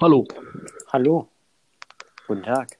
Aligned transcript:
Hallo. 0.00 0.24
Hallo. 0.92 1.28
Guten 2.28 2.44
Tag. 2.44 2.78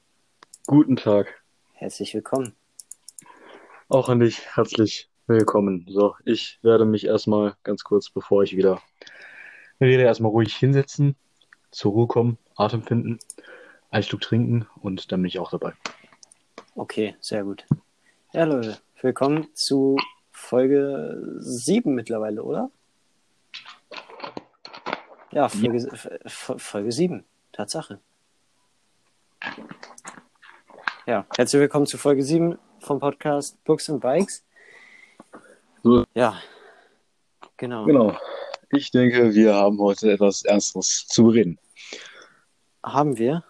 Guten 0.67 0.95
Tag. 0.95 1.43
Herzlich 1.73 2.13
willkommen. 2.13 2.55
Auch 3.89 4.07
an 4.07 4.21
dich 4.21 4.55
herzlich 4.55 5.09
willkommen. 5.27 5.85
So, 5.89 6.15
ich 6.23 6.59
werde 6.61 6.85
mich 6.85 7.05
erstmal 7.05 7.57
ganz 7.63 7.83
kurz, 7.83 8.09
bevor 8.09 8.43
ich 8.43 8.55
wieder 8.55 8.81
rede, 9.81 10.03
erstmal 10.03 10.31
ruhig 10.31 10.55
hinsetzen, 10.55 11.17
zur 11.71 11.91
Ruhe 11.91 12.07
kommen, 12.07 12.37
Atem 12.55 12.83
finden, 12.83 13.19
ein 13.89 14.03
Stück 14.03 14.21
trinken 14.21 14.65
und 14.81 15.11
dann 15.11 15.21
bin 15.21 15.27
ich 15.27 15.39
auch 15.39 15.51
dabei. 15.51 15.73
Okay, 16.75 17.17
sehr 17.19 17.43
gut. 17.43 17.65
Ja, 18.31 18.45
Leute, 18.45 18.77
willkommen 19.01 19.49
zu 19.53 19.97
Folge 20.31 21.21
7 21.39 21.93
mittlerweile, 21.93 22.43
oder? 22.43 22.71
Ja, 25.31 25.47
Folge, 25.47 25.77
ja. 25.77 26.57
Folge 26.57 26.91
7, 26.91 27.23
Tatsache. 27.51 27.99
Ja, 31.05 31.27
herzlich 31.37 31.59
willkommen 31.59 31.85
zu 31.85 31.99
Folge 31.99 32.23
7 32.23 32.57
vom 32.79 32.99
Podcast 32.99 33.63
Books 33.63 33.91
and 33.91 34.01
Bikes. 34.01 34.43
So. 35.83 36.03
Ja, 36.15 36.41
genau. 37.57 37.85
Genau. 37.85 38.17
Ich 38.71 38.89
denke, 38.89 39.35
wir 39.35 39.53
haben 39.53 39.79
heute 39.79 40.11
etwas 40.11 40.43
Ernstes 40.45 41.05
zu 41.07 41.25
bereden. 41.25 41.59
Haben 42.83 43.19
wir? 43.19 43.43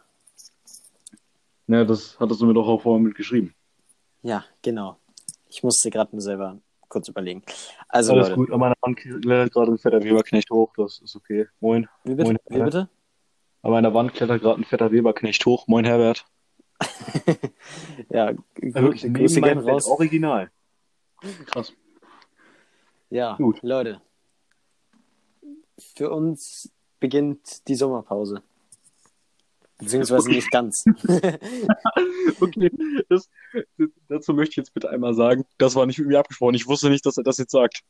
Ja, 1.67 1.85
das 1.85 2.19
hattest 2.19 2.41
du 2.41 2.45
mir 2.45 2.53
doch 2.55 2.67
auch 2.67 2.81
vorher 2.81 3.01
mitgeschrieben. 3.01 3.55
Ja, 4.21 4.43
genau. 4.61 4.97
Ich 5.47 5.63
musste 5.63 5.89
gerade 5.89 6.11
nur 6.11 6.21
selber 6.21 6.59
kurz 6.89 7.07
überlegen. 7.07 7.43
Also, 7.87 8.13
Alles 8.13 8.29
Leute. 8.29 8.35
gut, 8.35 8.51
an 8.51 8.59
meiner 8.59 8.75
Wand 8.81 8.97
klettert 8.97 9.53
gerade 9.53 9.71
ein 9.71 9.77
fetter 9.77 10.03
Weberknecht 10.03 10.49
hoch, 10.51 10.73
das 10.75 10.99
ist 10.99 11.15
okay. 11.15 11.47
Moin. 11.59 11.87
Wie 12.03 12.15
bitte? 12.15 12.23
Moin, 12.31 12.37
Wie 12.49 12.63
bitte? 12.63 12.89
An 13.61 13.71
meiner 13.71 13.93
Wand 13.93 14.13
klettert 14.13 14.41
gerade 14.41 14.59
ein 14.61 14.65
fetter 14.65 14.91
Weberknecht 14.91 15.45
hoch. 15.45 15.67
Moin, 15.67 15.85
Herbert. 15.85 16.25
ja, 18.09 18.33
Wirklich, 18.55 19.01
Grü 19.03 19.13
Grüße 19.13 19.41
Bett, 19.41 19.57
raus. 19.65 19.85
Original. 19.87 20.49
Krass. 21.47 21.73
Ja, 23.09 23.35
Gut. 23.35 23.61
Leute. 23.61 24.01
Für 25.95 26.09
uns 26.11 26.71
beginnt 26.99 27.67
die 27.67 27.75
Sommerpause. 27.75 28.43
Beziehungsweise 29.79 30.27
Okay. 30.27 30.35
nicht 30.35 30.51
ganz. 30.51 30.83
Okay, 32.41 32.71
das, 33.09 33.29
dazu 34.07 34.33
möchte 34.33 34.51
ich 34.51 34.57
jetzt 34.57 34.73
bitte 34.73 34.89
einmal 34.89 35.13
sagen, 35.13 35.45
das 35.57 35.75
war 35.75 35.85
nicht 35.85 35.97
mit 35.99 36.07
mir 36.07 36.19
abgesprochen. 36.19 36.55
Ich 36.55 36.67
wusste 36.67 36.89
nicht, 36.89 37.05
dass 37.05 37.17
er 37.17 37.23
das 37.23 37.37
jetzt 37.37 37.51
sagt. 37.51 37.81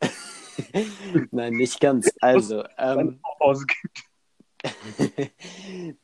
Nein, 1.30 1.54
nicht 1.54 1.80
ganz. 1.80 2.10
Also, 2.20 2.64
ähm, 2.78 3.20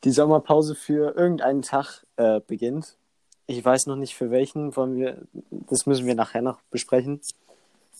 die 0.04 0.10
Sommerpause 0.10 0.74
für 0.74 1.16
irgendeinen 1.16 1.62
Tag 1.62 2.04
äh, 2.16 2.40
beginnt. 2.46 2.96
Ich 3.46 3.64
weiß 3.64 3.86
noch 3.86 3.96
nicht 3.96 4.14
für 4.14 4.30
welchen, 4.30 4.76
wollen 4.76 4.96
wir, 4.96 5.22
das 5.50 5.86
müssen 5.86 6.06
wir 6.06 6.14
nachher 6.14 6.42
noch 6.42 6.60
besprechen. 6.70 7.20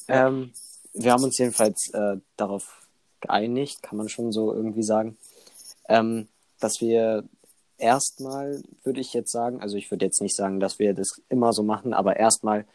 Ähm, 0.08 0.52
wir 0.92 1.12
haben 1.12 1.24
uns 1.24 1.38
jedenfalls 1.38 1.90
äh, 1.92 2.16
darauf 2.36 2.86
geeinigt, 3.20 3.82
kann 3.82 3.98
man 3.98 4.08
schon 4.08 4.32
so 4.32 4.52
irgendwie 4.52 4.82
sagen, 4.82 5.16
ähm, 5.88 6.28
dass 6.60 6.80
wir 6.80 7.24
erstmal, 7.78 8.62
würde 8.84 9.00
ich 9.00 9.12
jetzt 9.12 9.32
sagen, 9.32 9.60
also 9.60 9.76
ich 9.76 9.90
würde 9.90 10.04
jetzt 10.04 10.20
nicht 10.20 10.36
sagen, 10.36 10.60
dass 10.60 10.78
wir 10.78 10.94
das 10.94 11.20
immer 11.28 11.52
so 11.52 11.62
machen, 11.62 11.92
aber 11.92 12.16
erstmal 12.16 12.66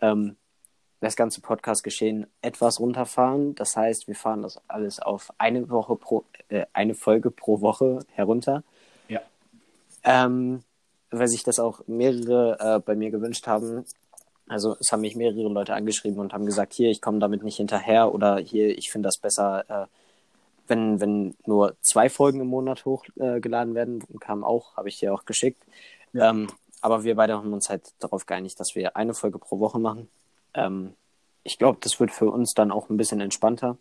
ähm, 0.00 0.36
das 1.00 1.16
ganze 1.16 1.40
Podcast-Geschehen 1.40 2.26
etwas 2.42 2.78
runterfahren. 2.78 3.54
Das 3.54 3.76
heißt, 3.76 4.06
wir 4.06 4.14
fahren 4.14 4.42
das 4.42 4.60
alles 4.68 5.00
auf 5.00 5.32
eine 5.38 5.68
Woche 5.70 5.96
pro, 5.96 6.24
äh, 6.48 6.66
eine 6.72 6.94
Folge 6.94 7.30
pro 7.30 7.60
Woche 7.60 8.00
herunter. 8.12 8.62
Ja. 9.08 9.20
Ähm, 10.04 10.62
weil 11.10 11.28
sich 11.28 11.42
das 11.42 11.58
auch 11.58 11.80
mehrere 11.86 12.58
äh, 12.60 12.80
bei 12.80 12.94
mir 12.94 13.10
gewünscht 13.10 13.46
haben. 13.46 13.84
Also 14.46 14.76
es 14.78 14.92
haben 14.92 15.00
mich 15.00 15.16
mehrere 15.16 15.48
Leute 15.48 15.74
angeschrieben 15.74 16.20
und 16.20 16.32
haben 16.32 16.46
gesagt, 16.46 16.74
hier, 16.74 16.90
ich 16.90 17.00
komme 17.00 17.18
damit 17.18 17.42
nicht 17.42 17.56
hinterher 17.56 18.12
oder 18.12 18.38
hier, 18.38 18.76
ich 18.76 18.90
finde 18.90 19.08
das 19.08 19.18
besser, 19.18 19.64
äh, 19.68 19.86
wenn, 20.70 21.00
wenn 21.00 21.34
nur 21.44 21.76
zwei 21.82 22.08
Folgen 22.08 22.40
im 22.40 22.46
Monat 22.46 22.84
hochgeladen 22.84 23.72
äh, 23.72 23.76
werden. 23.76 24.02
Kam 24.20 24.44
auch, 24.44 24.76
habe 24.76 24.88
ich 24.88 24.98
dir 24.98 25.12
auch 25.12 25.24
geschickt. 25.24 25.62
Ja. 26.12 26.30
Ähm, 26.30 26.48
aber 26.80 27.04
wir 27.04 27.14
beide 27.16 27.34
haben 27.34 27.52
uns 27.52 27.68
halt 27.68 27.92
darauf 27.98 28.24
geeinigt, 28.24 28.58
dass 28.58 28.74
wir 28.74 28.96
eine 28.96 29.12
Folge 29.12 29.38
pro 29.38 29.58
Woche 29.58 29.78
machen. 29.78 30.08
Ähm, 30.54 30.94
ich 31.42 31.58
glaube, 31.58 31.78
das 31.82 32.00
wird 32.00 32.10
für 32.10 32.30
uns 32.30 32.54
dann 32.54 32.70
auch 32.70 32.88
ein 32.88 32.96
bisschen 32.96 33.20
entspannter. 33.20 33.76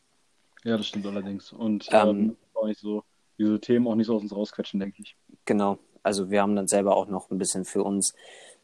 Ja, 0.64 0.76
das 0.76 0.88
stimmt 0.88 1.06
allerdings. 1.06 1.54
Und 1.54 1.88
Ähm, 1.92 2.10
ähm, 2.10 2.38
auch 2.54 2.66
nicht 2.66 2.80
so, 2.80 3.04
diese 3.38 3.60
Themen 3.62 3.88
auch 3.88 3.96
nicht 3.96 4.08
so 4.08 4.16
aus 4.16 4.22
uns 4.22 4.36
rausquetschen, 4.36 4.80
denke 4.80 5.02
ich. 5.02 5.16
Genau. 5.46 5.78
Also 6.04 6.30
wir 6.30 6.42
haben 6.42 6.56
dann 6.56 6.68
selber 6.68 6.96
auch 6.96 7.08
noch 7.08 7.30
ein 7.30 7.38
bisschen 7.38 7.66
für 7.66 7.84
uns 7.84 8.14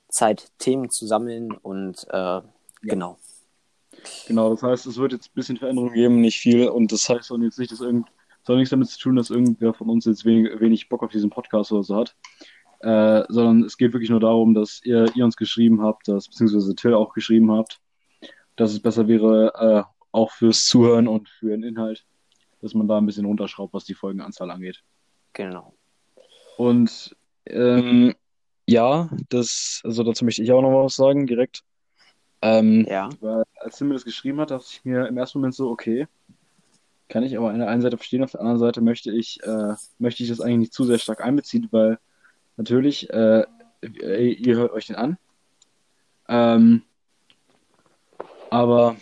Zeit, 0.09 0.51
Themen 0.59 0.89
zu 0.89 1.05
sammeln 1.05 1.51
und 1.51 2.05
äh, 2.09 2.41
genau. 2.81 3.17
Genau, 4.27 4.51
das 4.51 4.63
heißt, 4.63 4.85
es 4.85 4.97
wird 4.97 5.13
jetzt 5.13 5.27
ein 5.27 5.35
bisschen 5.35 5.57
Veränderung 5.57 5.93
geben, 5.93 6.21
nicht 6.21 6.37
viel. 6.37 6.69
Und 6.69 6.91
das 6.91 7.07
heißt 7.09 7.31
auch 7.31 7.37
jetzt 7.39 7.59
nicht, 7.59 7.71
dass 7.71 7.81
irgend, 7.81 8.07
soll 8.45 8.57
nichts 8.57 8.69
damit 8.69 8.87
zu 8.89 8.99
tun, 8.99 9.15
dass 9.15 9.29
irgendwer 9.29 9.73
von 9.73 9.89
uns 9.89 10.05
jetzt 10.05 10.25
wenig, 10.25 10.59
wenig 10.59 10.87
Bock 10.89 11.03
auf 11.03 11.11
diesen 11.11 11.29
Podcast 11.29 11.71
oder 11.71 11.83
so 11.83 11.95
hat. 11.97 12.15
Äh, 12.81 13.23
sondern 13.29 13.63
es 13.63 13.77
geht 13.77 13.93
wirklich 13.93 14.09
nur 14.11 14.19
darum, 14.19 14.53
dass 14.53 14.81
ihr, 14.83 15.09
ihr 15.15 15.25
uns 15.25 15.35
geschrieben 15.35 15.81
habt, 15.81 16.07
dass, 16.07 16.27
beziehungsweise 16.27 16.75
Till 16.75 16.93
auch 16.93 17.13
geschrieben 17.13 17.51
habt, 17.51 17.79
dass 18.55 18.71
es 18.73 18.79
besser 18.79 19.07
wäre, 19.07 19.53
äh, 19.55 19.83
auch 20.11 20.31
fürs 20.31 20.65
Zuhören 20.65 21.07
und 21.07 21.27
für 21.29 21.49
den 21.49 21.63
Inhalt, 21.63 22.05
dass 22.61 22.73
man 22.73 22.87
da 22.87 22.97
ein 22.97 23.05
bisschen 23.05 23.25
runterschraubt, 23.25 23.73
was 23.73 23.85
die 23.85 23.95
Folgenanzahl 23.95 24.51
angeht. 24.51 24.83
Genau. 25.33 25.73
Und 26.57 27.15
ähm, 27.47 28.13
ja, 28.67 29.09
das, 29.29 29.81
also 29.83 30.03
dazu 30.03 30.23
möchte 30.25 30.43
ich 30.43 30.51
auch 30.51 30.61
noch 30.61 30.83
was 30.83 30.95
sagen, 30.95 31.27
direkt. 31.27 31.63
Ähm, 32.41 32.85
Ja. 32.87 33.09
weil 33.21 33.43
als 33.61 33.77
Tim 33.77 33.87
mir 33.87 33.95
das 33.95 34.05
geschrieben 34.05 34.39
hat, 34.39 34.51
dachte 34.51 34.65
ich 34.69 34.85
mir 34.85 35.07
im 35.07 35.17
ersten 35.17 35.39
Moment 35.39 35.55
so, 35.55 35.69
okay, 35.69 36.07
kann 37.07 37.23
ich 37.23 37.37
aber 37.37 37.49
an 37.49 37.59
der 37.59 37.69
einen 37.69 37.81
Seite 37.81 37.97
verstehen, 37.97 38.23
auf 38.23 38.31
der 38.31 38.41
anderen 38.41 38.59
Seite 38.59 38.81
möchte 38.81 39.11
ich, 39.11 39.41
äh, 39.43 39.75
möchte 39.99 40.23
ich 40.23 40.29
das 40.29 40.41
eigentlich 40.41 40.57
nicht 40.57 40.73
zu 40.73 40.83
sehr 40.85 40.97
stark 40.97 41.23
einbeziehen, 41.23 41.67
weil 41.71 41.99
natürlich, 42.57 43.09
äh, 43.11 43.45
ihr 43.81 44.55
hört 44.55 44.71
euch 44.71 44.87
den 44.87 44.95
an. 44.95 45.17
Ähm, 46.27 46.81
aber 48.49 48.95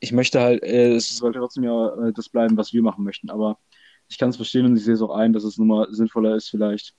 ich 0.00 0.12
möchte 0.12 0.40
halt, 0.40 0.62
äh, 0.62 0.94
es 0.94 1.16
sollte 1.16 1.38
trotzdem 1.38 1.64
ja 1.64 2.08
äh, 2.08 2.12
das 2.12 2.28
bleiben, 2.28 2.56
was 2.56 2.72
wir 2.72 2.82
machen 2.82 3.04
möchten. 3.04 3.30
Aber 3.30 3.58
ich 4.08 4.18
kann 4.18 4.30
es 4.30 4.36
verstehen 4.36 4.66
und 4.66 4.76
ich 4.76 4.84
sehe 4.84 4.94
es 4.94 5.02
auch 5.02 5.14
ein, 5.14 5.32
dass 5.32 5.44
es 5.44 5.58
nun 5.58 5.68
mal 5.68 5.92
sinnvoller 5.92 6.36
ist, 6.36 6.48
vielleicht 6.48 6.94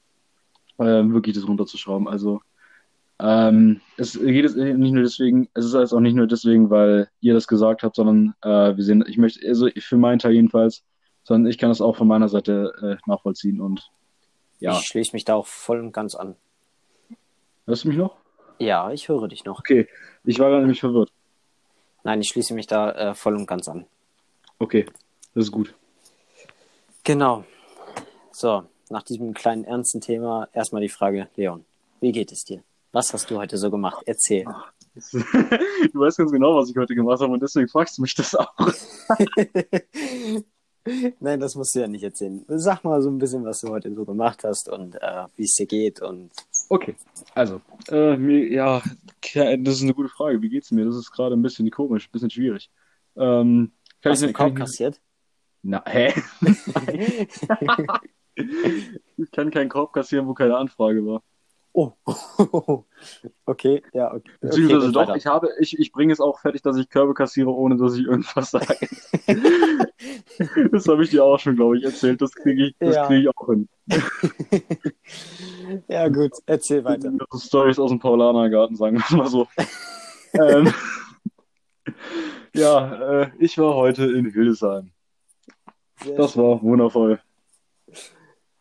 äh, 0.78 0.84
wirklich 0.84 1.36
das 1.36 1.48
runterzuschrauben. 1.48 2.08
Also 2.08 2.42
ähm, 3.20 3.82
es 3.98 4.14
geht 4.14 4.44
jetzt 4.44 4.56
nicht 4.56 4.92
nur 4.92 5.04
deswegen, 5.04 5.50
es 5.54 5.66
ist 5.66 5.74
jetzt 5.74 5.94
auch 5.94 6.00
nicht 6.00 6.16
nur 6.16 6.28
deswegen, 6.28 6.70
weil 6.70 7.10
ihr 7.20 7.34
das 7.34 7.48
gesagt 7.48 7.84
habt, 7.84 7.96
sondern 7.96 8.36
äh, 8.42 8.76
wir 8.78 8.84
sehen, 8.84 9.04
ich 9.08 9.18
möchte, 9.18 9.48
also 9.48 9.70
für 9.78 9.98
meinen 9.98 10.20
Teil 10.20 10.34
jedenfalls, 10.34 10.84
sondern 11.24 11.50
ich 11.50 11.58
kann 11.58 11.70
das 11.70 11.82
auch 11.82 11.96
von 11.96 12.08
meiner 12.08 12.30
Seite 12.30 12.74
äh, 12.82 13.10
nachvollziehen 13.10 13.60
und 13.60 13.90
ja. 14.60 14.72
Ich 14.80 14.88
schließe 14.88 15.12
mich 15.14 15.26
da 15.26 15.36
auch 15.36 15.46
voll 15.46 15.80
und 15.80 15.92
ganz 15.92 16.16
an. 16.16 16.36
Hörst 17.66 17.84
du 17.84 17.90
mich 17.90 17.98
noch? 17.98 18.16
Ja, 18.60 18.92
ich 18.92 19.08
höre 19.08 19.28
dich 19.28 19.46
noch. 19.46 19.60
Okay, 19.60 19.88
ich 20.24 20.40
war 20.40 20.50
gerade 20.50 20.62
nämlich 20.62 20.80
verwirrt. 20.80 21.12
Nein, 22.04 22.22
ich 22.22 22.30
schließe 22.30 22.54
mich 22.54 22.66
da 22.66 22.92
äh, 22.92 23.14
voll 23.14 23.36
und 23.36 23.46
ganz 23.46 23.68
an. 23.68 23.86
Okay, 24.58 24.86
das 25.36 25.46
ist 25.46 25.52
gut. 25.52 25.76
Genau. 27.04 27.44
So, 28.32 28.64
nach 28.90 29.04
diesem 29.04 29.34
kleinen 29.34 29.64
ernsten 29.64 30.02
Thema 30.02 30.48
erstmal 30.54 30.82
die 30.82 30.90
Frage, 30.90 31.30
Leon, 31.36 31.66
wie 32.00 32.12
geht 32.12 32.32
es 32.32 32.44
dir? 32.44 32.64
Was 32.98 33.14
hast 33.14 33.30
du 33.30 33.38
heute 33.38 33.60
so 33.60 33.70
gemacht? 33.70 34.02
Erzähl. 34.08 34.44
du 34.96 36.00
weißt 36.00 36.18
ganz 36.18 36.32
genau, 36.32 36.56
was 36.56 36.72
ich 36.72 36.76
heute 36.76 36.96
gemacht 36.96 37.22
habe 37.22 37.32
und 37.32 37.44
deswegen 37.44 37.68
fragst 37.68 38.00
du 38.00 38.02
mich 38.02 38.16
das 38.16 38.34
auch. 38.34 38.52
Nein, 41.20 41.40
das 41.40 41.54
musst 41.54 41.76
du 41.76 41.82
ja 41.82 41.88
nicht 41.88 42.02
erzählen. 42.02 42.44
Sag 42.48 42.84
mal 42.84 43.00
so 43.04 43.12
ein 43.12 43.20
bisschen, 43.20 43.46
was 43.46 43.60
du 43.60 43.70
heute 43.70 43.94
so 43.94 44.04
gemacht 44.04 44.44
hast 44.44 44.68
und 44.68 44.96
äh, 44.96 45.26
wie 45.36 45.44
es 45.44 45.54
dir 45.54 45.68
geht 45.68 46.02
und 46.02 46.32
Okay, 46.70 46.96
also, 47.36 47.62
äh, 47.90 48.18
mir, 48.18 48.52
ja, 48.52 48.82
das 49.36 49.76
ist 49.76 49.84
eine 49.84 49.94
gute 49.94 50.10
Frage. 50.10 50.42
Wie 50.42 50.50
geht's 50.50 50.72
mir? 50.72 50.84
Das 50.84 50.96
ist 50.96 51.12
gerade 51.12 51.36
ein 51.36 51.44
bisschen 51.44 51.70
komisch, 51.70 52.08
ein 52.08 52.12
bisschen 52.12 52.32
schwierig. 52.32 52.72
Ähm, 53.16 53.74
kann 54.02 54.12
hast 54.12 54.24
du 54.24 54.26
ich, 54.26 54.30
einen 54.30 54.34
kann 54.34 54.48
Korb 54.48 54.58
ich, 54.58 54.64
kassiert? 54.64 55.00
na, 55.62 55.84
hä? 55.86 56.16
Ich 59.18 59.32
kann 59.32 59.52
keinen 59.52 59.70
Korb 59.70 59.94
kassieren, 59.94 60.28
wo 60.28 60.34
keine 60.34 60.58
Anfrage 60.58 61.06
war. 61.06 61.22
Oh. 61.78 62.84
okay, 63.46 63.84
ja, 63.94 64.14
okay. 64.14 64.32
Beziehungsweise 64.42 64.86
okay, 64.86 64.92
doch, 64.94 65.02
weiter. 65.02 65.16
ich 65.16 65.26
habe, 65.28 65.50
ich, 65.60 65.78
ich 65.78 65.92
bringe 65.92 66.12
es 66.12 66.20
auch 66.20 66.40
fertig, 66.40 66.64
dass 66.64 66.78
ich 66.78 66.90
Körbe 66.90 67.14
kassiere, 67.14 67.54
ohne 67.54 67.78
dass 67.78 67.96
ich 67.96 68.06
irgendwas 68.06 68.52
sage. 68.52 68.76
das 70.72 70.88
habe 70.88 71.04
ich 71.04 71.12
dir 71.12 71.24
auch 71.24 71.40
schon, 71.40 71.56
glaube 71.56 71.78
ich, 71.78 71.84
erzählt. 71.84 72.22
Das 72.22 72.32
kriege 72.34 72.68
ich, 72.68 72.76
das 72.80 72.96
Ja. 72.96 73.06
kriege 73.08 73.22
ich 73.22 73.30
auch 73.30 73.48
hin. 73.48 73.70
ja, 75.88 76.08
gut, 76.10 76.32
erzähl 76.46 76.84
weiter. 76.84 77.12
Stories 77.38 77.78
aus 77.80 77.92
dem 77.92 78.00
Paulanergarten, 78.00 78.76
sagen 78.76 78.98
wir 78.98 79.18
mal 79.18 79.28
so. 79.28 79.48
ähm, 80.34 80.74
ja, 82.54 83.22
äh, 83.22 83.32
ich 83.40 83.58
war 83.60 83.76
heute 83.76 84.06
in 84.12 84.32
Hildesheim. 84.32 84.92
Sehr 86.04 86.16
Das 86.16 86.36
war 86.36 86.62
wundervoll. 86.62 87.20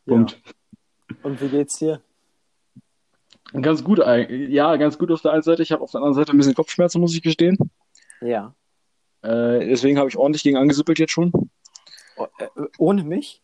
Punkt. 0.06 0.40
Und 1.22 1.40
wie 1.40 1.48
geht's 1.48 1.78
dir? 1.78 2.00
Ganz 3.62 3.84
gut, 3.84 3.98
ja, 3.98 4.76
ganz 4.76 4.98
gut 4.98 5.10
auf 5.10 5.22
der 5.22 5.32
einen 5.32 5.42
Seite. 5.42 5.62
Ich 5.62 5.72
habe 5.72 5.82
auf 5.82 5.90
der 5.90 5.98
anderen 5.98 6.14
Seite 6.14 6.32
ein 6.32 6.36
bisschen 6.36 6.54
Kopfschmerzen, 6.54 7.00
muss 7.00 7.14
ich 7.14 7.22
gestehen. 7.22 7.56
Ja. 8.20 8.54
Äh, 9.22 9.66
deswegen 9.66 9.98
habe 9.98 10.08
ich 10.08 10.16
ordentlich 10.16 10.42
gegen 10.42 10.56
angesippelt 10.56 10.98
jetzt 10.98 11.12
schon. 11.12 11.32
Oh, 12.16 12.26
äh, 12.38 12.46
ohne 12.78 13.04
mich? 13.04 13.42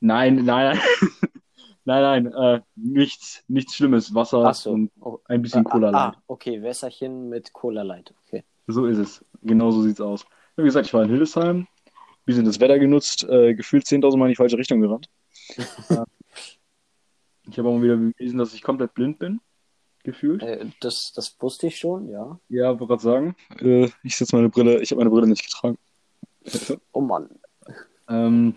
Nein, 0.00 0.44
nein, 0.44 0.76
nein. 0.76 0.80
nein, 1.84 2.24
nein, 2.24 2.32
äh, 2.32 2.60
nichts, 2.76 3.42
nichts 3.48 3.74
Schlimmes. 3.74 4.14
Wasser 4.14 4.52
so. 4.54 4.70
und 4.70 4.90
Oh, 5.00 5.18
ein 5.26 5.42
bisschen 5.42 5.64
Cola 5.64 5.88
ah, 5.88 5.90
Light. 5.90 6.16
ah, 6.16 6.22
okay, 6.26 6.62
Wässerchen 6.62 7.28
mit 7.28 7.52
Cola 7.52 7.82
Light. 7.82 8.14
Okay. 8.26 8.44
So 8.66 8.86
ist 8.86 8.98
es. 8.98 9.24
Genau 9.42 9.70
so 9.70 9.82
sieht's 9.82 10.00
aus. 10.00 10.24
Wie 10.56 10.62
gesagt, 10.62 10.86
ich 10.86 10.94
war 10.94 11.02
in 11.02 11.10
Hildesheim, 11.10 11.66
bisschen 12.24 12.44
das 12.44 12.60
Wetter 12.60 12.78
genutzt, 12.78 13.24
äh, 13.24 13.54
gefühlt 13.54 13.84
10.000 13.84 14.16
Mal 14.16 14.26
in 14.26 14.30
die 14.30 14.36
falsche 14.36 14.58
Richtung 14.58 14.80
gerannt. 14.80 15.08
Ich 17.50 17.58
habe 17.58 17.68
auch 17.68 17.74
mal 17.74 17.82
wieder 17.82 17.96
bewiesen, 17.96 18.38
dass 18.38 18.54
ich 18.54 18.62
komplett 18.62 18.94
blind 18.94 19.18
bin. 19.18 19.40
Gefühlt. 20.02 20.42
Äh, 20.42 20.66
das, 20.80 21.12
das 21.14 21.36
wusste 21.40 21.66
ich 21.66 21.76
schon, 21.78 22.08
ja. 22.08 22.38
Ja, 22.48 22.68
wollte 22.70 22.86
gerade 22.86 23.02
sagen. 23.02 23.36
Äh, 23.60 23.90
ich 24.02 24.16
setze 24.16 24.34
meine 24.36 24.48
Brille, 24.48 24.80
ich 24.80 24.90
habe 24.90 25.00
meine 25.00 25.10
Brille 25.10 25.26
nicht 25.26 25.44
getragen. 25.44 25.78
Oh 26.92 27.00
Mann. 27.02 27.28
Ähm, 28.08 28.54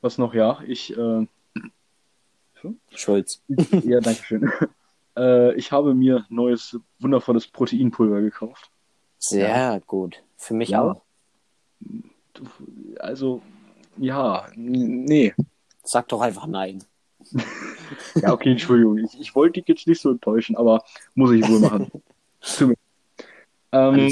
was 0.00 0.16
noch? 0.18 0.32
Ja, 0.34 0.60
ich, 0.66 0.96
äh, 0.96 1.26
Schulz. 2.94 3.42
ja, 3.48 4.00
danke 4.00 4.22
schön. 4.22 4.50
äh, 5.16 5.54
ich 5.54 5.72
habe 5.72 5.94
mir 5.94 6.24
neues, 6.30 6.78
wundervolles 6.98 7.46
Proteinpulver 7.46 8.22
gekauft. 8.22 8.70
Sehr 9.18 9.80
gut. 9.86 10.22
Für 10.36 10.54
mich 10.54 10.70
Ja. 10.70 10.82
auch. 10.82 11.02
Also, 12.98 13.42
ja, 13.98 14.48
nee. 14.56 15.34
Sag 15.84 16.08
doch 16.08 16.20
einfach 16.22 16.46
nein. 16.46 16.82
Ja, 18.16 18.32
okay, 18.32 18.50
Entschuldigung. 18.52 18.98
Ich, 18.98 19.20
ich 19.20 19.34
wollte 19.34 19.60
dich 19.60 19.68
jetzt 19.68 19.86
nicht 19.86 20.00
so 20.00 20.10
enttäuschen, 20.10 20.56
aber 20.56 20.82
muss 21.14 21.30
ich 21.30 21.48
wohl 21.48 21.60
machen. 21.60 21.90
Ähm, 23.72 24.08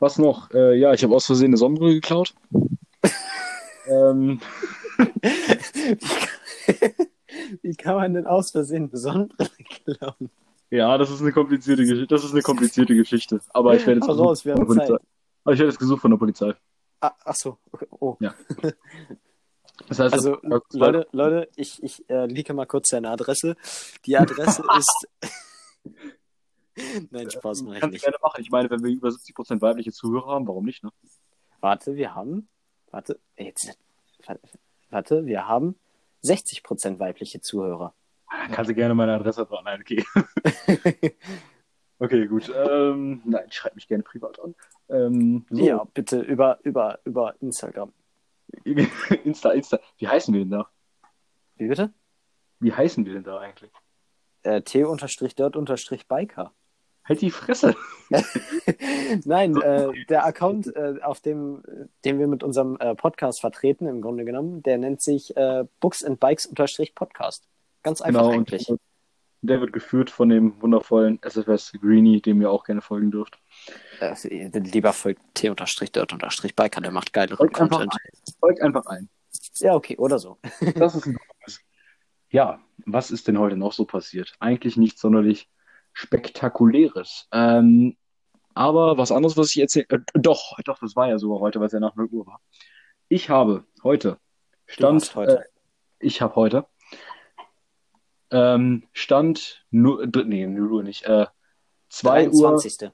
was 0.00 0.18
noch? 0.18 0.50
Äh, 0.52 0.78
ja, 0.78 0.92
ich 0.92 1.04
habe 1.04 1.14
aus 1.14 1.26
Versehen 1.26 1.48
eine 1.48 1.58
Sonnenbrille 1.58 1.94
geklaut. 1.94 2.34
ähm, 3.86 4.40
Wie 7.62 7.74
kann 7.74 7.96
man 7.96 8.14
denn 8.14 8.26
aus 8.26 8.50
Versehen 8.50 8.88
eine 8.88 8.98
Sonnenbrille 8.98 9.50
klauen? 9.68 10.30
ja, 10.70 10.96
das 10.98 11.10
ist 11.10 11.20
eine 11.20 11.32
komplizierte 11.32 11.84
Geschichte. 11.84 12.06
Das 12.06 12.24
ist 12.24 12.32
eine 12.32 12.42
komplizierte 12.42 12.96
Geschichte. 12.96 13.40
Aber 13.50 13.76
ich 13.76 13.86
werde 13.86 14.00
jetzt 14.00 14.08
Hau 14.08 14.14
raus, 14.14 14.44
wir 14.44 14.54
von 14.54 14.62
haben 14.62 14.68
der 14.68 14.74
Polizei. 14.74 14.96
Zeit. 14.96 15.06
Aber 15.44 15.52
ich 15.52 15.58
werde 15.60 15.70
jetzt 15.70 15.78
gesucht 15.78 16.00
von 16.00 16.10
der 16.10 16.18
Polizei. 16.18 16.54
Ah, 17.00 17.12
ach 17.24 17.34
so. 17.34 17.58
Oh. 18.00 18.16
Das 19.96 20.12
heißt, 20.12 20.14
Also, 20.14 20.38
Leute, 20.72 21.06
Leute, 21.12 21.48
ich, 21.56 21.82
ich 21.82 22.08
äh, 22.08 22.26
leake 22.26 22.54
mal 22.54 22.66
kurz 22.66 22.88
deine 22.88 23.10
Adresse. 23.10 23.56
Die 24.06 24.16
Adresse 24.16 24.62
ist. 24.78 25.08
Nein, 27.10 27.30
Spaß 27.30 27.62
mache 27.62 27.78
ich 27.78 27.84
nicht. 27.84 28.02
gerne 28.02 28.16
machen. 28.22 28.40
Ich 28.40 28.50
meine, 28.50 28.70
wenn 28.70 28.82
wir 28.82 28.90
über 28.90 29.08
70% 29.08 29.60
weibliche 29.60 29.92
Zuhörer 29.92 30.32
haben, 30.32 30.48
warum 30.48 30.64
nicht, 30.64 30.82
ne? 30.82 30.90
Warte, 31.60 31.94
wir 31.96 32.14
haben. 32.14 32.48
Warte, 32.90 33.20
jetzt. 33.36 33.78
Warte, 34.90 35.26
wir 35.26 35.46
haben 35.46 35.76
60% 36.24 36.98
weibliche 36.98 37.40
Zuhörer. 37.40 37.94
Dann 38.30 38.50
kannst 38.52 38.70
du 38.70 38.74
gerne 38.74 38.94
meine 38.94 39.14
Adresse 39.14 39.44
dran. 39.44 39.64
Nein, 39.64 39.80
okay. 39.82 40.04
okay, 41.98 42.26
gut. 42.26 42.50
Ähm, 42.54 43.20
nein, 43.24 43.50
schreib 43.50 43.74
mich 43.74 43.86
gerne 43.88 44.02
privat 44.02 44.40
an. 44.40 44.54
Ähm, 44.88 45.44
so, 45.50 45.62
Ja, 45.64 45.84
bitte 45.92 46.20
über, 46.20 46.58
über, 46.62 46.98
über 47.04 47.34
Instagram. 47.40 47.92
Insta, 49.24 49.50
Insta. 49.50 49.80
Wie 49.98 50.08
heißen 50.08 50.32
wir 50.34 50.40
denn 50.40 50.50
da? 50.50 50.68
Wie 51.56 51.68
bitte? 51.68 51.92
Wie 52.60 52.72
heißen 52.72 53.04
wir 53.04 53.14
denn 53.14 53.24
da 53.24 53.38
eigentlich? 53.38 53.70
Äh, 54.42 54.62
T-Dirt-Biker. 54.62 56.52
Halt 57.04 57.20
die 57.20 57.30
Fresse. 57.30 57.74
Nein, 59.24 59.60
äh, 59.60 59.88
der 60.08 60.24
Account, 60.24 60.68
äh, 60.76 61.00
auf 61.02 61.20
dem, 61.20 61.62
den 62.04 62.20
wir 62.20 62.28
mit 62.28 62.44
unserem 62.44 62.76
äh, 62.78 62.94
Podcast 62.94 63.40
vertreten, 63.40 63.86
im 63.86 64.00
Grunde 64.00 64.24
genommen, 64.24 64.62
der 64.62 64.78
nennt 64.78 65.02
sich 65.02 65.36
äh, 65.36 65.64
Books 65.80 66.04
and 66.04 66.20
Bikes 66.20 66.48
Podcast. 66.94 67.48
Ganz 67.82 68.00
einfach 68.00 68.22
Genau, 68.22 68.30
und 68.32 68.52
eigentlich. 68.52 68.72
der 69.40 69.60
wird 69.60 69.72
geführt 69.72 70.10
von 70.10 70.28
dem 70.28 70.62
wundervollen 70.62 71.18
SFS 71.22 71.72
Greenie, 71.80 72.20
dem 72.20 72.40
ihr 72.40 72.50
auch 72.50 72.62
gerne 72.64 72.82
folgen 72.82 73.10
dürft. 73.10 73.40
Äh, 74.02 74.58
lieber 74.58 74.92
folgt 74.92 75.20
T-Dirt-Biker, 75.34 76.80
der 76.80 76.90
macht 76.90 77.12
geileren 77.12 77.36
Folgt 77.36 77.60
einfach 77.60 77.78
Content. 77.78 77.94
ein. 77.94 78.34
Folgt 78.40 78.60
einfach 78.62 78.86
ein. 78.86 79.08
Ja, 79.56 79.74
okay, 79.74 79.96
oder 79.96 80.18
so. 80.18 80.38
Das 80.74 80.94
ist 80.96 81.06
ein. 81.06 81.16
Ja, 82.30 82.60
was 82.86 83.10
ist 83.10 83.28
denn 83.28 83.38
heute 83.38 83.56
noch 83.56 83.72
so 83.72 83.84
passiert? 83.84 84.32
Eigentlich 84.40 84.76
nichts 84.76 85.00
sonderlich 85.02 85.48
Spektakuläres. 85.92 87.28
Ähm, 87.30 87.96
aber 88.54 88.96
was 88.98 89.12
anderes, 89.12 89.36
was 89.36 89.50
ich 89.50 89.60
erzähle. 89.60 89.86
Äh, 89.90 89.98
doch, 90.14 90.58
doch, 90.64 90.78
das 90.80 90.96
war 90.96 91.08
ja 91.08 91.18
sogar 91.18 91.40
heute, 91.40 91.60
weil 91.60 91.66
es 91.66 91.72
ja 91.72 91.80
nach 91.80 91.94
0 91.94 92.06
Uhr 92.06 92.26
war. 92.26 92.40
Ich 93.08 93.28
habe 93.28 93.64
heute, 93.82 94.18
Du 94.66 94.72
Stand, 94.72 95.02
hast 95.02 95.14
heute. 95.14 95.40
Äh, 95.40 95.44
ich 96.00 96.20
habe 96.22 96.34
heute, 96.36 96.66
ähm, 98.30 98.84
Stand, 98.92 99.64
nu, 99.70 100.04
d- 100.06 100.24
nee, 100.24 100.46
0 100.46 100.72
Uhr 100.72 100.82
nicht, 100.82 101.04
äh, 101.04 101.26
2 101.90 102.30
Uhr, 102.30 102.50
23. 102.52 102.90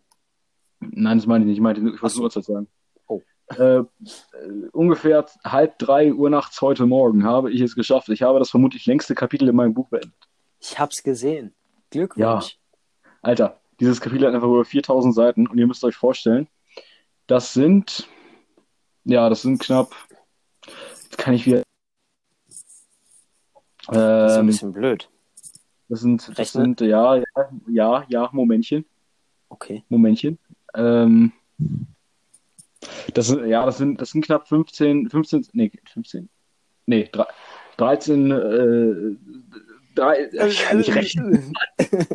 nein, 0.80 1.18
das 1.18 1.26
meine 1.26 1.44
ich 1.44 1.48
nicht, 1.48 1.56
ich 1.56 1.62
meinte, 1.62 1.80
ich 1.80 2.02
wollte 2.02 2.14
eine 2.16 2.24
Uhrzeit 2.24 2.44
sagen. 2.44 2.68
Oh. 3.06 3.22
Äh, 3.48 3.78
äh, 3.78 3.84
ungefähr 4.72 5.24
halb 5.44 5.78
drei 5.78 6.12
Uhr 6.12 6.30
nachts 6.30 6.60
heute 6.60 6.86
Morgen 6.86 7.24
habe 7.24 7.50
ich 7.50 7.60
es 7.60 7.74
geschafft. 7.74 8.08
Ich 8.10 8.22
habe 8.22 8.38
das 8.38 8.50
vermutlich 8.50 8.86
längste 8.86 9.14
Kapitel 9.14 9.48
in 9.48 9.56
meinem 9.56 9.74
Buch 9.74 9.88
beendet. 9.88 10.12
Ich 10.60 10.78
hab's 10.78 11.02
gesehen. 11.02 11.54
Glückwunsch. 11.90 12.58
Alter, 13.22 13.60
dieses 13.80 14.00
Kapitel 14.00 14.26
hat 14.26 14.34
einfach 14.34 14.48
über 14.48 14.64
4000 14.64 15.14
Seiten 15.14 15.46
und 15.46 15.58
ihr 15.58 15.66
müsst 15.66 15.84
euch 15.84 15.96
vorstellen, 15.96 16.48
das 17.26 17.52
sind, 17.52 18.08
ja, 19.04 19.28
das 19.28 19.42
sind 19.42 19.60
knapp, 19.60 19.94
jetzt 21.04 21.18
kann 21.18 21.34
ich 21.34 21.46
wieder, 21.46 21.62
Das 23.86 24.32
ist 24.32 24.36
ein 24.36 24.40
ähm, 24.40 24.46
bisschen 24.46 24.72
blöd. 24.72 25.10
das 25.88 26.00
sind, 26.00 26.28
das 26.28 26.38
Rechne. 26.38 26.62
sind, 26.62 26.80
ja, 26.82 27.16
ja, 27.16 27.24
ja, 27.68 28.04
ja, 28.08 28.28
Momentchen, 28.32 28.84
Okay. 29.50 29.82
Momentchen, 29.88 30.38
ähm, 30.74 31.32
das 33.14 33.26
sind, 33.26 33.46
ja, 33.46 33.64
das 33.66 33.78
sind, 33.78 34.00
das 34.00 34.10
sind 34.10 34.24
knapp 34.24 34.48
15, 34.48 35.10
15, 35.10 35.48
nee, 35.52 35.72
15, 35.92 36.28
nee, 36.86 37.08
drei- 37.10 37.26
13, 37.76 38.30
äh, 38.30 39.16
drei, 39.94 40.28
ich 40.48 40.62
kann 40.62 40.78
nicht 40.78 40.94
rechnen. 40.94 41.52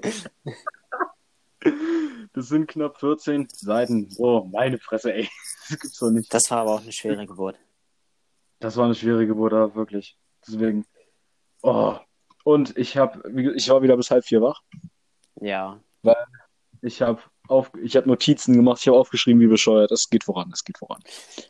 Das 2.34 2.48
sind 2.48 2.68
knapp 2.68 3.00
14 3.00 3.48
Seiten. 3.50 4.10
Oh, 4.18 4.44
meine 4.52 4.80
Fresse, 4.80 5.14
ey. 5.14 5.30
Das 5.70 5.80
gibt's 5.80 6.00
doch 6.00 6.10
nicht. 6.10 6.34
Das 6.34 6.52
war 6.52 6.60
aber 6.60 6.72
auch 6.74 6.82
eine 6.82 6.92
schwere 6.92 7.26
Geburt. 7.26 7.58
Das 8.60 8.76
war 8.76 8.86
eine 8.86 8.96
schwere 8.96 9.26
Geburt, 9.26 9.54
aber 9.54 9.74
wirklich. 9.76 10.18
Deswegen. 10.46 10.86
Oh. 11.62 11.96
Und 12.44 12.78
ich 12.78 12.98
habe, 12.98 13.32
ich 13.56 13.70
war 13.70 13.82
wieder 13.82 13.96
bis 13.96 14.12
halb 14.12 14.26
vier 14.26 14.42
wach. 14.42 14.62
Ja. 15.40 15.80
Ich 16.82 17.02
habe 17.02 17.22
auf, 17.48 17.72
ich 17.82 17.96
habe 17.96 18.08
Notizen 18.08 18.54
gemacht. 18.56 18.80
Ich 18.82 18.88
habe 18.88 18.98
aufgeschrieben, 18.98 19.42
wie 19.42 19.48
bescheuert. 19.48 19.92
Es 19.92 20.10
geht 20.10 20.24
voran, 20.24 20.50
es 20.54 20.64
geht 20.64 20.78
voran. 20.78 21.02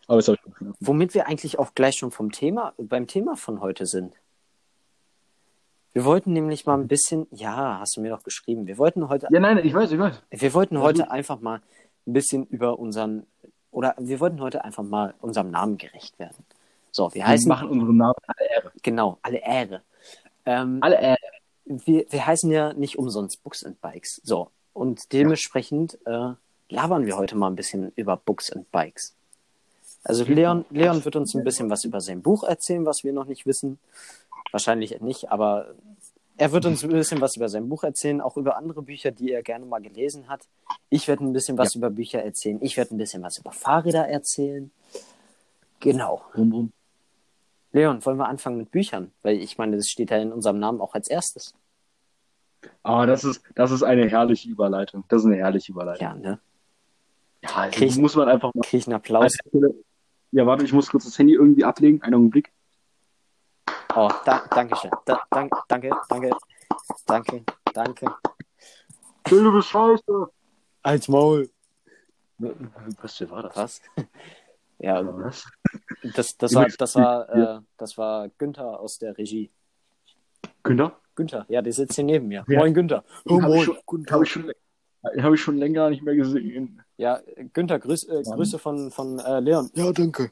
Aber 0.08 0.18
jetzt 0.18 0.28
habe 0.28 0.38
ich 0.42 0.48
aufgehört. 0.52 0.76
Womit 0.80 1.14
wir 1.14 1.28
eigentlich 1.28 1.60
auch 1.60 1.74
gleich 1.76 1.96
schon 1.98 2.12
vom 2.12 2.32
Thema, 2.32 2.74
beim 2.78 3.08
Thema 3.08 3.36
von 3.38 3.62
heute 3.62 3.86
sind. 3.86 4.16
Wir 5.94 6.06
wollten 6.06 6.34
nämlich 6.34 6.66
mal 6.66 6.74
ein 6.80 6.88
bisschen, 6.88 7.28
ja, 7.30 7.80
hast 7.80 7.96
du 7.98 8.02
mir 8.02 8.10
doch 8.10 8.24
geschrieben, 8.24 8.66
wir 8.66 8.80
wollten 8.80 9.10
heute, 9.10 9.28
Ja, 9.30 9.40
nein, 9.40 9.60
ich 9.64 9.74
weiß, 9.76 9.92
ich 9.92 10.00
weiß. 10.00 10.22
wir 10.32 10.54
wollten 10.56 10.80
heute 10.82 11.12
einfach 11.12 11.40
mal 11.40 11.62
ein 12.08 12.14
bisschen 12.14 12.48
über 12.48 12.80
unseren, 12.80 13.28
oder 13.70 13.94
wir 14.00 14.20
wollten 14.20 14.42
heute 14.42 14.64
einfach 14.64 14.82
mal 14.84 15.14
unserem 15.22 15.52
Namen 15.52 15.78
gerecht 15.78 16.18
werden. 16.18 16.44
So, 16.92 17.10
wir 17.14 17.20
Wir 17.22 17.28
heißen, 17.28 17.48
machen 17.48 17.70
unseren 17.70 17.96
Namen 17.98 18.16
alle 18.26 18.50
Ehre. 18.50 18.72
genau, 18.82 19.20
alle 19.22 19.38
Ehre. 19.38 19.82
Ähm, 20.46 20.80
Alle 20.82 21.00
Ehre. 21.00 21.18
wir, 21.66 22.06
wir 22.10 22.26
heißen 22.26 22.50
ja 22.52 22.74
nicht 22.74 22.98
umsonst 22.98 23.44
Books 23.44 23.64
and 23.64 23.80
Bikes. 23.80 24.20
So, 24.24 24.50
und 24.74 25.14
dementsprechend 25.14 25.98
äh, 26.06 26.34
labern 26.70 27.06
wir 27.06 27.18
heute 27.18 27.36
mal 27.36 27.48
ein 27.48 27.56
bisschen 27.56 27.92
über 27.96 28.18
Books 28.18 28.52
and 28.52 28.70
Bikes. 28.72 29.16
Also 30.04 30.26
Leon, 30.26 30.66
Leon 30.70 31.06
wird 31.06 31.16
uns 31.16 31.34
ein 31.34 31.44
bisschen 31.44 31.70
was 31.70 31.86
über 31.86 32.02
sein 32.02 32.22
Buch 32.22 32.44
erzählen, 32.44 32.86
was 32.86 33.04
wir 33.04 33.14
noch 33.14 33.26
nicht 33.26 33.46
wissen. 33.46 33.80
Wahrscheinlich 34.52 35.00
nicht, 35.00 35.32
aber 35.32 35.74
er 36.38 36.52
wird 36.52 36.66
uns 36.66 36.84
ein 36.84 36.90
bisschen 36.90 37.22
was 37.22 37.36
über 37.36 37.48
sein 37.48 37.70
Buch 37.70 37.84
erzählen, 37.84 38.20
auch 38.20 38.38
über 38.38 38.58
andere 38.58 38.82
Bücher, 38.82 39.12
die 39.12 39.32
er 39.32 39.44
gerne 39.44 39.66
mal 39.66 39.82
gelesen 39.82 40.28
hat. 40.28 40.42
Ich 40.90 41.08
werde 41.08 41.24
ein 41.24 41.34
bisschen 41.34 41.58
was 41.58 41.76
über 41.76 41.90
Bücher 41.90 42.24
erzählen. 42.24 42.58
Ich 42.62 42.76
werde 42.76 42.96
ein 42.96 42.98
bisschen 42.98 43.24
was 43.24 43.38
über 43.38 43.52
Fahrräder 43.52 44.08
erzählen. 44.08 44.72
Genau. 45.80 46.22
Rum, 46.36 46.52
rum. 46.52 46.72
Leon, 47.72 48.06
wollen 48.06 48.18
wir 48.18 48.28
anfangen 48.28 48.58
mit 48.58 48.72
Büchern? 48.72 49.12
Weil 49.22 49.38
ich 49.38 49.58
meine, 49.58 49.78
das 49.78 49.88
steht 49.88 50.12
ja 50.12 50.18
in 50.18 50.32
unserem 50.32 50.60
Namen 50.60 50.82
auch 50.82 50.94
als 50.94 51.08
erstes. 51.08 51.54
Ah, 52.84 53.06
das 53.06 53.24
ist, 53.24 53.44
das 53.56 53.72
ist 53.72 53.84
eine 53.84 54.08
herrliche 54.10 54.50
Überleitung. 54.50 55.04
Das 55.08 55.22
ist 55.22 55.26
eine 55.28 55.38
herrliche 55.38 55.72
Überleitung. 55.72 56.06
Ja, 56.08 56.14
ne? 56.16 56.40
Ja, 57.42 57.70
Krieg- 57.70 57.90
das 57.90 57.98
muss 57.98 58.16
man 58.16 58.30
einfach 58.30 58.54
mal. 58.54 58.62
Krieg 58.62 58.82
ich 58.82 58.88
einen 58.88 58.96
Applaus. 58.96 59.36
Ja, 60.32 60.46
warte, 60.46 60.64
ich 60.66 60.74
muss 60.74 60.90
kurz 60.90 61.06
das 61.06 61.18
Handy 61.20 61.34
irgendwie 61.34 61.64
ablegen. 61.64 62.02
Einen 62.02 62.16
Augenblick. 62.16 62.52
Oh, 63.96 64.10
da, 64.26 64.44
danke 64.50 64.76
schön. 64.78 64.92
Da, 65.06 65.22
danke, 65.30 65.58
danke, 65.68 65.92
danke, 66.10 66.32
danke, 67.06 67.44
danke. 67.74 68.16
Du 69.26 69.52
bist 69.54 69.70
scheiße. 69.70 70.28
Als 70.82 71.08
Maul. 71.08 71.50
Was 73.02 73.16
für 73.18 73.30
war 73.30 73.44
das? 73.44 73.56
Was? 73.56 73.82
Ja, 74.80 75.02
Was? 75.06 75.46
das, 76.14 76.36
das 76.36 76.54
war, 76.56 76.66
das 76.68 76.96
war, 76.96 77.30
äh, 77.30 77.62
das 77.78 77.98
war 77.98 78.28
Günther 78.28 78.82
aus 78.82 78.98
der 78.98 79.18
Regie. 79.18 79.50
Günther? 80.62 81.00
Günther, 81.16 81.46
ja, 81.50 81.62
der 81.62 81.74
sitzt 81.74 81.96
hier 81.96 82.04
neben 82.04 82.28
mir. 82.28 82.44
Ja. 82.48 82.60
Moin, 82.60 82.74
Günther. 82.74 83.04
Oh, 83.26 83.34
Hab 83.42 83.50
ich 83.50 83.56
moin, 83.56 83.62
schon- 83.64 83.78
guten 83.86 84.12
Habe 84.12 84.24
ich, 84.24 84.30
schon, 84.32 84.52
hab 85.22 85.34
ich 85.34 85.42
schon 85.42 85.58
länger 85.58 85.90
nicht 85.90 86.04
mehr 86.04 86.16
gesehen. 86.16 86.82
Ja, 86.98 87.20
Günther, 87.54 87.80
grüß, 87.80 88.06
äh, 88.10 88.24
Grüße 88.24 88.60
von, 88.60 88.92
von 88.92 89.20
äh, 89.20 89.40
Leon. 89.40 89.70
Ja, 89.76 89.92
danke. 89.92 90.32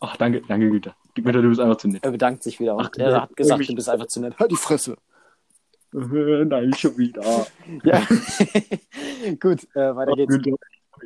Ach, 0.00 0.16
danke, 0.16 0.42
danke, 0.46 0.70
Günther. 0.70 0.94
Günther, 1.14 1.42
du 1.42 1.48
bist 1.48 1.60
einfach 1.60 1.76
zu 1.76 1.88
nett. 1.88 2.04
Er 2.04 2.10
bedankt 2.10 2.42
sich 2.42 2.58
wieder 2.60 2.74
und 2.76 2.86
Ach, 2.86 2.90
er 2.98 3.22
hat 3.22 3.36
gesagt, 3.36 3.58
mich- 3.58 3.68
du 3.68 3.74
bist 3.74 3.88
einfach 3.88 4.06
zu 4.06 4.20
nett. 4.20 4.38
Halt 4.38 4.50
die 4.50 4.56
Fresse. 4.56 4.96
Nein, 5.92 6.72
schon 6.74 6.96
wieder. 6.98 7.22
Ja. 7.84 8.02
Gut, 9.40 9.64
äh, 9.74 9.94
weiter 9.96 10.12
Ach, 10.12 10.16
geht's. 10.16 10.34
Günther. 10.34 10.56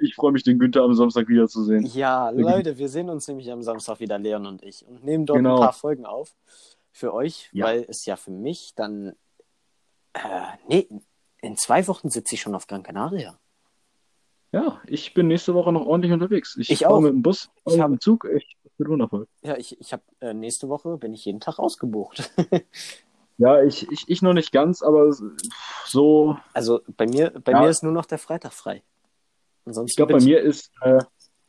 Ich 0.00 0.14
freue 0.14 0.32
mich, 0.32 0.44
den 0.44 0.58
Günther 0.58 0.82
am 0.82 0.94
Samstag 0.94 1.28
wiederzusehen. 1.28 1.84
Ja, 1.86 2.30
Leute, 2.30 2.78
wir 2.78 2.88
sehen 2.88 3.08
uns 3.10 3.26
nämlich 3.26 3.50
am 3.50 3.62
Samstag 3.62 3.98
wieder, 4.00 4.18
Leon 4.18 4.46
und 4.46 4.62
ich, 4.62 4.84
und 4.86 5.02
nehmen 5.04 5.26
dort 5.26 5.38
Genau. 5.38 5.54
ein 5.56 5.60
paar 5.60 5.72
Folgen 5.72 6.06
auf 6.06 6.34
für 6.98 7.14
euch, 7.14 7.48
Ja. 7.52 7.66
weil 7.66 7.86
es 7.88 8.04
ja 8.06 8.16
für 8.16 8.30
mich 8.32 8.74
dann. 8.76 9.14
Äh, 10.14 10.20
nee, 10.68 10.88
in 11.40 11.56
zwei 11.56 11.86
Wochen 11.86 12.10
sitze 12.10 12.34
ich 12.34 12.40
schon 12.40 12.54
auf 12.54 12.66
Gran 12.66 12.82
Canaria. 12.82 13.38
Ja, 14.50 14.80
ich 14.86 15.12
bin 15.14 15.28
nächste 15.28 15.54
Woche 15.54 15.72
noch 15.72 15.86
ordentlich 15.86 16.12
unterwegs. 16.12 16.56
Ich, 16.58 16.70
Ich 16.70 16.86
auch. 16.86 17.00
mit 17.00 17.12
dem 17.12 17.22
Bus, 17.22 17.50
Ich 17.66 17.74
ich 17.74 17.78
hab- 17.78 17.82
habe 17.84 17.92
einen 17.92 18.00
Zug. 18.00 18.26
Das 18.64 18.72
wird 18.78 18.88
wundervoll. 18.88 19.28
Ja, 19.42 19.56
ich, 19.56 19.78
ich 19.80 19.92
habe 19.92 20.02
äh, 20.20 20.32
nächste 20.34 20.68
Woche 20.68 20.96
bin 20.96 21.12
ich 21.12 21.24
jeden 21.24 21.40
Tag 21.40 21.58
ausgebucht. 21.58 22.30
Ja, 23.40 23.62
ich, 23.62 23.88
ich, 23.92 24.02
ich 24.08 24.20
noch 24.20 24.32
nicht 24.32 24.50
ganz, 24.50 24.82
aber 24.82 25.14
so. 25.86 26.36
Also 26.54 26.80
bei 26.96 27.06
mir, 27.06 27.30
bei 27.30 27.52
Ja. 27.52 27.60
mir 27.60 27.68
ist 27.68 27.84
nur 27.84 27.92
noch 27.92 28.04
der 28.04 28.18
Freitag 28.18 28.52
frei. 28.52 28.82
Ansonsten 29.64 29.90
Ich 29.92 29.96
glaube, 29.96 30.14
bin 30.14 30.18
bei 30.18 30.24
mir 30.24 30.40
ist. 30.40 30.72
Äh, 30.80 30.98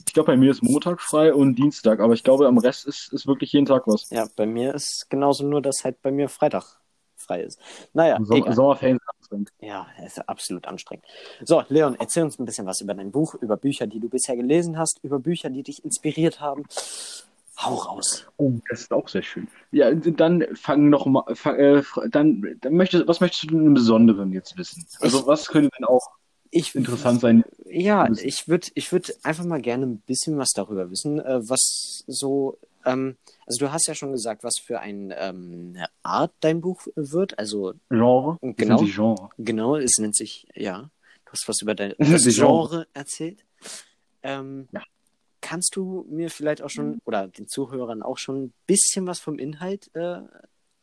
ich 0.09 0.13
glaube, 0.13 0.31
bei 0.31 0.37
mir 0.37 0.49
ist 0.49 0.63
Montag 0.63 1.01
frei 1.01 1.35
und 1.35 1.53
Dienstag, 1.53 1.99
aber 1.99 2.13
ich 2.13 2.23
glaube, 2.23 2.47
am 2.47 2.57
Rest 2.57 2.87
ist, 2.87 3.13
ist 3.13 3.27
wirklich 3.27 3.53
jeden 3.53 3.67
Tag 3.67 3.83
was. 3.85 4.09
Ja, 4.09 4.27
bei 4.35 4.47
mir 4.47 4.73
ist 4.73 5.05
genauso 5.07 5.47
nur, 5.47 5.61
dass 5.61 5.83
halt 5.83 6.01
bei 6.01 6.09
mir 6.09 6.29
Freitag 6.29 6.63
frei 7.15 7.43
ist. 7.43 7.59
Naja, 7.93 8.17
Som. 8.19 8.51
Sommerferien 8.51 8.97
sind 8.97 9.09
anstrengend. 9.19 9.49
Ja, 9.59 9.85
ist 10.03 10.27
absolut 10.27 10.65
anstrengend. 10.65 11.05
So, 11.43 11.61
Leon, 11.69 11.95
erzähl 11.99 12.23
uns 12.23 12.39
ein 12.39 12.45
bisschen 12.45 12.65
was 12.65 12.81
über 12.81 12.95
dein 12.95 13.11
Buch, 13.11 13.35
über 13.35 13.55
Bücher, 13.55 13.85
die 13.85 13.99
du 13.99 14.09
bisher 14.09 14.35
gelesen 14.35 14.79
hast, 14.79 14.99
über 15.03 15.19
Bücher, 15.19 15.51
die 15.51 15.61
dich 15.61 15.85
inspiriert 15.85 16.41
haben. 16.41 16.65
Hau 17.59 17.75
raus. 17.75 18.25
Oh, 18.37 18.53
das 18.67 18.81
ist 18.81 18.91
auch 18.91 19.07
sehr 19.09 19.21
schön. 19.21 19.47
Ja, 19.69 19.93
dann 19.93 20.43
fang 20.55 20.89
noch 20.89 21.05
mal, 21.05 21.23
fang, 21.35 21.55
äh, 21.59 21.83
dann, 22.09 22.57
dann 22.61 22.73
möchtest, 22.73 23.07
was 23.07 23.21
möchtest 23.21 23.43
du 23.43 23.47
denn 23.49 23.67
im 23.67 23.73
Besonderen 23.75 24.31
jetzt 24.31 24.57
wissen? 24.57 24.87
Also, 25.01 25.27
was 25.27 25.49
könnte 25.49 25.69
denn 25.77 25.85
auch 25.85 26.09
Ich, 26.51 26.73
interessant 26.75 27.21
sein? 27.21 27.43
Ja, 27.65 28.09
wissen? 28.09 28.27
ich 28.27 28.47
würde 28.47 28.67
ich 28.73 28.91
würd 28.91 29.15
einfach 29.23 29.45
mal 29.45 29.61
gerne 29.61 29.85
ein 29.85 29.99
bisschen 29.99 30.37
was 30.37 30.49
darüber 30.55 30.89
wissen, 30.89 31.19
äh, 31.19 31.39
was 31.47 32.03
so, 32.07 32.57
ähm, 32.85 33.17
also 33.45 33.65
du 33.65 33.71
hast 33.71 33.87
ja 33.87 33.93
schon 33.93 34.11
gesagt, 34.11 34.43
was 34.43 34.55
für 34.63 34.79
ein, 34.79 35.13
ähm, 35.15 35.73
eine 35.75 35.87
Art 36.01 36.33
dein 36.39 36.61
Buch 36.61 36.87
wird, 36.95 37.37
also 37.37 37.73
Genre? 37.89 38.37
Genau. 38.41 38.83
Genre. 38.83 39.29
genau, 39.37 39.75
es 39.75 39.97
nennt 39.99 40.15
sich, 40.15 40.47
ja, 40.55 40.89
du 41.25 41.31
hast 41.31 41.47
was 41.47 41.61
über 41.61 41.75
dein 41.75 41.93
Das 41.99 42.23
Genre 42.23 42.33
Genre. 42.33 42.87
erzählt. 42.93 43.45
Ähm, 44.23 44.67
Ja. 44.71 44.81
Kannst 45.41 45.75
du 45.75 46.05
mir 46.09 46.29
vielleicht 46.29 46.61
auch 46.61 46.69
schon, 46.69 46.99
oder 47.05 47.27
den 47.27 47.47
Zuhörern 47.47 48.03
auch 48.03 48.17
schon 48.17 48.43
ein 48.45 48.53
bisschen 48.67 49.07
was 49.07 49.19
vom 49.19 49.39
Inhalt 49.39 49.89
äh, 49.95 50.19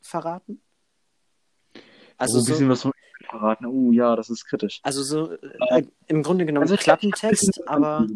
verraten? 0.00 0.62
Also 2.16 2.38
Also, 2.38 2.38
ein 2.38 2.44
so, 2.44 2.52
bisschen 2.52 2.68
was 2.70 2.82
von 2.82 2.92
verraten. 3.28 3.66
Oh, 3.66 3.92
ja, 3.92 4.16
das 4.16 4.30
ist 4.30 4.44
kritisch. 4.46 4.80
also 4.82 5.02
so 5.02 5.32
äh, 5.70 5.82
im 6.06 6.22
Grunde 6.22 6.46
genommen 6.46 6.62
Also, 6.64 6.76
Klappentext, 6.76 7.66
aber 7.68 8.06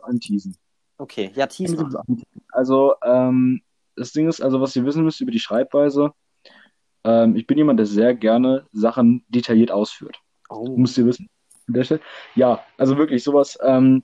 anteasen. 0.00 0.56
Okay, 0.98 1.24
ja, 1.24 1.30
Ich 1.30 1.36
kann 1.36 1.48
tease 1.48 1.74
ein 1.74 1.76
mal. 1.76 1.84
bisschen 1.84 2.00
anteasen. 2.00 2.42
Also, 2.52 2.94
ähm, 3.02 3.62
das 3.96 4.12
Ding 4.12 4.28
ist, 4.28 4.40
also, 4.40 4.60
was 4.60 4.74
ihr 4.76 4.84
wissen 4.84 5.04
müsst 5.04 5.20
über 5.20 5.32
die 5.32 5.40
Schreibweise, 5.40 6.12
ähm, 7.04 7.36
ich 7.36 7.46
bin 7.46 7.58
jemand, 7.58 7.78
der 7.78 7.86
sehr 7.86 8.14
gerne 8.14 8.66
Sachen 8.72 9.24
detailliert 9.28 9.70
ausführt. 9.70 10.18
Oh. 10.48 10.76
Musst 10.76 10.98
ihr 10.98 11.06
wissen. 11.06 11.28
Ja, 12.34 12.62
also 12.76 12.98
wirklich 12.98 13.24
sowas, 13.24 13.58
ähm, 13.62 14.02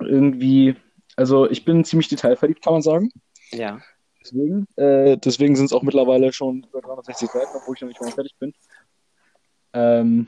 irgendwie, 0.00 0.74
also 1.16 1.48
ich 1.50 1.64
bin 1.64 1.84
ziemlich 1.84 2.08
detailverliebt, 2.08 2.62
kann 2.62 2.72
man 2.74 2.82
sagen. 2.82 3.10
Ja, 3.50 3.80
Deswegen, 4.20 4.66
äh, 4.76 5.16
deswegen 5.16 5.56
sind 5.56 5.66
es 5.66 5.72
auch 5.72 5.82
mittlerweile 5.82 6.32
schon 6.32 6.64
über 6.68 6.80
360 6.80 7.30
Seiten, 7.30 7.50
obwohl 7.54 7.76
ich 7.76 7.80
noch 7.80 7.88
nicht 7.88 8.00
mal 8.00 8.10
fertig 8.10 8.34
bin. 8.38 8.52
Ähm, 9.72 10.26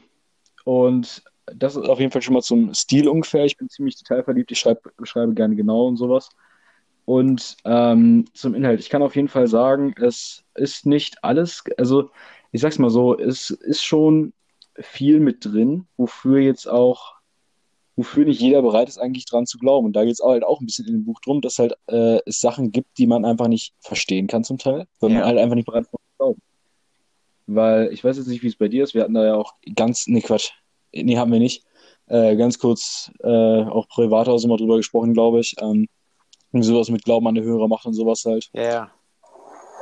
und 0.65 1.23
das 1.47 1.77
ist 1.77 1.89
auf 1.89 1.99
jeden 1.99 2.13
Fall 2.13 2.23
schon 2.23 2.35
mal 2.35 2.43
zum 2.43 2.73
Stil 2.75 3.09
ungefähr. 3.09 3.45
Ich 3.45 3.57
bin 3.57 3.69
ziemlich 3.69 3.97
detailverliebt, 3.97 4.51
ich 4.53 4.59
schreibe, 4.59 4.81
schreibe 5.03 5.35
gerne 5.35 5.57
genau 5.57 5.87
und 5.87 5.97
sowas. 5.97 6.29
Und 7.07 7.57
ähm, 7.65 8.27
zum 8.35 8.55
Inhalt, 8.55 8.79
ich 8.81 8.89
kann 8.89 9.03
auf 9.03 9.17
jeden 9.17 9.29
Fall 9.29 9.49
sagen, 9.49 9.95
es 10.01 10.45
ist 10.55 10.87
nicht 10.87 11.25
alles, 11.25 11.65
also 11.77 12.11
ich 12.53 12.61
sag's 12.61 12.79
mal 12.79 12.91
so, 12.91 13.19
es 13.19 13.51
ist 13.51 13.83
schon 13.83 14.33
viel 14.79 15.19
mit 15.19 15.45
drin, 15.45 15.87
wofür 15.97 16.39
jetzt 16.39 16.69
auch, 16.69 17.15
wofür 17.97 18.25
nicht 18.25 18.41
jeder 18.41 18.63
bereit 18.63 18.89
ist, 18.89 18.99
eigentlich 18.99 19.27
dran 19.27 19.47
zu 19.47 19.59
glauben. 19.59 19.87
Und 19.87 19.95
da 19.95 20.05
geht 20.05 20.15
es 20.15 20.21
halt 20.23 20.45
auch 20.45 20.61
ein 20.61 20.67
bisschen 20.67 20.87
in 20.87 20.95
dem 20.95 21.05
Buch 21.05 21.21
drum, 21.21 21.41
dass 21.41 21.59
halt 21.59 21.75
äh, 21.89 22.21
es 22.27 22.41
Sachen 22.41 22.71
gibt, 22.71 22.97
die 22.99 23.07
man 23.07 23.25
einfach 23.25 23.49
nicht 23.49 23.75
verstehen 23.81 24.27
kann 24.29 24.45
zum 24.45 24.59
Teil, 24.59 24.87
weil 25.01 25.11
Ja. 25.11 25.19
man 25.19 25.27
halt 25.27 25.39
einfach 25.39 25.57
nicht 25.57 25.67
bereit 25.67 25.83
ist, 25.83 25.91
dran 25.91 26.01
zu 26.01 26.17
glauben. 26.19 26.43
Weil 27.55 27.93
ich 27.93 28.05
weiß 28.05 28.17
jetzt 28.17 28.29
nicht, 28.29 28.43
wie 28.43 28.49
es 28.49 28.57
bei 28.57 28.69
dir 28.69 28.85
ist. 28.85 28.95
Wir 28.95 29.03
hatten 29.03 29.15
da 29.15 29.25
ja 29.25 29.35
auch 29.35 29.55
ganz, 29.75 30.07
nee, 30.07 30.21
Quatsch, 30.21 30.51
nee, 30.93 31.17
haben 31.17 31.33
wir 31.33 31.39
nicht. 31.39 31.65
Äh, 32.07 32.37
ganz 32.37 32.59
kurz 32.59 33.11
äh, 33.23 33.29
auch 33.63 33.89
privat 33.89 34.29
auch 34.29 34.45
mal 34.47 34.57
drüber 34.57 34.77
gesprochen, 34.77 35.15
glaube 35.15 35.41
ich. 35.41 35.57
Ähm, 35.61 35.89
sowas 36.53 36.91
mit 36.91 37.05
Glauben 37.05 37.27
an 37.27 37.37
eine 37.37 37.45
höhere 37.45 37.69
Macht 37.69 37.87
und 37.87 37.95
sowas 37.95 38.25
halt. 38.25 38.51
ja, 38.55 38.63
ja. 38.63 38.91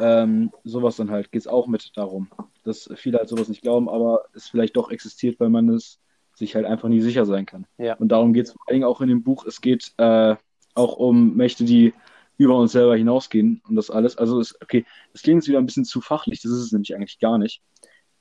Ähm, 0.00 0.52
sowas 0.62 0.94
dann 0.96 1.10
halt 1.10 1.32
geht 1.32 1.42
es 1.42 1.48
auch 1.48 1.66
mit 1.66 1.90
darum, 1.96 2.30
dass 2.62 2.88
viele 2.94 3.18
halt 3.18 3.28
sowas 3.28 3.48
nicht 3.48 3.62
glauben, 3.62 3.88
aber 3.88 4.26
es 4.32 4.48
vielleicht 4.48 4.76
doch 4.76 4.92
existiert, 4.92 5.40
weil 5.40 5.48
man 5.48 5.68
es 5.70 5.98
sich 6.34 6.54
halt 6.54 6.66
einfach 6.66 6.88
nie 6.88 7.00
sicher 7.00 7.26
sein 7.26 7.46
kann. 7.46 7.66
Ja. 7.78 7.94
Und 7.94 8.08
darum 8.08 8.32
geht 8.32 8.46
es 8.46 8.52
vor 8.52 8.64
Dingen 8.70 8.84
auch 8.84 9.00
in 9.00 9.08
dem 9.08 9.25
Buch. 9.25 9.44
Es 9.44 9.60
geht 9.60 9.92
äh, 9.96 10.37
auch 10.75 10.96
um 10.96 11.34
Mächte, 11.34 11.64
die 11.64 11.94
über 12.38 12.57
uns 12.57 12.73
selber 12.73 12.97
hinausgehen 12.97 13.62
und 13.68 13.76
das 13.76 13.90
alles. 13.90 14.16
Also, 14.18 14.40
es, 14.40 14.57
okay, 14.62 14.87
das 15.12 15.23
klingt 15.23 15.42
jetzt 15.42 15.49
wieder 15.49 15.59
ein 15.59 15.66
bisschen 15.66 15.85
zu 15.85 16.00
fachlich, 16.00 16.42
das 16.42 16.52
ist 16.52 16.62
es 16.62 16.73
nämlich 16.73 16.95
eigentlich 16.97 17.18
gar 17.21 17.38
nicht. 17.38 17.62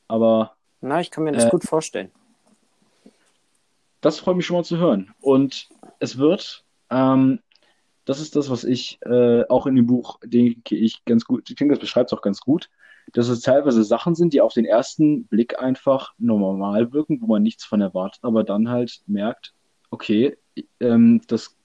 Aber 0.09 0.57
Na, 0.81 1.00
ich 1.01 1.12
kann 1.12 1.24
mir 1.24 1.33
das 1.33 1.45
Äh, 1.45 1.50
gut 1.50 1.63
vorstellen. 1.63 2.12
das 4.01 4.19
freut 4.19 4.38
mich 4.38 4.45
schon 4.45 4.57
mal 4.57 4.63
zu 4.63 4.77
hören. 4.77 5.13
Und 5.21 5.69
es 6.00 6.17
wird, 6.17 6.65
ähm, 6.89 7.39
das 8.05 8.19
ist 8.21 8.36
das, 8.36 8.50
was 8.50 8.63
ich 8.63 9.00
äh, 9.03 9.43
auch 9.50 9.67
in 9.67 9.75
dem 9.75 9.88
Buch, 9.88 10.19
denke 10.24 10.75
ich, 10.75 11.03
ganz 11.05 11.25
gut, 11.25 11.50
ich 11.50 11.55
denke, 11.55 11.74
das 11.75 11.81
beschreibt 11.81 12.12
es 12.12 12.17
auch 12.17 12.21
ganz 12.21 12.39
gut, 12.41 12.69
dass 13.13 13.27
es 13.29 13.41
teilweise 13.41 13.83
Sachen 13.83 14.15
sind, 14.15 14.33
die 14.33 14.41
auf 14.41 14.53
den 14.53 14.65
ersten 14.65 15.27
Blick 15.27 15.59
einfach 15.59 16.13
normal 16.17 16.93
wirken, 16.93 17.21
wo 17.21 17.27
man 17.27 17.43
nichts 17.43 17.65
von 17.65 17.81
erwartet, 17.81 18.24
aber 18.24 18.43
dann 18.43 18.69
halt 18.69 19.01
merkt, 19.07 19.53
okay, 19.91 20.38
ähm, 20.79 21.21
das 21.27 21.57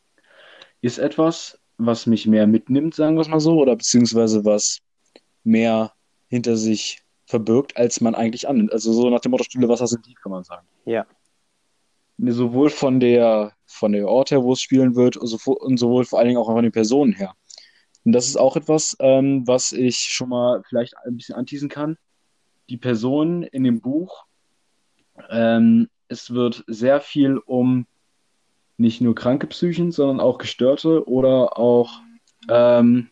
ist 0.81 0.99
etwas, 0.99 1.61
was 1.79 2.07
mich 2.07 2.27
mehr 2.27 2.47
mitnimmt, 2.47 2.95
sagen 2.95 3.17
wir 3.17 3.23
es 3.23 3.29
mal 3.29 3.41
so, 3.41 3.59
oder 3.59 3.77
beziehungsweise 3.77 4.45
was 4.45 4.79
mehr 5.45 5.93
hinter 6.29 6.57
sich 6.57 7.01
verbirgt, 7.27 7.77
als 7.77 8.01
man 8.01 8.15
eigentlich 8.15 8.49
annimmt. 8.49 8.73
Also 8.73 8.93
so 8.93 9.11
nach 9.11 9.21
dem 9.21 9.31
Motto, 9.31 9.45
Stille 9.45 9.69
Wasser 9.69 9.87
sind 9.87 10.05
tief, 10.05 10.21
kann 10.23 10.33
man 10.33 10.45
sagen 10.45 10.67
Ja. 10.85 11.07
sowohl 12.19 12.71
von 12.71 13.01
der 13.01 13.53
von 13.67 13.93
der 13.93 14.07
Ort 14.07 14.31
her, 14.31 14.43
wo 14.43 14.53
es 14.53 14.61
spielen 14.61 14.95
wird, 14.95 15.17
und 15.17 15.27
so- 15.27 15.53
und 15.59 15.79
sowohl 15.79 16.05
vor 16.05 16.19
allen 16.19 16.29
Dingen 16.29 16.39
auch 16.39 16.47
von 16.47 16.63
den 16.63 16.73
Personen 16.73 17.15
her. 17.15 17.35
Und 18.05 18.13
das 18.13 18.27
ist 18.27 18.37
auch 18.37 18.57
etwas, 18.57 18.97
ähm, 19.01 19.47
was 19.47 19.73
ich 19.73 19.97
schon 19.97 20.29
mal 20.29 20.63
vielleicht 20.69 20.97
ein 20.99 21.17
bisschen 21.17 21.37
anteasen 21.37 21.69
kann. 21.69 21.97
Die 22.69 22.77
Personen 22.77 23.43
in 23.45 23.65
dem 23.65 23.81
Buch, 23.81 24.25
ähm, 25.31 25.89
es 26.09 26.33
wird 26.33 26.65
sehr 26.67 27.01
viel 27.01 27.39
um 27.39 27.87
nicht 28.83 29.01
nur 29.01 29.15
kranke 29.15 29.47
Psychen, 29.47 29.93
sondern 29.93 30.21
auch 30.21 30.37
gestörte 30.39 31.09
oder 31.09 31.57
auch, 31.59 32.01
ähm, 32.51 33.09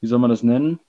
wie 0.00 0.06
soll 0.06 0.18
man 0.18 0.30
das 0.30 0.42
nennen, 0.42 0.80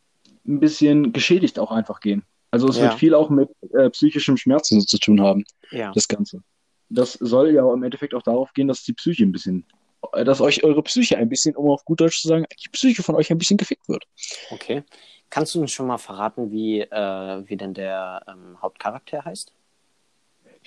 ein 0.45 0.59
bisschen 0.59 1.13
geschädigt 1.13 1.59
auch 1.59 1.71
einfach 1.71 1.99
gehen. 2.01 2.23
Also 2.49 2.67
es 2.67 2.75
Ja. 2.77 2.83
wird 2.83 2.95
viel 2.95 3.13
auch 3.13 3.29
mit 3.29 3.49
äh, 3.73 3.89
psychischem 3.91 4.35
Schmerzen 4.35 4.81
zu 4.81 4.97
tun 4.97 5.21
haben 5.21 5.45
Ja. 5.71 5.91
das 5.93 6.07
Ganze. 6.07 6.43
Das 6.89 7.13
soll 7.13 7.51
ja 7.51 7.71
im 7.73 7.83
Endeffekt 7.83 8.13
auch 8.13 8.23
darauf 8.23 8.51
gehen, 8.53 8.67
dass 8.67 8.83
die 8.83 8.93
Psyche 8.93 9.23
ein 9.23 9.31
bisschen, 9.31 9.65
äh, 10.11 10.25
dass 10.25 10.41
euch 10.41 10.63
eure 10.63 10.83
Psyche 10.83 11.17
ein 11.17 11.29
bisschen, 11.29 11.55
um 11.55 11.69
auf 11.69 11.85
gut 11.85 12.01
Deutsch 12.01 12.21
zu 12.21 12.27
sagen, 12.27 12.45
die 12.65 12.69
Psyche 12.69 13.03
von 13.03 13.15
euch 13.15 13.31
ein 13.31 13.37
bisschen 13.37 13.57
gefickt 13.57 13.87
wird. 13.87 14.03
Okay. 14.49 14.83
Kannst 15.29 15.55
du 15.55 15.61
uns 15.61 15.71
schon 15.71 15.87
mal 15.87 15.97
verraten, 15.97 16.51
wie, 16.51 16.81
äh, 16.81 17.43
wie 17.47 17.55
denn 17.55 17.73
der 17.73 18.21
ähm, 18.27 18.61
Hauptcharakter 18.61 19.23
heißt? 19.23 19.53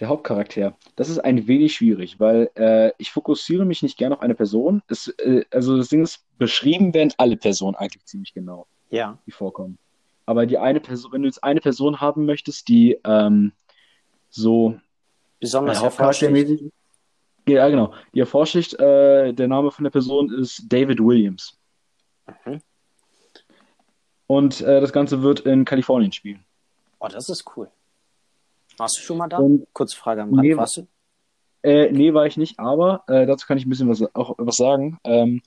Der 0.01 0.09
Hauptcharakter, 0.09 0.77
das 0.97 1.09
ist 1.09 1.19
ein 1.21 1.47
wenig 1.47 1.75
schwierig, 1.77 2.19
weil 2.19 2.51
äh, 2.57 2.91
ich 2.99 3.13
fokussiere 3.13 3.65
mich 3.65 3.83
nicht 3.83 3.97
gerne 3.97 4.17
auf 4.17 4.23
eine 4.23 4.35
Person. 4.35 4.83
Es, 4.89 5.07
äh, 5.19 5.45
also 5.53 5.77
das 5.77 5.89
Ding 5.89 6.03
ist, 6.03 6.25
beschrieben 6.39 6.93
werden 6.95 7.13
alle 7.17 7.37
Personen 7.37 7.77
eigentlich 7.77 8.05
ziemlich 8.05 8.35
genau, 8.35 8.67
Ja. 8.91 9.19
die 9.27 9.31
vorkommen. 9.31 9.79
aber 10.27 10.47
die 10.47 10.59
eine 10.59 10.81
Person, 10.81 11.13
wenn 11.13 11.23
du 11.23 11.29
jetzt 11.29 11.45
eine 11.45 11.61
Person 11.61 12.01
haben 12.01 12.25
möchtest, 12.27 12.67
die 12.69 12.99
ähm, 13.05 13.53
so 14.31 14.77
Besonders 15.39 15.79
äh, 15.79 15.83
hervorsticht. 15.83 16.31
Hauptcharaktermäßig. 16.31 16.73
Ja, 17.47 17.69
genau. 17.69 17.93
Die 18.15 18.21
hervorsticht, 18.21 18.75
äh, 18.81 19.33
der 19.33 19.47
Name 19.49 19.71
von 19.71 19.85
der 19.85 19.91
Person 19.91 20.33
ist 20.33 20.65
David 20.67 20.99
Williams. 20.99 21.57
Mhm. 22.47 22.61
Und 24.27 24.61
äh, 24.63 24.81
das 24.81 24.93
Ganze 24.93 25.23
wird 25.23 25.41
in 25.41 25.65
Kalifornien 25.65 26.11
spielen. 26.11 26.45
Oh, 26.99 27.09
das 27.09 27.29
ist 27.29 27.45
cool. 27.57 27.71
Warst 28.77 28.99
du 28.99 29.03
schon 29.03 29.19
mal 29.19 29.29
da? 29.29 29.39
Und- 29.39 29.67
Kurze 29.73 29.97
Frage 29.97 30.23
am 30.23 30.31
Rand. 30.35 30.43
Nee, 30.43 30.57
Warst 30.57 30.77
du? 30.79 30.87
Äh, 31.63 31.91
nee, 31.93 32.13
war 32.13 32.27
ich 32.27 32.37
nicht, 32.37 32.59
aber 32.59 33.05
äh, 33.09 33.25
dazu 33.25 33.47
kann 33.47 33.57
ich 33.57 33.65
ein 33.65 33.71
bisschen 33.71 33.89
was, 33.89 34.03
auch 34.15 34.35
was 34.37 34.57
sagen. 34.57 34.99
Ähm, 35.05 35.41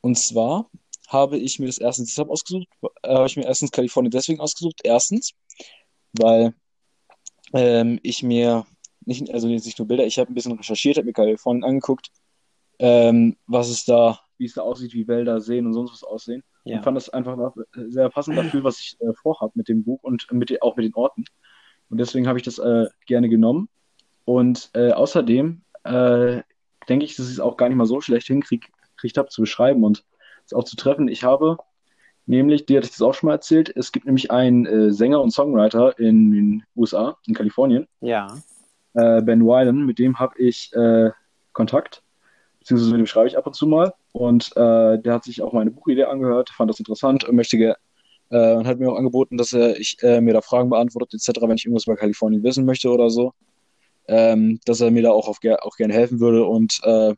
und 0.00 0.16
zwar 0.16 0.70
habe 1.08 1.36
ich 1.36 1.58
mir 1.58 1.66
das 1.66 1.78
erstens 1.78 2.08
deshalb 2.10 2.30
ausgesucht, 2.30 2.66
äh, 3.02 3.14
habe 3.14 3.26
ich 3.26 3.36
mir 3.36 3.44
erstens 3.44 3.70
Kalifornien 3.70 4.10
deswegen 4.10 4.40
ausgesucht. 4.40 4.80
Erstens, 4.84 5.32
weil 6.18 6.54
ähm, 7.52 7.98
ich 8.02 8.22
mir 8.22 8.64
nicht, 9.04 9.30
also 9.32 9.48
jetzt 9.48 9.66
nicht 9.66 9.78
nur 9.78 9.88
Bilder, 9.88 10.06
ich 10.06 10.18
habe 10.18 10.32
ein 10.32 10.34
bisschen 10.34 10.52
recherchiert, 10.56 10.96
habe 10.96 11.06
mir 11.06 11.12
Kalifornien 11.12 11.64
angeguckt, 11.64 12.10
ähm, 12.78 13.36
was 13.46 13.68
es 13.68 13.84
da, 13.84 14.20
wie 14.38 14.44
es 14.46 14.54
da 14.54 14.62
aussieht, 14.62 14.94
wie 14.94 15.08
Wälder, 15.08 15.40
Seen 15.40 15.66
und 15.66 15.74
sonst 15.74 15.92
was 15.92 16.04
aussehen. 16.04 16.42
Ja. 16.64 16.78
Und 16.78 16.84
fand 16.84 16.96
das 16.96 17.08
einfach 17.10 17.54
äh, 17.56 17.84
sehr 17.88 18.08
passend 18.10 18.38
dafür, 18.38 18.64
was 18.64 18.80
ich 18.80 18.96
äh, 19.00 19.12
vorhabe 19.14 19.52
mit 19.56 19.68
dem 19.68 19.84
Buch 19.84 20.02
und 20.02 20.26
mit, 20.32 20.62
auch 20.62 20.76
mit 20.76 20.84
den 20.86 20.94
Orten. 20.94 21.24
Und 21.90 21.98
deswegen 21.98 22.28
habe 22.28 22.38
ich 22.38 22.44
das 22.44 22.58
äh, 22.58 22.86
gerne 23.06 23.28
genommen. 23.28 23.68
Und 24.24 24.70
äh, 24.74 24.92
außerdem 24.92 25.62
äh, 25.84 26.42
denke 26.88 27.04
ich, 27.04 27.16
dass 27.16 27.26
ich 27.26 27.32
es 27.32 27.40
auch 27.40 27.56
gar 27.56 27.68
nicht 27.68 27.78
mal 27.78 27.86
so 27.86 28.00
schlecht 28.00 28.26
hinkriegt 28.26 28.70
habe 29.16 29.28
zu 29.28 29.40
beschreiben 29.42 29.84
und 29.84 30.04
es 30.44 30.52
auch 30.52 30.64
zu 30.64 30.76
treffen. 30.76 31.08
Ich 31.08 31.24
habe 31.24 31.56
nämlich, 32.26 32.66
dir 32.66 32.78
hatte 32.78 32.86
ich 32.86 32.92
das 32.92 33.02
auch 33.02 33.14
schon 33.14 33.28
mal 33.28 33.34
erzählt, 33.34 33.74
es 33.74 33.92
gibt 33.92 34.06
nämlich 34.06 34.30
einen 34.30 34.66
äh, 34.66 34.92
Sänger 34.92 35.22
und 35.22 35.30
Songwriter 35.30 35.98
in 35.98 36.30
den 36.30 36.64
USA, 36.76 37.16
in 37.26 37.34
Kalifornien, 37.34 37.86
Ja. 38.00 38.36
äh, 38.94 39.22
Ben 39.22 39.44
Wylan, 39.44 39.86
mit 39.86 39.98
dem 39.98 40.18
habe 40.18 40.38
ich 40.38 40.72
äh, 40.74 41.10
Kontakt, 41.52 42.02
beziehungsweise 42.58 42.90
mit 42.92 43.00
dem 43.00 43.06
schreibe 43.06 43.28
ich 43.28 43.38
ab 43.38 43.46
und 43.46 43.54
zu 43.54 43.66
mal. 43.66 43.94
Und 44.12 44.54
der 44.56 45.00
hat 45.06 45.24
sich 45.24 45.42
auch 45.42 45.52
meine 45.52 45.70
Buchidee 45.70 46.04
angehört, 46.04 46.50
fand 46.50 46.68
das 46.70 46.78
interessant 46.80 47.24
und 47.24 47.36
möchte 47.36 47.56
äh, 48.30 48.54
und 48.54 48.66
hat 48.66 48.78
mir 48.78 48.90
auch 48.90 48.96
angeboten, 48.96 49.36
dass 49.36 49.52
er 49.52 49.78
ich, 49.78 49.96
äh, 50.02 50.20
mir 50.20 50.34
da 50.34 50.40
Fragen 50.40 50.70
beantwortet, 50.70 51.14
etc., 51.14 51.40
wenn 51.42 51.56
ich 51.56 51.64
irgendwas 51.64 51.86
über 51.86 51.96
Kalifornien 51.96 52.42
wissen 52.42 52.64
möchte 52.64 52.90
oder 52.90 53.10
so. 53.10 53.32
Ähm, 54.06 54.58
dass 54.64 54.80
er 54.80 54.90
mir 54.90 55.02
da 55.02 55.10
auch, 55.10 55.28
auf, 55.28 55.38
auch 55.60 55.76
gerne 55.76 55.92
helfen 55.92 56.18
würde. 56.18 56.44
Und 56.44 56.80
äh, 56.82 57.14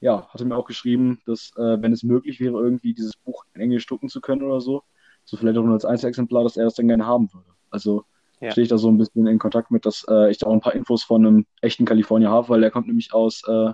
ja, 0.00 0.28
hatte 0.28 0.44
mir 0.44 0.56
auch 0.56 0.66
geschrieben, 0.66 1.20
dass, 1.24 1.50
äh, 1.56 1.80
wenn 1.80 1.92
es 1.92 2.02
möglich 2.02 2.40
wäre, 2.40 2.58
irgendwie 2.58 2.92
dieses 2.92 3.16
Buch 3.16 3.44
in 3.54 3.62
Englisch 3.62 3.86
drucken 3.86 4.10
zu 4.10 4.20
können 4.20 4.42
oder 4.42 4.60
so, 4.60 4.82
so 5.24 5.38
vielleicht 5.38 5.56
auch 5.56 5.62
nur 5.62 5.72
als 5.72 5.86
Einzelexemplar, 5.86 6.44
dass 6.44 6.58
er 6.58 6.64
das 6.64 6.74
dann 6.74 6.88
gerne 6.88 7.06
haben 7.06 7.32
würde. 7.32 7.48
Also 7.70 8.04
Ja. 8.40 8.50
stehe 8.50 8.64
ich 8.64 8.68
da 8.68 8.76
so 8.76 8.90
ein 8.90 8.98
bisschen 8.98 9.26
in 9.26 9.38
Kontakt 9.38 9.70
mit, 9.70 9.86
dass 9.86 10.04
äh, 10.10 10.30
ich 10.30 10.36
da 10.36 10.46
auch 10.46 10.52
ein 10.52 10.60
paar 10.60 10.74
Infos 10.74 11.02
von 11.02 11.26
einem 11.26 11.46
echten 11.62 11.86
Kalifornier 11.86 12.28
habe, 12.28 12.50
weil 12.50 12.60
der 12.60 12.70
kommt 12.70 12.86
nämlich 12.86 13.14
aus, 13.14 13.42
äh, 13.48 13.72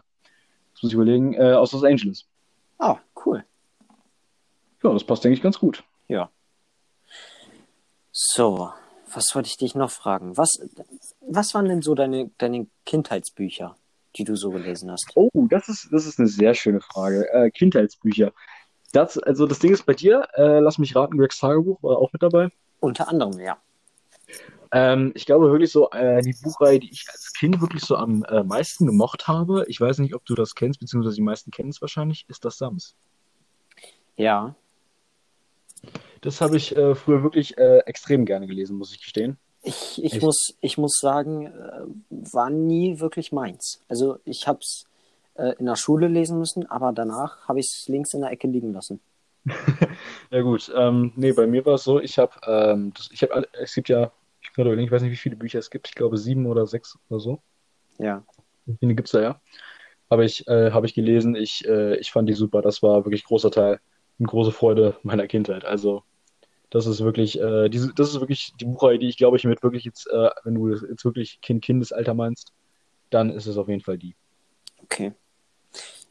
das 0.74 0.82
muss 0.82 0.92
ich 0.92 0.94
überlegen, 0.94 1.34
äh, 1.34 1.54
aus 1.54 1.72
Los 1.72 1.82
Angeles. 1.82 2.28
Ah, 2.78 2.98
cool. 3.26 3.44
Ja, 4.84 4.92
das 4.92 5.02
passt, 5.02 5.24
denke 5.24 5.34
ich, 5.34 5.42
ganz 5.42 5.58
gut. 5.58 5.82
Ja. 6.06 6.30
So, 8.12 8.70
was 9.14 9.34
wollte 9.34 9.48
ich 9.48 9.56
dich 9.56 9.74
noch 9.74 9.90
fragen? 9.90 10.36
Was, 10.36 10.50
was 11.20 11.54
waren 11.54 11.64
denn 11.64 11.80
so 11.80 11.94
deine, 11.94 12.30
deine 12.36 12.66
Kindheitsbücher, 12.84 13.76
die 14.16 14.24
du 14.24 14.36
so 14.36 14.50
gelesen 14.50 14.90
hast? 14.90 15.10
Oh, 15.14 15.30
das 15.48 15.68
ist, 15.70 15.88
das 15.90 16.06
ist 16.06 16.18
eine 16.18 16.28
sehr 16.28 16.52
schöne 16.54 16.82
Frage. 16.82 17.26
Äh, 17.32 17.50
Kindheitsbücher. 17.50 18.32
Das, 18.92 19.16
also 19.16 19.46
das 19.46 19.60
Ding 19.60 19.72
ist 19.72 19.86
bei 19.86 19.94
dir, 19.94 20.28
äh, 20.34 20.60
lass 20.60 20.76
mich 20.76 20.94
raten, 20.94 21.16
Gregs 21.16 21.38
Tagebuch 21.38 21.82
war 21.82 21.96
auch 21.96 22.12
mit 22.12 22.22
dabei. 22.22 22.50
Unter 22.80 23.08
anderem, 23.08 23.38
ja. 23.40 23.56
Ähm, 24.72 25.12
ich 25.14 25.24
glaube 25.24 25.50
wirklich 25.50 25.72
so, 25.72 25.90
äh, 25.90 26.20
die 26.20 26.34
Buchreihe, 26.42 26.78
die 26.78 26.90
ich 26.90 27.06
als 27.10 27.32
Kind 27.32 27.62
wirklich 27.62 27.82
so 27.82 27.96
am 27.96 28.24
äh, 28.24 28.42
meisten 28.42 28.86
gemocht 28.86 29.26
habe, 29.26 29.64
ich 29.68 29.80
weiß 29.80 29.98
nicht, 29.98 30.14
ob 30.14 30.24
du 30.26 30.34
das 30.34 30.54
kennst, 30.54 30.80
beziehungsweise 30.80 31.16
die 31.16 31.22
meisten 31.22 31.50
kennen 31.50 31.70
es 31.70 31.80
wahrscheinlich, 31.80 32.26
ist 32.28 32.44
das 32.44 32.58
Sams. 32.58 32.94
Ja. 34.16 34.54
Das 36.22 36.40
habe 36.40 36.56
ich 36.56 36.74
äh, 36.76 36.94
früher 36.94 37.22
wirklich 37.22 37.58
äh, 37.58 37.78
extrem 37.80 38.24
gerne 38.24 38.46
gelesen, 38.46 38.78
muss 38.78 38.92
ich 38.92 39.00
gestehen. 39.00 39.38
Ich, 39.64 40.02
ich, 40.02 40.14
Echt? 40.14 40.22
muss, 40.22 40.54
ich 40.60 40.78
muss 40.78 40.98
sagen, 40.98 41.46
äh, 41.46 41.84
war 42.32 42.50
nie 42.50 42.98
wirklich 43.00 43.30
meins. 43.32 43.80
Also 43.88 44.18
ich 44.24 44.48
habe 44.48 44.58
es 44.60 44.84
äh, 45.34 45.54
in 45.58 45.66
der 45.66 45.76
Schule 45.76 46.08
lesen 46.08 46.38
müssen, 46.38 46.66
aber 46.66 46.92
danach 46.92 47.46
habe 47.48 47.60
ich 47.60 47.66
es 47.66 47.88
links 47.88 48.14
in 48.14 48.22
der 48.22 48.30
Ecke 48.30 48.48
liegen 48.48 48.72
lassen. 48.72 49.00
Ja 50.30 50.40
gut, 50.42 50.72
ähm, 50.74 51.12
nee, 51.16 51.32
bei 51.32 51.46
mir 51.46 51.64
war 51.66 51.74
es 51.74 51.84
so, 51.84 52.00
ich 52.00 52.18
habe, 52.18 52.32
ähm, 52.46 52.92
das- 52.94 53.10
ich 53.12 53.22
habe, 53.22 53.46
es 53.52 53.74
gibt 53.74 53.88
ja, 53.88 54.10
ich 54.40 54.50
überlegen, 54.56 54.82
ich 54.86 54.90
weiß 54.90 55.02
nicht, 55.02 55.12
wie 55.12 55.16
viele 55.16 55.36
Bücher 55.36 55.58
es 55.58 55.70
gibt, 55.70 55.88
ich 55.88 55.94
glaube 55.94 56.16
sieben 56.16 56.46
oder 56.46 56.66
sechs 56.66 56.98
oder 57.08 57.20
so. 57.20 57.42
Ja. 57.98 58.22
Wie 58.66 58.76
viele 58.78 58.94
gibt 58.94 59.08
es 59.08 59.12
da 59.12 59.20
ja? 59.22 59.40
Habe 60.10 60.24
ich, 60.24 60.46
äh, 60.48 60.72
habe 60.72 60.86
ich 60.86 60.94
gelesen, 60.94 61.34
ich, 61.36 61.66
äh, 61.68 61.96
ich 61.96 62.12
fand 62.12 62.28
die 62.28 62.34
super, 62.34 62.62
das 62.62 62.82
war 62.82 63.04
wirklich 63.04 63.24
großer 63.24 63.50
Teil, 63.50 63.80
eine 64.18 64.28
große 64.28 64.52
Freude 64.52 64.96
meiner 65.02 65.26
Kindheit. 65.28 65.64
Also 65.64 66.04
das 66.72 66.86
ist 66.86 67.00
wirklich, 67.04 67.38
äh, 67.38 67.68
diese, 67.68 67.92
das 67.94 68.08
ist 68.08 68.20
wirklich 68.20 68.54
die 68.58 68.64
Buchreihe, 68.64 68.98
die 68.98 69.08
ich 69.08 69.18
glaube 69.18 69.36
ich 69.36 69.44
mit 69.44 69.62
wirklich 69.62 69.84
jetzt, 69.84 70.06
äh, 70.08 70.30
wenn 70.44 70.54
du 70.54 70.70
jetzt 70.70 71.04
wirklich 71.04 71.40
Kind, 71.42 71.62
Kindesalter 71.62 72.14
meinst, 72.14 72.52
dann 73.10 73.28
ist 73.30 73.46
es 73.46 73.58
auf 73.58 73.68
jeden 73.68 73.82
Fall 73.82 73.98
die, 73.98 74.14
Okay. 74.82 75.12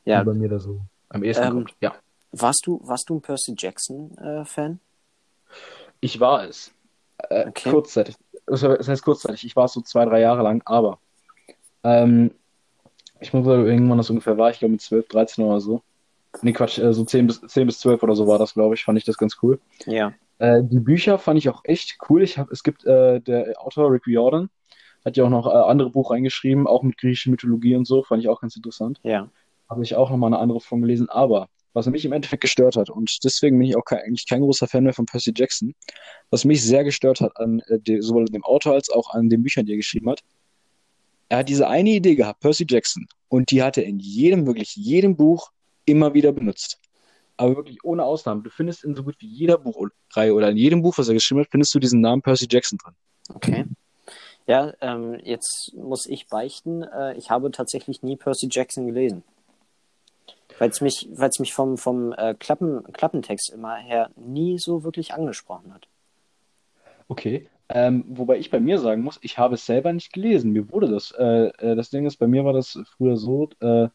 die 0.06 0.10
Ja, 0.12 0.24
bei 0.24 0.34
mir 0.34 0.50
da 0.50 0.60
so 0.60 0.80
am 1.10 1.24
ehesten 1.24 1.44
Ähm, 1.46 1.54
kommt. 1.54 1.74
Ja, 1.82 1.96
warst 2.32 2.66
du, 2.68 2.80
warst 2.84 3.10
du 3.10 3.16
ein 3.16 3.22
Percy 3.22 3.56
Jackson-Fan? 3.58 4.80
ich 6.00 6.20
war 6.20 6.46
es. 6.46 6.72
Äh, 7.18 7.48
Okay. 7.50 7.70
Kurzzeitig. 7.72 8.16
Das 8.46 8.62
das 8.62 8.88
heißt 8.88 9.04
kurzzeitig. 9.04 9.44
Ich 9.46 9.56
war 9.56 9.66
es 9.66 9.74
so 9.74 9.82
zwei, 9.82 10.06
drei 10.06 10.20
Jahre 10.20 10.44
lang, 10.44 10.62
aber 10.66 11.00
ähm, 11.84 12.32
ich 13.20 13.34
muss 13.34 13.46
sagen, 13.46 13.66
irgendwann 13.66 13.98
das 13.98 14.10
ungefähr 14.10 14.38
war, 14.38 14.52
ich 14.52 14.60
glaube 14.60 14.74
mit 14.74 14.82
12, 14.82 15.08
13 15.08 15.44
oder 15.44 15.60
so. 15.60 15.82
Nee, 16.42 16.54
Quatsch, 16.54 16.78
äh, 16.80 16.94
so 16.94 17.04
10 17.04 17.28
bis, 17.28 17.42
10 17.42 17.66
bis 17.68 17.80
12 17.80 18.02
oder 18.04 18.16
so 18.16 18.28
war 18.28 18.40
das, 18.40 18.54
glaube 18.54 18.76
ich, 18.76 18.84
fand 18.84 18.98
ich 18.98 19.06
das 19.06 19.18
ganz 19.18 19.38
cool. 19.42 19.60
ja. 19.86 20.14
Äh, 20.42 20.64
die 20.64 20.80
Bücher 20.80 21.20
fand 21.20 21.38
ich 21.38 21.50
auch 21.50 21.62
echt 21.66 22.00
cool. 22.10 22.24
Ich 22.24 22.40
hab, 22.40 22.52
es 22.52 22.64
gibt 22.64 22.84
äh, 22.84 23.22
der 23.22 23.54
Autor 23.62 23.92
Rick 23.92 24.08
Riordan, 24.08 24.50
hat 25.06 25.16
ja 25.16 25.24
auch 25.24 25.30
noch 25.30 25.46
äh, 25.46 25.52
andere 25.52 25.92
Buch 25.92 26.10
reingeschrieben, 26.10 26.66
auch 26.66 26.82
mit 26.82 26.98
griechischer 26.98 27.30
Mythologie 27.30 27.76
und 27.76 27.86
so, 27.86 28.02
fand 28.02 28.24
ich 28.24 28.28
auch 28.28 28.42
ganz 28.42 28.56
interessant. 28.56 29.00
Ja. 29.04 29.30
Habe 29.70 29.84
ich 29.84 29.96
auch 29.96 30.10
nochmal 30.10 30.30
eine 30.30 30.40
andere 30.40 30.60
von 30.60 30.82
gelesen, 30.82 31.10
aber 31.10 31.48
was 31.74 31.86
mich 31.86 32.06
im 32.06 32.12
Endeffekt 32.12 32.42
gestört 32.42 32.76
hat, 32.76 32.90
und 32.90 33.24
deswegen 33.24 33.60
bin 33.60 33.68
ich 33.68 33.78
auch 33.78 33.86
kein, 33.86 34.00
eigentlich 34.00 34.28
kein 34.28 34.42
großer 34.42 34.68
Fan 34.68 34.84
mehr 34.84 34.94
von 34.94 35.06
Percy 35.06 35.32
Jackson, 35.36 35.76
was 36.32 36.44
mich 36.44 36.66
sehr 36.66 36.84
gestört 36.84 37.22
hat 37.22 37.38
an 37.38 37.60
äh, 37.68 37.80
de, 37.80 38.02
sowohl 38.02 38.26
dem 38.26 38.44
Autor 38.44 38.74
als 38.74 38.90
auch 38.90 39.14
an 39.14 39.30
den 39.30 39.44
Büchern, 39.44 39.68
die 39.68 39.74
er 39.74 39.78
geschrieben 39.78 40.10
hat, 40.10 40.22
er 41.30 41.38
hat 41.38 41.50
diese 41.50 41.68
eine 41.68 41.92
Idee 41.92 42.16
gehabt, 42.16 42.40
Percy 42.40 42.66
Jackson, 42.68 43.06
und 43.28 43.52
die 43.52 43.62
hat 43.62 43.78
er 43.78 43.86
in 43.86 44.00
jedem, 44.00 44.48
wirklich 44.48 44.76
jedem 44.76 45.16
Buch 45.16 45.52
immer 45.86 46.16
wieder 46.16 46.32
benutzt. 46.32 46.81
Aber 47.42 47.56
wirklich 47.56 47.84
ohne 47.84 48.04
Ausnahme. 48.04 48.44
Du 48.44 48.52
findest 48.52 48.84
in 48.84 48.94
so 48.94 49.04
gut 49.04 49.16
wie 49.18 49.26
jeder 49.26 49.58
Buchreihe 49.58 50.36
oder 50.36 50.52
in 50.52 50.58
jedem 50.58 50.84
Buch, 50.84 50.96
was 51.00 51.08
er 51.08 51.16
geschrieben 51.16 51.42
hat, 51.42 51.48
findest 51.50 51.74
du 51.74 51.80
diesen 51.80 52.00
Namen 52.00 52.22
Percy 52.22 52.46
Jackson 52.48 52.78
drin. 52.78 52.94
Okay. 53.34 53.66
Ja, 54.46 54.74
ähm, 54.80 55.20
jetzt 55.24 55.74
muss 55.76 56.06
ich 56.06 56.28
beichten, 56.28 56.84
äh, 56.84 57.18
ich 57.18 57.32
habe 57.32 57.50
tatsächlich 57.50 58.04
nie 58.04 58.16
Percy 58.16 58.48
Jackson 58.52 58.86
gelesen. 58.86 59.24
Weil 60.60 60.70
es 60.70 60.82
mich, 60.82 61.10
weil's 61.14 61.40
mich 61.40 61.52
vom, 61.52 61.80
vom 61.80 62.14
äh, 62.14 62.36
Klappen, 62.36 62.84
Klappentext 62.94 63.50
immer 63.50 63.76
her 63.76 64.12
nie 64.16 64.60
so 64.60 64.84
wirklich 64.84 65.16
angesprochen 65.16 65.74
hat. 65.74 65.88
Okay. 67.08 67.50
Ähm, 67.70 68.06
wobei 68.08 68.38
ich 68.38 68.52
bei 68.52 68.60
mir 68.60 68.78
sagen 68.78 69.02
muss, 69.02 69.18
ich 69.24 69.40
habe 69.40 69.56
es 69.56 69.66
selber 69.66 69.94
nicht 69.94 70.14
gelesen. 70.14 70.52
Mir 70.52 70.72
wurde 70.72 70.90
das. 70.90 71.10
Äh, 71.18 71.48
äh, 71.58 71.76
das 71.76 71.90
Ding 71.90 72.06
ist, 72.06 72.18
bei 72.18 72.28
mir 72.28 72.46
war 72.46 72.54
das 72.54 72.78
früher 72.96 73.18
so, 73.18 73.50
äh, 73.62 73.88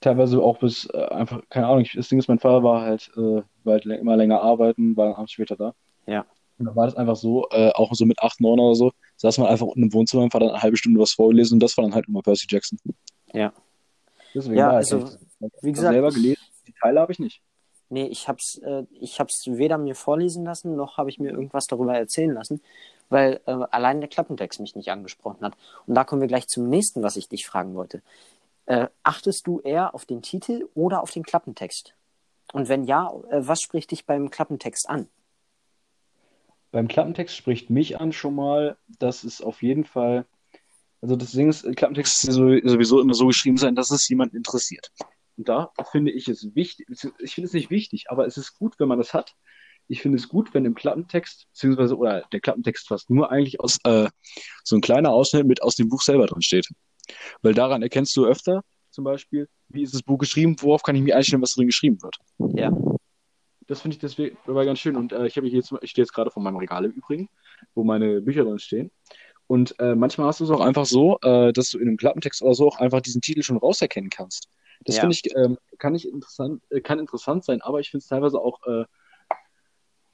teilweise 0.00 0.40
auch 0.42 0.58
bis 0.58 0.86
äh, 0.92 1.04
einfach, 1.06 1.42
keine 1.50 1.66
Ahnung, 1.66 1.80
ich, 1.82 1.92
das 1.92 2.08
Ding 2.08 2.18
ist, 2.18 2.28
mein 2.28 2.38
Vater 2.38 2.62
war 2.62 2.82
halt, 2.82 3.10
äh, 3.16 3.42
war 3.64 3.72
halt 3.74 3.86
immer 3.86 4.16
länger 4.16 4.40
arbeiten, 4.42 4.96
war 4.96 5.06
dann 5.06 5.14
abends 5.14 5.32
später 5.32 5.56
da. 5.56 5.74
Ja. 6.06 6.24
Und 6.58 6.66
dann 6.66 6.76
war 6.76 6.86
das 6.86 6.96
einfach 6.96 7.16
so, 7.16 7.48
äh, 7.50 7.70
auch 7.74 7.92
so 7.94 8.04
mit 8.04 8.18
8, 8.22 8.40
9 8.40 8.58
oder 8.58 8.74
so, 8.74 8.92
saß 9.16 9.38
man 9.38 9.48
einfach 9.48 9.66
unten 9.66 9.84
im 9.84 9.92
Wohnzimmer 9.92 10.22
und 10.24 10.34
hat 10.34 10.42
dann 10.42 10.50
eine 10.50 10.62
halbe 10.62 10.76
Stunde 10.76 11.00
was 11.00 11.12
vorgelesen 11.12 11.56
und 11.56 11.60
das 11.60 11.76
war 11.76 11.84
dann 11.84 11.94
halt 11.94 12.06
immer 12.08 12.22
Percy 12.22 12.46
Jackson. 12.50 12.78
Ja. 13.32 13.52
Deswegen 14.34 14.56
Ja, 14.58 14.68
war 14.68 14.76
also, 14.76 14.98
ich 14.98 15.04
nicht- 15.40 15.52
Wie 15.62 15.72
gesagt, 15.72 15.92
selber 15.92 16.10
gelesen, 16.12 16.42
die 16.66 16.72
Teile 16.80 17.00
habe 17.00 17.12
ich 17.12 17.18
nicht. 17.18 17.40
nee, 17.88 18.06
ich 18.06 18.28
hab's, 18.28 18.58
äh, 18.58 18.84
ich 19.00 19.18
hab's 19.20 19.44
weder 19.46 19.78
mir 19.78 19.94
vorlesen 19.94 20.44
lassen, 20.44 20.76
noch 20.76 20.98
habe 20.98 21.10
ich 21.10 21.18
mir 21.18 21.30
irgendwas 21.30 21.66
darüber 21.66 21.96
erzählen 21.96 22.32
lassen, 22.32 22.60
weil 23.08 23.40
äh, 23.46 23.52
allein 23.70 24.00
der 24.00 24.08
Klappentext 24.08 24.60
mich 24.60 24.76
nicht 24.76 24.90
angesprochen 24.90 25.44
hat. 25.44 25.54
Und 25.86 25.94
da 25.94 26.04
kommen 26.04 26.20
wir 26.20 26.28
gleich 26.28 26.46
zum 26.46 26.68
nächsten, 26.68 27.02
was 27.02 27.16
ich 27.16 27.28
dich 27.28 27.46
fragen 27.46 27.74
wollte. 27.74 28.02
Äh, 28.70 28.88
achtest 29.02 29.48
du 29.48 29.58
eher 29.58 29.96
auf 29.96 30.06
den 30.06 30.22
Titel 30.22 30.68
oder 30.74 31.02
auf 31.02 31.10
den 31.10 31.24
Klappentext? 31.24 31.96
Und 32.52 32.68
wenn 32.68 32.84
ja, 32.84 33.12
äh, 33.28 33.44
was 33.44 33.60
spricht 33.60 33.90
dich 33.90 34.06
beim 34.06 34.30
Klappentext 34.30 34.88
an? 34.88 35.08
Beim 36.70 36.86
Klappentext 36.86 37.34
spricht 37.34 37.68
mich 37.68 37.98
an 37.98 38.12
schon 38.12 38.36
mal, 38.36 38.76
dass 38.86 39.24
es 39.24 39.40
auf 39.40 39.64
jeden 39.64 39.84
Fall, 39.84 40.24
also 41.00 41.16
das 41.16 41.32
Ding 41.32 41.48
ist, 41.48 41.64
Klappentext 41.74 42.28
ist 42.28 42.34
so- 42.34 42.60
sowieso 42.62 43.00
immer 43.00 43.14
so 43.14 43.26
geschrieben 43.26 43.56
sein, 43.56 43.74
dass 43.74 43.90
es 43.90 44.08
jemanden 44.08 44.36
interessiert. 44.36 44.92
Und 45.36 45.48
da 45.48 45.72
finde 45.90 46.12
ich 46.12 46.28
es 46.28 46.54
wichtig, 46.54 46.86
ich 47.18 47.34
finde 47.34 47.48
es 47.48 47.52
nicht 47.52 47.70
wichtig, 47.70 48.04
aber 48.08 48.24
es 48.24 48.36
ist 48.36 48.56
gut, 48.56 48.78
wenn 48.78 48.86
man 48.86 48.98
das 48.98 49.14
hat, 49.14 49.34
ich 49.88 50.00
finde 50.00 50.18
es 50.18 50.28
gut, 50.28 50.54
wenn 50.54 50.64
im 50.64 50.76
Klappentext, 50.76 51.48
beziehungsweise, 51.48 51.96
oder 51.96 52.22
der 52.30 52.38
Klappentext 52.38 52.86
fast 52.86 53.10
nur 53.10 53.32
eigentlich 53.32 53.58
aus, 53.58 53.78
äh, 53.82 54.08
so 54.62 54.76
ein 54.76 54.80
kleiner 54.80 55.10
Ausschnitt 55.10 55.48
mit 55.48 55.60
aus 55.60 55.74
dem 55.74 55.88
Buch 55.88 56.02
selber 56.02 56.28
drin 56.28 56.42
steht. 56.42 56.68
Weil 57.42 57.54
daran 57.54 57.82
erkennst 57.82 58.16
du 58.16 58.26
öfter, 58.26 58.62
zum 58.90 59.04
Beispiel, 59.04 59.48
wie 59.68 59.82
ist 59.82 59.94
das 59.94 60.02
Buch 60.02 60.18
geschrieben, 60.18 60.56
worauf 60.60 60.82
kann 60.82 60.96
ich 60.96 61.02
mich 61.02 61.14
einstellen, 61.14 61.42
was 61.42 61.54
drin 61.54 61.66
geschrieben 61.66 62.02
wird. 62.02 62.16
Ja. 62.56 62.72
Das 63.66 63.82
finde 63.82 63.94
ich 63.94 64.00
deswegen 64.00 64.36
dabei 64.46 64.64
ganz 64.64 64.80
schön. 64.80 64.96
Und 64.96 65.12
äh, 65.12 65.26
ich 65.26 65.36
habe 65.36 65.46
hier 65.46 65.58
jetzt, 65.58 65.72
ich 65.80 65.90
stehe 65.90 66.02
jetzt 66.04 66.12
gerade 66.12 66.30
vor 66.30 66.42
meinem 66.42 66.56
Regal 66.56 66.84
im 66.84 66.90
Übrigen, 66.90 67.28
wo 67.74 67.84
meine 67.84 68.20
Bücher 68.20 68.44
drin 68.44 68.58
stehen. 68.58 68.90
Und 69.46 69.78
äh, 69.78 69.94
manchmal 69.94 70.26
hast 70.28 70.40
du 70.40 70.44
es 70.44 70.50
auch 70.50 70.60
einfach 70.60 70.86
so, 70.86 71.18
äh, 71.22 71.52
dass 71.52 71.70
du 71.70 71.78
in 71.78 71.88
einem 71.88 71.96
Klappentext 71.96 72.42
oder 72.42 72.54
so 72.54 72.68
auch 72.68 72.78
einfach 72.78 73.00
diesen 73.00 73.20
Titel 73.20 73.42
schon 73.42 73.56
rauserkennen 73.56 74.10
kannst. 74.10 74.48
Das 74.84 74.96
Ja. 74.96 75.02
finde 75.02 75.14
ich, 75.14 75.36
ähm, 75.36 75.58
kann 75.78 75.94
ich 75.94 76.08
interessant, 76.08 76.62
äh, 76.70 76.80
kann 76.80 76.98
interessant 76.98 77.44
sein, 77.44 77.60
aber 77.60 77.80
ich 77.80 77.90
finde 77.90 78.02
es 78.02 78.08
teilweise 78.08 78.40
auch 78.40 78.64
äh, 78.66 78.84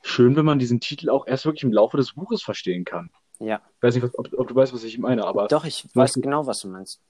schön, 0.02 0.36
wenn 0.36 0.44
man 0.44 0.58
diesen 0.58 0.80
Titel 0.80 1.10
auch 1.10 1.26
erst 1.26 1.44
wirklich 1.44 1.64
im 1.64 1.72
Laufe 1.72 1.96
des 1.96 2.14
Buches 2.14 2.42
verstehen 2.42 2.84
kann. 2.84 3.10
Ja. 3.38 3.60
Ich 3.76 3.82
weiß 3.82 3.94
nicht, 3.94 4.04
was, 4.04 4.18
ob, 4.18 4.28
ob 4.36 4.48
du 4.48 4.54
weißt, 4.54 4.72
was 4.72 4.84
ich 4.84 4.98
meine, 4.98 5.24
aber. 5.26 5.48
Doch, 5.48 5.64
ich 5.64 5.84
weiß 5.84 5.92
Beispiel- 5.94 6.22
genau, 6.22 6.46
was 6.46 6.60
du 6.60 6.68
meinst. 6.68 7.00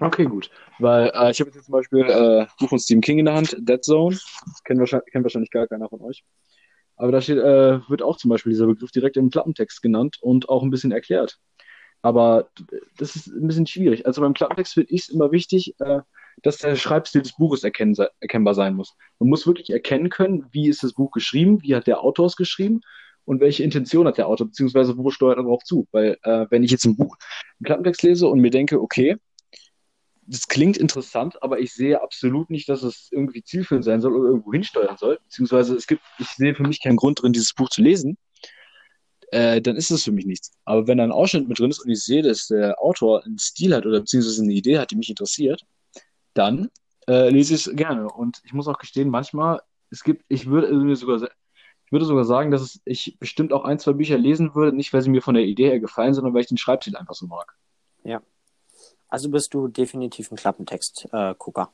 Okay, 0.00 0.24
gut. 0.24 0.50
Weil 0.80 1.12
äh, 1.14 1.30
ich 1.30 1.40
habe 1.40 1.50
jetzt 1.50 1.64
zum 1.66 1.72
Beispiel 1.72 2.00
äh, 2.00 2.46
Buch 2.58 2.68
von 2.68 2.78
Stephen 2.80 3.00
King 3.00 3.18
in 3.18 3.26
der 3.26 3.34
Hand, 3.34 3.56
Dead 3.60 3.82
Zone. 3.82 4.18
Kennt 4.64 4.80
wahrscheinlich, 4.80 5.12
kennt 5.12 5.24
wahrscheinlich 5.24 5.50
gar 5.50 5.68
keiner 5.68 5.88
von 5.88 6.00
euch. 6.00 6.24
Aber 6.96 7.12
da 7.12 7.20
steht, 7.20 7.38
äh, 7.38 7.80
wird 7.88 8.02
auch 8.02 8.16
zum 8.16 8.28
Beispiel 8.28 8.50
dieser 8.50 8.66
Begriff 8.66 8.90
direkt 8.90 9.16
im 9.16 9.30
Klappentext 9.30 9.82
genannt 9.82 10.18
und 10.20 10.48
auch 10.48 10.62
ein 10.62 10.70
bisschen 10.70 10.92
erklärt. 10.92 11.38
Aber 12.02 12.50
das 12.98 13.16
ist 13.16 13.28
ein 13.28 13.46
bisschen 13.46 13.66
schwierig. 13.66 14.04
Also 14.04 14.20
beim 14.20 14.34
Klappentext 14.34 14.74
finde 14.74 14.90
ich 14.90 15.02
es 15.02 15.08
immer 15.08 15.30
wichtig, 15.32 15.74
äh, 15.78 16.00
dass 16.42 16.58
der 16.58 16.74
Schreibstil 16.74 17.22
des 17.22 17.36
Buches 17.36 17.62
erkennen, 17.62 17.96
erkennbar 18.20 18.54
sein 18.54 18.74
muss. 18.74 18.96
Man 19.20 19.28
muss 19.28 19.46
wirklich 19.46 19.70
erkennen 19.70 20.10
können, 20.10 20.46
wie 20.50 20.68
ist 20.68 20.82
das 20.82 20.92
Buch 20.94 21.12
geschrieben, 21.12 21.62
wie 21.62 21.76
hat 21.76 21.86
der 21.86 22.00
Autor 22.00 22.26
es 22.26 22.36
geschrieben 22.36 22.80
und 23.24 23.40
welche 23.40 23.62
Intention 23.62 24.06
hat 24.06 24.18
der 24.18 24.28
Autor, 24.28 24.48
beziehungsweise 24.48 24.96
wo 24.96 25.10
steuert 25.10 25.38
er 25.38 25.44
darauf 25.44 25.64
zu. 25.64 25.86
Weil 25.92 26.18
äh, 26.22 26.46
wenn 26.50 26.62
ich 26.62 26.70
jetzt 26.70 26.84
ein 26.84 26.96
Buch, 26.96 27.16
einen 27.58 27.64
Klappentext 27.64 28.02
lese 28.02 28.28
und 28.28 28.40
mir 28.40 28.50
denke, 28.50 28.80
okay, 28.80 29.16
das 30.26 30.48
klingt 30.48 30.76
interessant, 30.76 31.42
aber 31.42 31.60
ich 31.60 31.72
sehe 31.74 32.00
absolut 32.02 32.50
nicht, 32.50 32.68
dass 32.68 32.82
es 32.82 33.08
irgendwie 33.10 33.42
zielführend 33.42 33.84
sein 33.84 34.00
soll 34.00 34.14
oder 34.14 34.30
irgendwo 34.30 34.52
hinsteuern 34.52 34.96
soll. 34.96 35.18
Beziehungsweise 35.24 35.76
es 35.76 35.86
gibt, 35.86 36.02
ich 36.18 36.28
sehe 36.28 36.54
für 36.54 36.62
mich 36.62 36.82
keinen 36.82 36.96
Grund 36.96 37.22
drin, 37.22 37.32
dieses 37.32 37.52
Buch 37.52 37.68
zu 37.68 37.82
lesen. 37.82 38.16
Äh, 39.32 39.60
dann 39.60 39.76
ist 39.76 39.90
es 39.90 40.04
für 40.04 40.12
mich 40.12 40.26
nichts. 40.26 40.52
Aber 40.64 40.86
wenn 40.86 40.98
da 40.98 41.04
ein 41.04 41.12
Ausschnitt 41.12 41.48
mit 41.48 41.58
drin 41.58 41.70
ist 41.70 41.80
und 41.80 41.90
ich 41.90 42.02
sehe, 42.02 42.22
dass 42.22 42.46
der 42.46 42.80
Autor 42.80 43.24
einen 43.24 43.38
Stil 43.38 43.74
hat 43.74 43.84
oder 43.84 44.00
beziehungsweise 44.00 44.42
eine 44.42 44.52
Idee 44.52 44.78
hat, 44.78 44.90
die 44.90 44.96
mich 44.96 45.10
interessiert, 45.10 45.62
dann 46.34 46.70
äh, 47.08 47.30
lese 47.30 47.54
ich 47.54 47.66
es 47.66 47.76
gerne. 47.76 48.08
Und 48.08 48.40
ich 48.44 48.52
muss 48.52 48.68
auch 48.68 48.78
gestehen, 48.78 49.10
manchmal, 49.10 49.60
es 49.90 50.04
gibt, 50.04 50.24
ich 50.28 50.46
würde 50.46 50.72
mir 50.72 50.96
sogar, 50.96 51.28
würde 51.94 52.04
sogar 52.04 52.24
sagen, 52.24 52.50
dass 52.50 52.60
es, 52.60 52.82
ich 52.84 53.16
bestimmt 53.18 53.54
auch 53.54 53.64
ein, 53.64 53.78
zwei 53.78 53.94
Bücher 53.94 54.18
lesen 54.18 54.54
würde, 54.54 54.76
nicht 54.76 54.92
weil 54.92 55.00
sie 55.00 55.08
mir 55.08 55.22
von 55.22 55.34
der 55.34 55.44
Idee 55.44 55.68
her 55.70 55.80
gefallen, 55.80 56.12
sondern 56.12 56.34
weil 56.34 56.42
ich 56.42 56.48
den 56.48 56.58
Schreibstil 56.58 56.94
einfach 56.96 57.14
so 57.14 57.26
mag. 57.26 57.54
Also 59.08 59.30
bist 59.30 59.54
du 59.54 59.68
definitiv 59.68 60.32
ein 60.32 60.36
Klappentext-Gucker. 60.36 61.70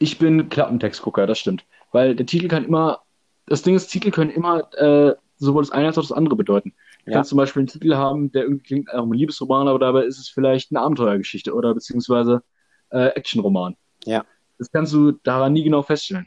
Ich 0.00 0.18
bin 0.18 0.48
Klappentextgucker, 0.48 1.28
das 1.28 1.38
stimmt. 1.38 1.64
Weil 1.92 2.16
der 2.16 2.26
Titel 2.26 2.48
kann 2.48 2.64
immer, 2.64 3.02
das 3.46 3.62
Ding 3.62 3.76
ist, 3.76 3.86
Titel 3.86 4.10
können 4.10 4.30
immer 4.30 4.72
äh, 4.74 5.14
sowohl 5.36 5.62
das 5.62 5.70
eine 5.70 5.86
als 5.86 5.98
auch 5.98 6.02
das 6.02 6.10
andere 6.10 6.34
bedeuten. 6.34 6.74
Du 7.04 7.12
Ja. 7.12 7.18
kannst 7.18 7.28
zum 7.30 7.36
Beispiel 7.36 7.60
einen 7.60 7.68
Titel 7.68 7.94
haben, 7.94 8.32
der 8.32 8.42
irgendwie 8.42 8.64
klingt 8.64 8.86
nach 8.88 8.94
einem 9.02 9.12
Liebesroman, 9.12 9.68
aber 9.68 9.78
dabei 9.78 10.02
ist 10.06 10.18
es 10.18 10.28
vielleicht 10.28 10.72
eine 10.72 10.80
Abenteuergeschichte 10.80 11.54
oder 11.54 11.72
beziehungsweise 11.72 12.42
äh, 12.90 13.10
Actionroman. 13.10 13.76
Ja. 14.04 14.24
Das 14.58 14.72
kannst 14.72 14.92
du 14.92 15.12
daran 15.12 15.52
nie 15.52 15.62
genau 15.62 15.82
feststellen. 15.82 16.26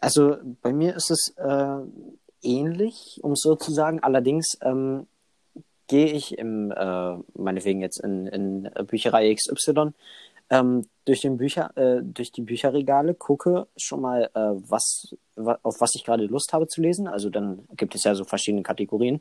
Also 0.00 0.36
bei 0.62 0.72
mir 0.72 0.94
ist 0.94 1.10
es 1.10 1.34
äh, 1.36 1.78
ähnlich, 2.42 3.18
um 3.22 3.32
es 3.32 3.40
so 3.40 3.56
zu 3.56 3.72
sagen. 3.72 4.00
Allerdings 4.02 4.58
ähm, 4.62 5.06
gehe 5.88 6.06
ich 6.06 6.38
im, 6.38 6.70
äh, 6.72 7.16
meinetwegen 7.34 7.80
jetzt 7.80 8.00
in, 8.00 8.26
in 8.26 8.70
Bücherei 8.86 9.34
XY 9.34 9.92
ähm, 10.50 10.86
durch, 11.04 11.22
den 11.22 11.36
Bücher, 11.38 11.76
äh, 11.76 12.02
durch 12.02 12.30
die 12.32 12.42
Bücherregale, 12.42 13.14
gucke 13.14 13.66
schon 13.76 14.00
mal, 14.00 14.30
äh, 14.34 14.38
was, 14.68 15.14
wa 15.34 15.58
auf 15.62 15.80
was 15.80 15.94
ich 15.94 16.04
gerade 16.04 16.24
Lust 16.26 16.52
habe 16.52 16.68
zu 16.68 16.80
lesen. 16.80 17.08
Also 17.08 17.30
dann 17.30 17.66
gibt 17.76 17.94
es 17.94 18.04
ja 18.04 18.14
so 18.14 18.24
verschiedene 18.24 18.62
Kategorien. 18.62 19.20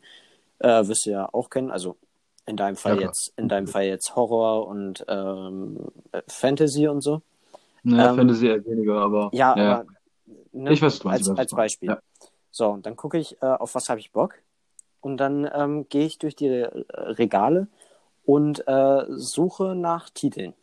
Äh, 0.60 0.88
wirst 0.88 1.06
du 1.06 1.12
ja 1.12 1.28
auch 1.32 1.50
kennen. 1.50 1.72
Also 1.72 1.98
in 2.46 2.58
deinem 2.58 2.76
Fall 2.76 3.00
Ja, 3.00 3.08
jetzt, 3.08 3.34
in 3.38 3.48
deinem 3.50 3.68
Fall 3.68 3.86
jetzt 3.86 4.16
Horror 4.16 4.68
und 4.68 5.04
ähm, 5.08 5.78
äh, 6.12 6.22
Fantasy 6.28 6.88
und 6.88 7.02
so. 7.02 7.22
Naja, 7.84 8.10
Ähm, 8.10 8.16
Fantasy 8.18 8.48
eher 8.48 8.66
weniger, 8.66 9.00
aber 9.00 9.32
Ja, 9.34 9.58
ja. 9.58 9.82
aber 9.82 9.95
ne, 10.52 10.74
Ich 10.74 10.82
weiß, 10.82 10.94
was 10.94 11.00
du 11.00 11.08
meinst, 11.08 11.30
als, 11.30 11.40
als. 11.40 11.52
Beispiel. 11.52 11.90
Ja. 11.90 12.00
So, 12.52 12.70
und 12.70 12.86
dann 12.86 12.96
gucke 12.96 13.18
ich, 13.18 13.42
äh, 13.42 13.46
auf 13.46 13.76
was 13.76 13.90
habe 13.90 14.00
ich 14.00 14.12
Bock. 14.12 14.36
Und 15.02 15.18
dann 15.18 15.50
ähm, 15.54 15.88
gehe 15.90 16.06
ich 16.06 16.18
durch 16.18 16.36
die 16.36 16.48
äh, 16.48 16.72
Regale 16.94 17.68
und 18.26 18.68
äh, 18.68 19.06
suche 19.10 19.76
nach 19.76 20.10
Titeln. 20.10 20.54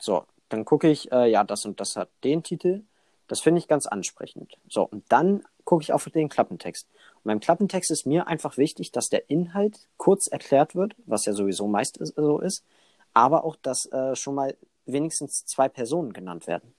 So, 0.00 0.24
dann 0.48 0.64
gucke 0.64 0.88
ich, 0.88 1.12
äh, 1.12 1.30
ja, 1.30 1.44
das 1.44 1.64
und 1.64 1.80
das 1.80 1.96
hat 1.96 2.08
den 2.24 2.42
Titel. 2.42 2.82
Das 3.28 3.40
finde 3.40 3.58
ich 3.58 3.68
ganz 3.68 3.86
ansprechend. 3.86 4.56
So, 4.68 4.82
und 4.84 5.04
dann 5.10 5.44
gucke 5.64 5.82
ich 5.82 5.92
auf 5.92 6.08
den 6.08 6.30
Klappentext. 6.30 6.88
Und 7.16 7.24
beim 7.24 7.40
Klappentext 7.40 7.90
ist 7.90 8.06
mir 8.06 8.26
einfach 8.26 8.56
wichtig, 8.56 8.90
dass 8.90 9.10
der 9.10 9.28
Inhalt 9.28 9.88
kurz 9.98 10.26
erklärt 10.26 10.74
wird, 10.74 10.96
was 11.04 11.26
ja 11.26 11.34
sowieso 11.34 11.68
meist 11.68 11.98
ist, 11.98 12.14
so 12.16 12.38
ist, 12.38 12.64
aber 13.12 13.44
auch, 13.44 13.56
dass 13.56 13.86
äh, 13.92 14.16
schon 14.16 14.34
mal 14.34 14.56
wenigstens 14.86 15.44
zwei 15.44 15.68
Personen 15.68 16.14
genannt 16.14 16.46
werden. 16.46 16.72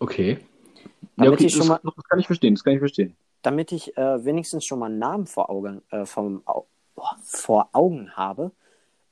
Okay. 0.00 0.38
Damit 1.16 1.24
ja, 1.24 1.30
okay, 1.30 1.46
ich 1.46 1.54
schon 1.54 1.66
das, 1.66 1.68
mal- 1.68 1.80
das 1.82 2.04
kann 2.08 2.20
ich 2.20 2.26
verstehen, 2.26 2.54
das 2.54 2.64
kann 2.64 2.74
ich 2.74 2.78
verstehen. 2.80 3.16
damit 3.42 3.72
ich 3.72 3.96
äh, 3.96 4.24
wenigstens 4.24 4.64
schon 4.64 4.78
mal 4.80 4.86
einen 4.86 4.98
Namen 4.98 5.26
vor 5.26 5.50
Augen, 5.50 5.82
äh, 5.90 6.04
vom, 6.06 6.42
boah, 6.94 7.16
vor 7.22 7.70
Augen 7.72 8.12
habe 8.16 8.52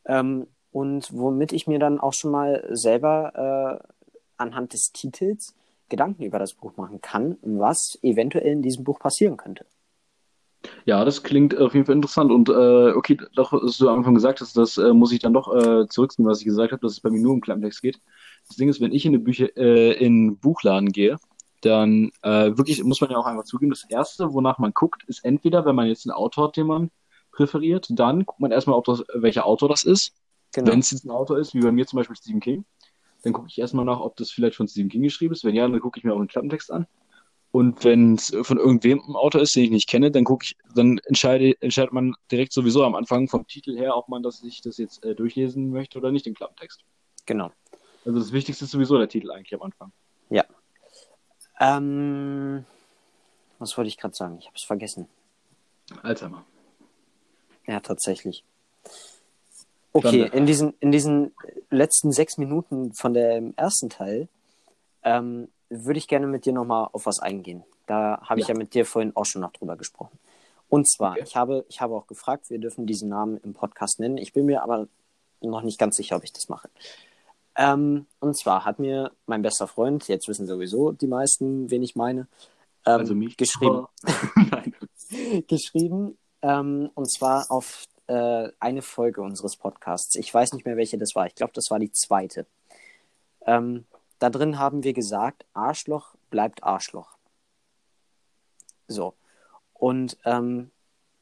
ähm, 0.06 0.48
und 0.72 1.12
womit 1.12 1.52
ich 1.52 1.66
mir 1.66 1.78
dann 1.78 2.00
auch 2.00 2.14
schon 2.14 2.32
mal 2.32 2.66
selber 2.72 3.82
äh, 3.82 3.88
anhand 4.38 4.72
des 4.74 4.92
Titels 4.92 5.54
Gedanken 5.88 6.24
über 6.24 6.38
das 6.38 6.54
Buch 6.54 6.76
machen 6.76 7.00
kann, 7.00 7.38
was 7.42 7.98
eventuell 8.02 8.52
in 8.52 8.62
diesem 8.62 8.84
Buch 8.84 8.98
passieren 9.00 9.36
könnte. 9.36 9.66
Ja, 10.84 11.04
das 11.04 11.22
klingt 11.22 11.56
auf 11.56 11.74
jeden 11.74 11.86
Fall 11.86 11.94
interessant. 11.96 12.30
Und 12.32 12.48
äh, 12.48 12.92
okay, 12.92 13.16
doch, 13.34 13.52
was 13.52 13.78
du 13.78 13.88
am 13.88 13.98
Anfang 13.98 14.14
gesagt 14.14 14.40
hast, 14.40 14.56
das 14.56 14.78
äh, 14.78 14.92
muss 14.92 15.12
ich 15.12 15.20
dann 15.20 15.34
doch 15.34 15.52
äh, 15.54 15.86
zurückziehen, 15.88 16.26
was 16.26 16.40
ich 16.40 16.44
gesagt 16.46 16.72
habe, 16.72 16.80
dass 16.82 16.92
es 16.92 17.00
bei 17.00 17.10
mir 17.10 17.20
nur 17.20 17.32
um 17.34 17.40
Klappentext 17.40 17.82
geht. 17.82 18.00
Das 18.48 18.56
Ding 18.56 18.68
ist, 18.68 18.80
wenn 18.80 18.92
ich 18.92 19.04
in 19.04 19.14
eine 19.14 19.18
Bücher, 19.18 19.56
äh, 19.56 19.92
in 19.92 20.06
einen 20.06 20.38
Buchladen 20.38 20.92
gehe, 20.92 21.18
dann 21.60 22.10
äh, 22.22 22.56
wirklich 22.56 22.82
muss 22.84 23.00
man 23.00 23.10
ja 23.10 23.16
auch 23.16 23.26
einfach 23.26 23.44
zugeben, 23.44 23.70
das 23.70 23.84
Erste, 23.88 24.32
wonach 24.32 24.58
man 24.58 24.72
guckt, 24.72 25.02
ist 25.06 25.24
entweder, 25.24 25.64
wenn 25.64 25.74
man 25.74 25.88
jetzt 25.88 26.06
einen 26.06 26.16
Autor 26.16 26.48
hat, 26.48 26.56
den 26.56 26.66
man 26.66 26.90
präferiert, 27.32 27.88
dann 27.90 28.24
guckt 28.24 28.40
man 28.40 28.52
erstmal, 28.52 28.76
ob 28.76 28.84
das, 28.84 29.04
welcher 29.14 29.46
Autor 29.46 29.68
das 29.68 29.84
ist. 29.84 30.12
Genau. 30.52 30.70
Wenn 30.70 30.80
es 30.80 30.90
jetzt 30.90 31.04
ein 31.04 31.10
Autor 31.10 31.38
ist, 31.38 31.54
wie 31.54 31.60
bei 31.60 31.72
mir 31.72 31.86
zum 31.86 31.98
Beispiel 31.98 32.16
Stephen 32.16 32.40
King, 32.40 32.64
dann 33.22 33.32
gucke 33.32 33.48
ich 33.48 33.58
erstmal 33.58 33.84
nach, 33.84 34.00
ob 34.00 34.16
das 34.16 34.30
vielleicht 34.30 34.56
von 34.56 34.68
Stephen 34.68 34.88
King 34.88 35.02
geschrieben 35.02 35.34
ist. 35.34 35.44
Wenn 35.44 35.54
ja, 35.54 35.66
dann 35.66 35.80
gucke 35.80 35.98
ich 35.98 36.04
mir 36.04 36.14
auch 36.14 36.18
den 36.18 36.28
Klappentext 36.28 36.70
an. 36.70 36.86
Und 37.50 37.84
wenn 37.84 38.14
es 38.14 38.36
von 38.42 38.58
irgendwem 38.58 39.00
ein 39.00 39.16
Autor 39.16 39.40
ist, 39.40 39.56
den 39.56 39.64
ich 39.64 39.70
nicht 39.70 39.88
kenne, 39.88 40.10
dann 40.10 40.24
gucke 40.24 40.44
ich, 40.44 40.56
dann 40.74 40.98
entscheide, 41.06 41.54
entscheidet 41.60 41.92
man 41.92 42.14
direkt 42.30 42.52
sowieso 42.52 42.84
am 42.84 42.94
Anfang 42.94 43.28
vom 43.28 43.46
Titel 43.46 43.76
her, 43.76 43.96
ob 43.96 44.08
man 44.08 44.22
das 44.22 44.38
sich 44.38 44.60
das 44.60 44.78
jetzt 44.78 45.04
äh, 45.04 45.14
durchlesen 45.14 45.70
möchte 45.70 45.98
oder 45.98 46.12
nicht, 46.12 46.26
den 46.26 46.34
Klappentext. 46.34 46.84
genau. 47.24 47.50
Also 48.06 48.18
das 48.20 48.32
Wichtigste 48.32 48.64
ist 48.64 48.70
sowieso 48.70 48.96
der 48.98 49.08
Titel 49.08 49.30
eigentlich 49.30 49.54
am 49.54 49.62
Anfang. 49.62 49.92
Ähm, 51.58 52.66
was 53.58 53.78
wollte 53.78 53.88
ich 53.88 53.96
gerade 53.96 54.14
sagen? 54.14 54.36
Ich 54.38 54.44
habe 54.46 54.56
es 54.56 54.62
vergessen. 54.62 55.08
Alzheimer. 56.02 56.44
Ja, 57.66 57.80
tatsächlich. 57.80 58.44
Okay, 59.94 60.28
in 60.34 60.44
diesen, 60.44 60.74
in 60.80 60.92
diesen 60.92 61.34
letzten 61.70 62.12
sechs 62.12 62.36
Minuten 62.36 62.92
von 62.92 63.14
dem 63.14 63.54
ersten 63.56 63.88
Teil 63.88 64.28
ähm, 65.02 65.48
würde 65.70 65.98
ich 65.98 66.08
gerne 66.08 66.26
mit 66.26 66.44
dir 66.44 66.52
nochmal 66.52 66.90
auf 66.92 67.06
was 67.06 67.20
eingehen. 67.20 67.64
Da 67.86 68.20
habe 68.20 68.40
ich 68.40 68.48
Ja. 68.48 68.54
ja 68.54 68.58
mit 68.58 68.74
dir 68.74 68.84
vorhin 68.84 69.16
auch 69.16 69.24
schon 69.24 69.40
noch 69.40 69.52
drüber 69.52 69.76
gesprochen. 69.76 70.18
Und 70.68 70.86
zwar, 70.90 71.12
Okay. 71.12 71.22
ich, 71.24 71.36
habe, 71.36 71.64
ich 71.70 71.80
habe 71.80 71.94
auch 71.94 72.06
gefragt, 72.06 72.50
wir 72.50 72.58
dürfen 72.58 72.86
diesen 72.86 73.08
Namen 73.08 73.38
im 73.38 73.54
Podcast 73.54 73.98
nennen. 73.98 74.18
Ich 74.18 74.34
bin 74.34 74.44
mir 74.44 74.62
aber 74.62 74.88
noch 75.40 75.62
nicht 75.62 75.78
ganz 75.78 75.96
sicher, 75.96 76.16
ob 76.16 76.24
ich 76.24 76.34
das 76.34 76.50
mache. 76.50 76.68
Ähm, 77.56 78.06
und 78.20 78.38
zwar 78.38 78.64
hat 78.64 78.78
mir 78.78 79.12
mein 79.26 79.42
bester 79.42 79.66
Freund, 79.66 80.06
jetzt 80.08 80.28
wissen 80.28 80.46
sowieso 80.46 80.92
die 80.92 81.06
meisten, 81.06 81.70
wen 81.70 81.82
ich 81.82 81.96
meine, 81.96 82.28
ähm, 82.84 83.00
Also 83.00 83.14
mich. 83.14 83.36
geschrieben 83.36 83.86
geschrieben, 85.48 86.18
ähm, 86.42 86.90
und 86.94 87.10
zwar 87.10 87.50
auf 87.50 87.86
äh, 88.06 88.48
eine 88.60 88.82
Folge 88.82 89.22
unseres 89.22 89.56
Podcasts. 89.56 90.14
Ich 90.16 90.32
weiß 90.32 90.52
nicht 90.52 90.64
mehr, 90.64 90.76
welche 90.76 90.98
das 90.98 91.14
war. 91.14 91.26
Ich 91.26 91.34
glaube, 91.34 91.52
das 91.54 91.70
war 91.70 91.78
die 91.78 91.92
zweite. 91.92 92.46
Ähm, 93.46 93.86
da 94.18 94.30
drin 94.30 94.58
haben 94.58 94.84
wir 94.84 94.92
gesagt, 94.92 95.44
Arschloch 95.52 96.14
bleibt 96.30 96.62
Arschloch. 96.62 97.16
So. 98.88 99.14
Und 99.72 100.16
ähm, 100.24 100.70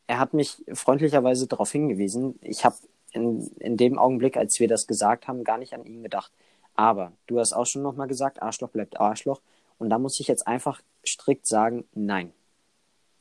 er 0.07 0.19
hat 0.19 0.35
mich 0.35 0.63
freundlicherweise 0.73 1.47
darauf 1.47 1.73
hingewiesen. 1.73 2.39
Ich 2.43 2.65
habe 2.65 2.77
in, 3.15 3.47
in 3.59 3.77
dem 3.77 3.99
Augenblick, 3.99 4.37
als 4.37 4.61
wir 4.61 4.69
das 4.69 4.87
gesagt 4.87 5.29
haben, 5.29 5.45
gar 5.45 5.59
nicht 5.59 5.73
an 5.75 5.85
ihn 5.85 6.03
gedacht. 6.03 6.33
Aber 6.75 7.13
du 7.27 7.39
hast 7.39 7.53
auch 7.53 7.67
schon 7.67 7.83
nochmal 7.83 8.09
gesagt, 8.09 8.43
Arschloch 8.43 8.71
bleibt 8.71 9.01
Arschloch. 9.01 9.41
Und 9.79 9.91
da 9.91 9.99
muss 9.99 10.19
ich 10.21 10.29
jetzt 10.29 10.47
einfach 10.47 10.83
strikt 11.07 11.47
sagen, 11.47 11.85
nein. 11.95 12.33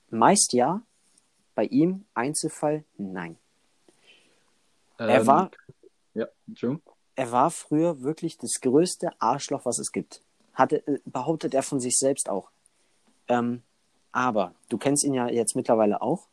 Meist 0.10 0.54
ja, 0.54 0.82
bei 1.56 1.66
ihm 1.66 2.06
Einzelfall 2.14 2.84
nein. 2.98 3.38
er 4.98 5.22
Ähm, 5.22 5.28
war, 5.28 5.52
Ja, 6.14 6.28
Entschuldigung. 6.48 6.82
er 7.16 7.32
war 7.32 7.52
früher 7.52 8.02
wirklich 8.02 8.38
das 8.38 8.60
größte 8.62 9.10
Arschloch, 9.20 9.66
was 9.66 9.80
es 9.80 9.92
gibt. 9.92 10.22
Hatte, 10.54 10.86
äh, 10.88 11.00
behauptet 11.06 11.54
er 11.54 11.64
von 11.64 11.80
sich 11.80 11.98
selbst 11.98 12.30
auch. 12.30 12.50
Ähm, 13.28 13.64
aber 14.12 14.54
du 14.70 14.78
kennst 14.78 15.04
ihn 15.04 15.14
ja 15.14 15.28
jetzt 15.28 15.56
mittlerweile 15.56 16.02
auch. 16.02 16.28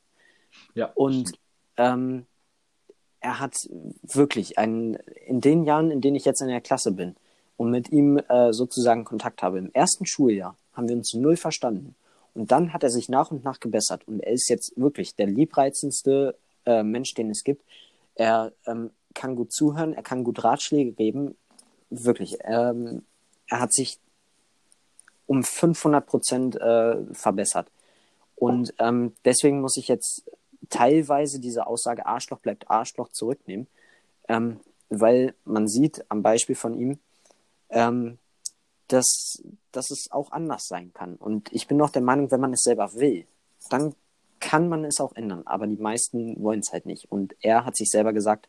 Ja, 0.74 0.90
Und 0.94 1.32
ähm, 1.76 2.26
er 3.20 3.40
hat 3.40 3.54
wirklich 4.02 4.58
einen, 4.58 4.94
in 5.26 5.40
den 5.40 5.64
Jahren, 5.64 5.90
in 5.90 6.00
denen 6.00 6.16
ich 6.16 6.24
jetzt 6.24 6.40
in 6.40 6.48
der 6.48 6.60
Klasse 6.60 6.92
bin 6.92 7.16
und 7.56 7.70
mit 7.70 7.90
ihm 7.92 8.18
äh, 8.18 8.52
sozusagen 8.52 9.04
Kontakt 9.04 9.42
habe, 9.42 9.58
im 9.58 9.70
ersten 9.72 10.06
Schuljahr 10.06 10.56
haben 10.72 10.88
wir 10.88 10.96
uns 10.96 11.12
null 11.14 11.36
verstanden. 11.36 11.94
Und 12.34 12.52
dann 12.52 12.72
hat 12.72 12.82
er 12.82 12.90
sich 12.90 13.08
nach 13.08 13.30
und 13.30 13.44
nach 13.44 13.60
gebessert. 13.60 14.06
Und 14.06 14.20
er 14.20 14.32
ist 14.32 14.48
jetzt 14.48 14.72
wirklich 14.76 15.14
der 15.16 15.26
liebreizendste 15.26 16.36
äh, 16.64 16.82
Mensch, 16.82 17.14
den 17.14 17.30
es 17.30 17.44
gibt. 17.44 17.62
Er 18.14 18.52
ähm, 18.66 18.90
kann 19.14 19.36
gut 19.36 19.52
zuhören, 19.52 19.92
er 19.92 20.02
kann 20.02 20.24
gut 20.24 20.42
Ratschläge 20.42 20.92
geben. 20.92 21.36
Wirklich. 21.90 22.38
Ähm, 22.44 23.02
er 23.48 23.60
hat 23.60 23.72
sich 23.72 23.98
um 25.26 25.42
500 25.42 26.06
Prozent 26.06 26.56
äh, 26.56 26.96
verbessert. 27.12 27.68
Und 28.36 28.72
ähm, 28.78 29.12
deswegen 29.24 29.60
muss 29.60 29.76
ich 29.76 29.88
jetzt 29.88 30.24
teilweise 30.68 31.40
diese 31.40 31.66
Aussage 31.66 32.06
Arschloch 32.06 32.38
bleibt 32.38 32.70
Arschloch 32.70 33.08
zurücknehmen, 33.08 33.66
ähm, 34.28 34.60
weil 34.88 35.34
man 35.44 35.68
sieht 35.68 36.04
am 36.10 36.22
Beispiel 36.22 36.56
von 36.56 36.78
ihm, 36.78 36.98
ähm, 37.70 38.18
dass, 38.88 39.42
dass 39.72 39.90
es 39.90 40.08
auch 40.10 40.32
anders 40.32 40.66
sein 40.66 40.92
kann. 40.92 41.14
Und 41.16 41.52
ich 41.52 41.68
bin 41.68 41.76
noch 41.76 41.90
der 41.90 42.02
Meinung, 42.02 42.30
wenn 42.30 42.40
man 42.40 42.52
es 42.52 42.62
selber 42.62 42.94
will, 42.94 43.26
dann 43.70 43.94
kann 44.40 44.68
man 44.68 44.84
es 44.84 45.00
auch 45.00 45.14
ändern. 45.14 45.42
Aber 45.46 45.66
die 45.66 45.76
meisten 45.76 46.42
wollen 46.42 46.60
es 46.60 46.72
halt 46.72 46.86
nicht. 46.86 47.10
Und 47.10 47.36
er 47.40 47.64
hat 47.64 47.76
sich 47.76 47.90
selber 47.90 48.12
gesagt, 48.12 48.48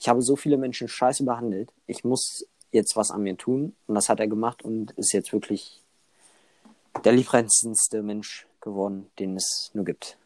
ich 0.00 0.08
habe 0.08 0.22
so 0.22 0.36
viele 0.36 0.56
Menschen 0.56 0.88
scheiße 0.88 1.24
behandelt, 1.24 1.70
ich 1.86 2.04
muss 2.04 2.46
jetzt 2.72 2.96
was 2.96 3.10
an 3.10 3.22
mir 3.22 3.36
tun. 3.36 3.74
Und 3.86 3.94
das 3.94 4.08
hat 4.08 4.20
er 4.20 4.26
gemacht 4.26 4.62
und 4.62 4.92
ist 4.92 5.12
jetzt 5.12 5.32
wirklich 5.32 5.82
der 7.04 7.12
liebreizendste 7.12 8.02
Mensch 8.02 8.46
geworden, 8.60 9.10
den 9.18 9.36
es 9.36 9.70
nur 9.74 9.84
gibt. 9.84 10.16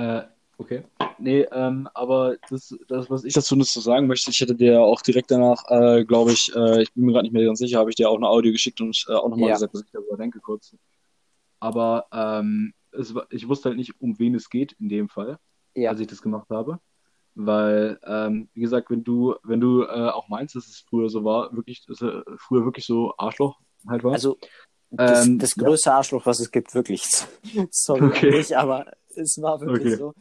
Äh, 0.00 0.22
okay. 0.58 0.82
Nee, 1.18 1.46
ähm, 1.52 1.88
aber 1.94 2.36
das, 2.48 2.74
das, 2.88 3.10
was 3.10 3.24
ich 3.24 3.34
dazu 3.34 3.54
noch 3.56 3.66
zu 3.66 3.80
sagen 3.80 4.06
möchte, 4.06 4.30
ich 4.30 4.40
hätte 4.40 4.54
dir 4.54 4.80
auch 4.80 5.02
direkt 5.02 5.30
danach, 5.30 5.62
äh, 5.68 6.04
glaube 6.04 6.32
ich, 6.32 6.50
äh, 6.54 6.82
ich 6.82 6.92
bin 6.94 7.04
mir 7.04 7.12
gerade 7.12 7.24
nicht 7.24 7.32
mehr 7.32 7.44
ganz 7.44 7.58
sicher, 7.58 7.78
habe 7.78 7.90
ich 7.90 7.96
dir 7.96 8.08
auch 8.08 8.16
eine 8.16 8.28
Audio 8.28 8.52
geschickt 8.52 8.80
und 8.80 9.04
äh, 9.08 9.12
auch 9.12 9.28
nochmal 9.28 9.48
Ja. 9.50 9.54
gesagt, 9.56 9.74
was 9.74 9.82
ich 9.84 9.90
darüber 9.92 10.16
denke 10.16 10.40
kurz. 10.40 10.74
Aber 11.58 12.06
ähm, 12.12 12.72
es, 12.92 13.14
ich 13.30 13.48
wusste 13.48 13.68
halt 13.68 13.78
nicht, 13.78 14.00
um 14.00 14.18
wen 14.18 14.34
es 14.34 14.48
geht 14.48 14.72
in 14.80 14.88
dem 14.88 15.08
Fall, 15.08 15.38
Ja, 15.74 15.90
als 15.90 16.00
ich 16.00 16.06
das 16.06 16.22
gemacht 16.22 16.48
habe. 16.50 16.80
Weil, 17.34 17.98
ähm, 18.04 18.48
wie 18.54 18.60
gesagt, 18.60 18.90
wenn 18.90 19.04
du, 19.04 19.34
wenn 19.44 19.60
du 19.60 19.82
äh, 19.84 20.08
auch 20.10 20.28
meinst, 20.28 20.56
dass 20.56 20.66
es 20.66 20.84
früher 20.88 21.08
so 21.10 21.22
war, 21.24 21.54
wirklich, 21.54 21.84
dass 21.86 22.02
er 22.02 22.24
früher 22.38 22.64
wirklich 22.64 22.86
so 22.86 23.14
Arschloch 23.18 23.58
halt 23.86 24.02
war. 24.04 24.12
also 24.12 24.36
das, 24.90 25.26
Ähm, 25.26 25.38
das 25.38 25.54
ja. 25.54 25.62
größte 25.64 25.92
Arschloch, 25.92 26.26
was 26.26 26.40
es 26.40 26.50
gibt, 26.50 26.74
wirklich. 26.74 27.02
Sorry, 27.70 28.06
Okay. 28.08 28.30
nicht, 28.32 28.56
aber 28.56 28.90
es 29.16 29.40
war 29.40 29.60
wirklich 29.60 29.94
Okay. 29.94 29.96
so. 29.96 30.14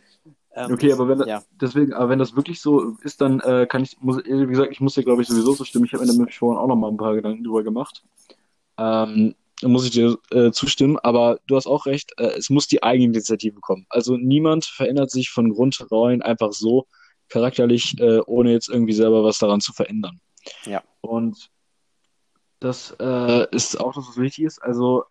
Ähm, 0.56 0.74
Okay, 0.74 0.92
aber 0.92 1.08
wenn, 1.08 1.28
ja, 1.28 1.44
deswegen, 1.62 1.94
aber 1.94 2.10
wenn 2.10 2.20
das 2.20 2.36
wirklich 2.36 2.60
so 2.60 2.98
ist, 3.04 3.22
dann 3.22 3.40
äh, 3.42 3.68
kann 3.70 3.84
ich, 3.84 3.98
muss, 4.00 4.18
wie 4.18 4.48
gesagt, 4.48 4.72
ich 4.72 4.82
muss 4.82 4.96
dir, 4.96 5.04
glaube 5.04 5.22
ich, 5.22 5.28
sowieso 5.28 5.54
zustimmen. 5.54 5.86
Ich 5.86 5.94
habe 5.94 6.06
mir 6.06 6.12
damit 6.12 6.34
vorhin 6.34 6.58
auch 6.58 6.68
noch 6.68 6.76
mal 6.76 6.90
ein 6.90 6.98
paar 6.98 7.16
Gedanken 7.16 7.44
drüber 7.44 7.64
gemacht. 7.64 8.04
Ähm, 8.78 9.36
da 9.62 9.68
muss 9.68 9.86
ich 9.86 9.92
dir 9.92 10.18
äh, 10.32 10.52
zustimmen, 10.52 10.98
aber 11.00 11.40
du 11.48 11.56
hast 11.56 11.68
auch 11.68 11.86
recht, 11.86 12.14
äh, 12.18 12.32
es 12.38 12.50
muss 12.50 12.68
die 12.68 12.82
Eigeninitiative 12.82 13.60
kommen. 13.60 13.86
Also 13.90 14.18
niemand 14.18 14.66
verändert 14.66 15.12
sich 15.12 15.30
von 15.30 15.52
Grundreuen 15.54 16.22
einfach 16.22 16.54
so 16.54 16.88
charakterlich, 17.28 18.00
äh, 18.00 18.22
ohne 18.26 18.52
jetzt 18.52 18.70
irgendwie 18.70 18.94
selber 18.94 19.24
was 19.24 19.38
daran 19.38 19.62
zu 19.62 19.74
verändern. 19.74 20.20
Ja. 20.66 20.82
Und 21.02 21.52
das 22.60 22.96
äh, 23.00 23.48
ist 23.56 23.80
auch 23.80 23.94
das, 23.94 24.08
was 24.08 24.18
wichtig 24.18 24.46
ist. 24.46 24.60
Also 24.64 25.04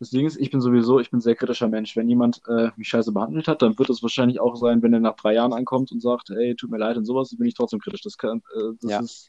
das 0.00 0.10
Ding 0.10 0.26
ist, 0.26 0.38
ich 0.40 0.50
bin 0.50 0.62
sowieso, 0.62 0.98
ich 0.98 1.10
bin 1.10 1.18
ein 1.18 1.22
sehr 1.22 1.36
kritischer 1.36 1.68
Mensch. 1.68 1.94
Wenn 1.94 2.08
jemand 2.08 2.40
äh, 2.48 2.70
mich 2.76 2.88
scheiße 2.88 3.12
behandelt 3.12 3.46
hat, 3.48 3.60
dann 3.60 3.78
wird 3.78 3.90
es 3.90 4.02
wahrscheinlich 4.02 4.40
auch 4.40 4.56
sein, 4.56 4.82
wenn 4.82 4.94
er 4.94 5.00
nach 5.00 5.14
drei 5.14 5.34
Jahren 5.34 5.52
ankommt 5.52 5.92
und 5.92 6.00
sagt, 6.00 6.30
ey, 6.30 6.56
tut 6.56 6.70
mir 6.70 6.78
leid 6.78 6.96
und 6.96 7.04
sowas, 7.04 7.36
bin 7.36 7.46
ich 7.46 7.54
trotzdem 7.54 7.80
kritisch. 7.80 8.00
Das 8.02 8.16
kann, 8.16 8.38
äh, 8.56 8.72
das 8.80 8.90
Ja. 8.90 9.00
ist, 9.00 9.28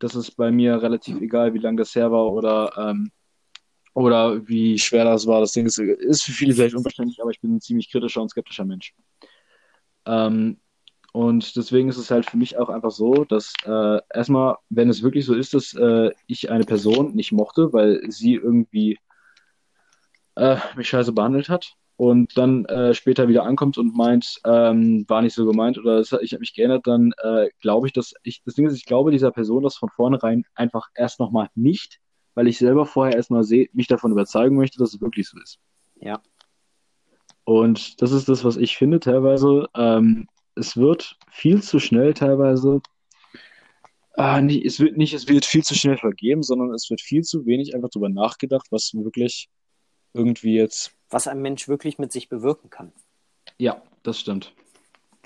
das 0.00 0.16
ist 0.16 0.32
bei 0.32 0.50
mir 0.50 0.82
relativ 0.82 1.20
egal, 1.20 1.54
wie 1.54 1.58
lange 1.58 1.76
das 1.78 1.94
her 1.94 2.10
war 2.10 2.32
oder 2.32 2.72
ähm, 2.76 3.12
oder 3.94 4.48
wie 4.48 4.76
schwer 4.78 5.04
das 5.04 5.26
war. 5.26 5.40
Das 5.40 5.52
Ding 5.52 5.66
ist, 5.66 5.78
ist 5.78 6.24
für 6.24 6.32
viele 6.32 6.54
vielleicht 6.54 6.74
unverständlich, 6.74 7.20
aber 7.20 7.30
ich 7.30 7.40
bin 7.40 7.54
ein 7.54 7.60
ziemlich 7.60 7.90
kritischer 7.90 8.22
und 8.22 8.30
skeptischer 8.30 8.64
Mensch. 8.64 8.94
Ähm, 10.06 10.56
und 11.12 11.54
deswegen 11.56 11.90
ist 11.90 11.98
es 11.98 12.10
halt 12.10 12.28
für 12.28 12.38
mich 12.38 12.56
auch 12.56 12.70
einfach 12.70 12.90
so, 12.90 13.24
dass 13.24 13.52
äh, 13.66 14.00
erstmal, 14.12 14.56
wenn 14.70 14.88
es 14.88 15.02
wirklich 15.02 15.26
so 15.26 15.34
ist, 15.34 15.54
dass 15.54 15.74
äh, 15.74 16.10
ich 16.26 16.50
eine 16.50 16.64
Person 16.64 17.14
nicht 17.14 17.30
mochte, 17.30 17.72
weil 17.72 18.00
sie 18.10 18.34
irgendwie 18.34 18.98
äh, 20.36 20.56
mich 20.76 20.88
scheiße 20.88 21.12
behandelt 21.12 21.48
hat 21.48 21.74
und 21.96 22.36
dann 22.36 22.64
äh, 22.66 22.94
später 22.94 23.28
wieder 23.28 23.44
ankommt 23.44 23.78
und 23.78 23.94
meint, 23.96 24.40
ähm, 24.44 25.04
war 25.08 25.22
nicht 25.22 25.34
so 25.34 25.46
gemeint 25.46 25.78
oder 25.78 25.98
es, 25.98 26.12
ich 26.20 26.32
habe 26.32 26.40
mich 26.40 26.54
geändert, 26.54 26.86
dann 26.86 27.12
äh, 27.22 27.48
glaube 27.60 27.86
ich, 27.86 27.92
dass 27.92 28.14
ich, 28.22 28.42
das 28.44 28.54
Ding 28.54 28.66
ist, 28.66 28.76
ich 28.76 28.86
glaube 28.86 29.10
dieser 29.10 29.30
Person 29.30 29.62
das 29.62 29.76
von 29.76 29.88
vornherein 29.90 30.44
einfach 30.54 30.88
erst 30.94 31.20
nochmal 31.20 31.48
nicht, 31.54 32.00
weil 32.34 32.48
ich 32.48 32.58
selber 32.58 32.86
vorher 32.86 33.16
erstmal 33.16 33.44
sehe, 33.44 33.68
mich 33.72 33.86
davon 33.88 34.12
überzeugen 34.12 34.56
möchte, 34.56 34.78
dass 34.78 34.94
es 34.94 35.00
wirklich 35.00 35.28
so 35.28 35.38
ist. 35.40 35.58
ja, 35.96 36.20
Und 37.44 38.00
das 38.02 38.12
ist 38.12 38.28
das, 38.28 38.44
was 38.44 38.56
ich 38.56 38.76
finde 38.76 39.00
teilweise. 39.00 39.68
Ähm, 39.76 40.28
es 40.54 40.76
wird 40.76 41.16
viel 41.30 41.62
zu 41.62 41.78
schnell 41.78 42.14
teilweise. 42.14 42.80
Ah, 44.14 44.40
nicht, 44.40 44.64
es 44.64 44.78
wird 44.80 44.96
nicht, 44.96 45.14
es 45.14 45.28
wird 45.28 45.44
viel 45.44 45.62
zu 45.64 45.74
schnell 45.74 45.96
vergeben, 45.96 46.42
sondern 46.42 46.74
es 46.74 46.90
wird 46.90 47.00
viel 47.00 47.22
zu 47.22 47.46
wenig 47.46 47.74
einfach 47.74 47.88
darüber 47.90 48.10
nachgedacht, 48.10 48.66
was 48.70 48.92
wirklich 48.94 49.48
irgendwie 50.14 50.54
jetzt. 50.54 50.92
was 51.10 51.26
ein 51.28 51.40
Mensch 51.42 51.68
wirklich 51.68 51.98
mit 51.98 52.12
sich 52.12 52.28
bewirken 52.28 52.70
kann. 52.70 52.92
Ja, 53.58 53.82
das 54.02 54.18
stimmt. 54.18 54.52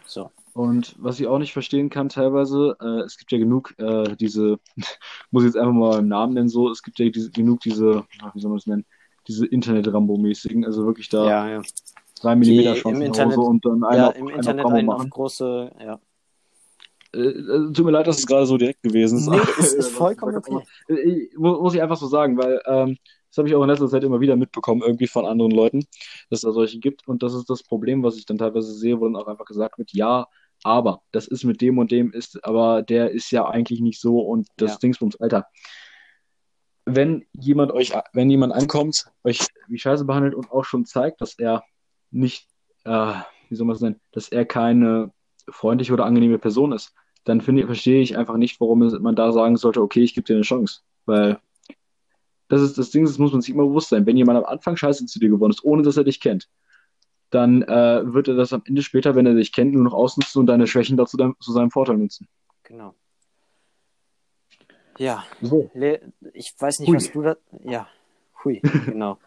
So. 0.04 0.30
Und 0.52 0.94
was 0.98 1.20
ich 1.20 1.26
auch 1.26 1.38
nicht 1.38 1.52
verstehen 1.52 1.90
kann 1.90 2.08
teilweise, 2.08 2.76
äh, 2.80 3.00
es 3.04 3.18
gibt 3.18 3.30
ja 3.32 3.38
genug 3.38 3.74
äh, 3.78 4.16
diese, 4.16 4.58
muss 5.30 5.42
ich 5.42 5.48
jetzt 5.48 5.56
einfach 5.56 5.72
mal 5.74 5.98
im 5.98 6.08
Namen 6.08 6.34
nennen, 6.34 6.48
so, 6.48 6.70
es 6.70 6.82
gibt 6.82 6.98
ja 6.98 7.08
diese, 7.08 7.30
genug 7.30 7.60
diese, 7.60 8.04
ach, 8.22 8.34
wie 8.34 8.40
soll 8.40 8.50
man 8.50 8.58
das 8.58 8.66
nennen, 8.66 8.86
diese 9.28 9.46
Internet-Rambo-mäßigen, 9.46 10.64
also 10.64 10.86
wirklich 10.86 11.08
da 11.08 11.26
Ja, 11.28 11.48
ja. 11.48 11.62
3 12.22 12.34
Die 12.36 12.56
mm 12.56 12.66
im 12.68 12.76
Schwanz 12.76 12.98
nach 12.98 13.04
Internet- 13.06 13.38
und 13.38 13.64
dann 13.66 13.80
Ja, 13.82 13.88
einer, 13.88 14.16
im 14.16 14.28
einer 14.28 14.36
Internet 14.38 14.66
einen 14.66 14.88
auf 14.88 14.98
machen. 14.98 15.10
große, 15.10 15.72
ja. 15.80 16.00
Äh, 17.14 17.18
äh, 17.18 17.72
tut 17.72 17.84
mir 17.84 17.90
leid, 17.90 18.06
dass 18.06 18.18
es 18.18 18.26
gerade 18.26 18.46
so 18.46 18.56
direkt 18.56 18.82
gewesen 18.82 19.18
ist. 19.18 19.28
Nee, 19.28 19.38
es 19.58 19.72
ist 19.74 19.90
vollkommen 19.90 20.36
okay. 20.36 20.60
Äh, 20.88 21.28
Muss 21.36 21.74
ich 21.74 21.82
einfach 21.82 21.96
so 21.96 22.06
sagen, 22.06 22.38
weil 22.38 22.60
ähm, 22.66 22.96
das 23.36 23.42
habe 23.42 23.48
ich 23.48 23.54
auch 23.54 23.62
in 23.62 23.68
letzter 23.68 23.88
Zeit 23.88 24.02
immer 24.02 24.20
wieder 24.20 24.34
mitbekommen, 24.34 24.80
irgendwie 24.82 25.06
von 25.06 25.26
anderen 25.26 25.50
Leuten, 25.52 25.80
dass 26.30 26.38
es 26.38 26.42
da 26.42 26.52
solche 26.52 26.78
gibt. 26.78 27.06
Und 27.06 27.22
das 27.22 27.34
ist 27.34 27.50
das 27.50 27.62
Problem, 27.62 28.02
was 28.02 28.16
ich 28.16 28.24
dann 28.24 28.38
teilweise 28.38 28.72
sehe, 28.72 28.98
wo 28.98 29.04
dann 29.04 29.16
auch 29.16 29.26
einfach 29.26 29.44
gesagt 29.44 29.76
wird, 29.76 29.92
ja, 29.92 30.26
aber 30.62 31.02
das 31.12 31.28
ist 31.28 31.44
mit 31.44 31.60
dem 31.60 31.76
und 31.76 31.90
dem 31.90 32.12
ist, 32.12 32.42
aber 32.44 32.82
der 32.82 33.10
ist 33.10 33.30
ja 33.30 33.46
eigentlich 33.46 33.80
nicht 33.80 34.00
so 34.00 34.20
und 34.20 34.48
das 34.56 34.72
Ja. 34.72 34.78
Dingsbums, 34.78 35.16
Alter. 35.20 35.46
Wenn 36.86 37.26
jemand 37.32 37.72
euch, 37.72 37.92
wenn 38.14 38.30
jemand 38.30 38.54
ankommt, 38.54 39.06
euch 39.22 39.40
wie 39.68 39.78
scheiße 39.78 40.06
behandelt 40.06 40.34
und 40.34 40.50
auch 40.50 40.64
schon 40.64 40.86
zeigt, 40.86 41.20
dass 41.20 41.38
er 41.38 41.62
nicht, 42.10 42.48
äh, 42.84 43.12
wie 43.50 43.54
soll 43.54 43.66
man 43.66 43.76
es 43.76 43.82
nennen, 43.82 44.00
dass 44.12 44.28
er 44.28 44.46
keine 44.46 45.12
freundliche 45.50 45.92
oder 45.92 46.06
angenehme 46.06 46.38
Person 46.38 46.72
ist, 46.72 46.94
dann 47.24 47.42
finde, 47.42 47.66
verstehe 47.66 48.00
ich 48.00 48.16
einfach 48.16 48.38
nicht, 48.38 48.58
warum 48.60 48.78
man 48.78 49.16
da 49.16 49.32
sagen 49.32 49.56
sollte, 49.56 49.82
okay, 49.82 50.02
ich 50.02 50.14
gebe 50.14 50.24
dir 50.24 50.36
eine 50.36 50.42
Chance. 50.42 50.80
Weil 51.04 51.38
das 52.48 52.62
ist 52.62 52.78
das 52.78 52.90
Ding, 52.90 53.04
das 53.04 53.18
muss 53.18 53.32
man 53.32 53.40
sich 53.40 53.54
immer 53.54 53.64
bewusst 53.64 53.88
sein. 53.88 54.06
Wenn 54.06 54.16
jemand 54.16 54.38
am 54.38 54.44
Anfang 54.44 54.76
scheiße 54.76 55.06
zu 55.06 55.18
dir 55.18 55.28
geworden 55.28 55.50
ist, 55.50 55.64
ohne 55.64 55.82
dass 55.82 55.96
er 55.96 56.04
dich 56.04 56.20
kennt, 56.20 56.48
dann 57.30 57.62
äh, 57.62 58.02
wird 58.04 58.28
er 58.28 58.34
das 58.34 58.52
am 58.52 58.62
Ende 58.66 58.82
später, 58.82 59.14
wenn 59.16 59.26
er 59.26 59.34
dich 59.34 59.52
kennt, 59.52 59.74
nur 59.74 59.82
noch 59.82 59.94
ausnutzen 59.94 60.40
und 60.40 60.46
deine 60.46 60.66
Schwächen 60.66 60.96
dazu 60.96 61.16
dein, 61.16 61.34
zu 61.40 61.52
seinem 61.52 61.70
Vorteil 61.70 61.96
nutzen. 61.96 62.28
Genau. 62.62 62.94
Ja, 64.98 65.24
So. 65.42 65.70
Ich 66.32 66.54
weiß 66.58 66.78
nicht, 66.78 66.88
Hui. 66.88 66.96
was 66.96 67.12
du 67.12 67.22
da. 67.22 67.36
Ja, 67.64 67.88
hui, 68.44 68.60
genau. 68.86 69.18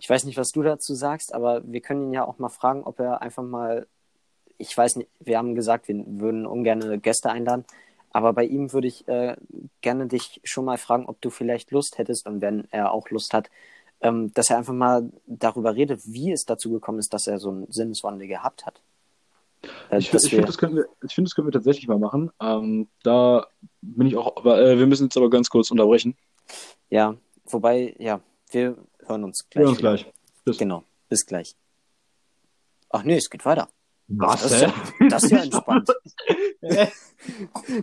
Ich 0.00 0.08
weiß 0.08 0.24
nicht, 0.24 0.38
was 0.38 0.50
du 0.50 0.62
dazu 0.62 0.94
sagst, 0.94 1.34
aber 1.34 1.62
wir 1.64 1.80
können 1.80 2.04
ihn 2.04 2.12
ja 2.12 2.24
auch 2.24 2.38
mal 2.38 2.48
fragen, 2.48 2.84
ob 2.84 3.00
er 3.00 3.20
einfach 3.20 3.42
mal. 3.42 3.86
Ich 4.58 4.76
weiß 4.76 4.96
nicht, 4.96 5.08
wir 5.20 5.38
haben 5.38 5.54
gesagt, 5.54 5.88
wir 5.88 6.04
würden 6.06 6.46
ungern 6.46 7.00
Gäste 7.00 7.30
einladen, 7.30 7.64
aber 8.18 8.32
bei 8.34 8.44
ihm 8.44 8.72
würde 8.72 8.88
ich 8.88 9.06
äh, 9.08 9.36
gerne 9.80 10.06
dich 10.08 10.40
schon 10.44 10.64
mal 10.66 10.76
fragen, 10.78 11.06
ob 11.06 11.20
du 11.20 11.30
vielleicht 11.30 11.70
Lust 11.70 11.96
hättest 11.98 12.26
und 12.26 12.40
wenn 12.40 12.66
er 12.70 12.92
auch 12.92 13.08
Lust 13.10 13.32
hat, 13.32 13.48
ähm, 14.00 14.32
dass 14.34 14.50
er 14.50 14.58
einfach 14.58 14.74
mal 14.74 15.10
darüber 15.26 15.74
redet, 15.74 16.02
wie 16.04 16.30
es 16.32 16.44
dazu 16.44 16.70
gekommen 16.70 16.98
ist, 16.98 17.12
dass 17.14 17.26
er 17.26 17.38
so 17.38 17.50
einen 17.50 17.70
Sinneswandel 17.72 18.28
gehabt 18.28 18.66
hat. 18.66 18.80
Äh, 19.90 19.98
Ich, 19.98 20.06
ich 20.08 20.12
wir- 20.12 20.20
finde, 20.20 20.46
das, 20.46 20.60
wir- 20.62 20.86
find, 21.08 21.26
das 21.28 21.34
können 21.34 21.48
wir 21.48 21.52
tatsächlich 21.52 21.88
mal 21.88 21.98
machen. 21.98 22.30
Ähm, 22.40 22.88
da 23.02 23.46
bin 23.80 24.06
ich 24.06 24.16
auch, 24.16 24.36
aber, 24.36 24.60
äh, 24.60 24.78
wir 24.78 24.86
müssen 24.86 25.04
jetzt 25.04 25.16
aber 25.16 25.30
ganz 25.30 25.48
kurz 25.50 25.70
unterbrechen. 25.70 26.16
Ja, 26.90 27.16
Wobei, 27.50 27.94
ja, 27.98 28.20
wir 28.50 28.76
hören 29.06 29.24
uns 29.24 29.46
Wir 29.50 29.62
gleich. 29.62 29.62
hören 29.62 29.68
uns 29.70 29.78
wieder. 29.78 29.90
gleich. 29.96 30.12
Tschüss. 30.44 30.58
Genau, 30.58 30.84
bis 31.08 31.24
gleich. 31.24 31.56
Ach 32.90 33.02
nee, 33.04 33.16
es 33.16 33.30
geht 33.30 33.44
weiter. 33.46 33.68
Was? 34.08 34.42
Das 34.42 34.52
ist 34.52 34.60
ja, 34.62 34.74
das 35.08 35.24
ist 35.24 35.30
ja 35.30 35.42
entspannt. 35.42 35.88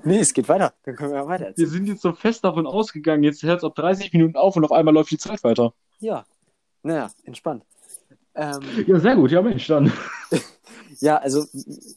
Nee, 0.03 0.19
es 0.19 0.33
geht 0.33 0.47
weiter. 0.49 0.73
Dann 0.83 0.95
können 0.95 1.11
wir 1.11 1.19
ja 1.19 1.27
weiter 1.27 1.53
Wir 1.55 1.67
sind 1.67 1.87
jetzt 1.87 2.01
so 2.01 2.13
fest 2.13 2.43
davon 2.43 2.65
ausgegangen, 2.65 3.23
jetzt 3.23 3.43
hört 3.43 3.59
es 3.59 3.63
auf 3.63 3.73
30 3.73 4.11
Minuten 4.13 4.37
auf 4.37 4.55
und 4.55 4.63
auf 4.63 4.71
einmal 4.71 4.93
läuft 4.93 5.11
die 5.11 5.17
Zeit 5.17 5.43
weiter. 5.43 5.73
Ja, 5.99 6.25
naja, 6.83 7.11
entspannt. 7.25 7.63
Ähm, 8.33 8.61
Ja, 8.87 8.99
sehr 8.99 9.15
gut, 9.15 9.31
ja 9.31 9.41
Mensch, 9.41 9.67
dann. 9.67 9.91
ja, 10.99 11.17
also 11.17 11.45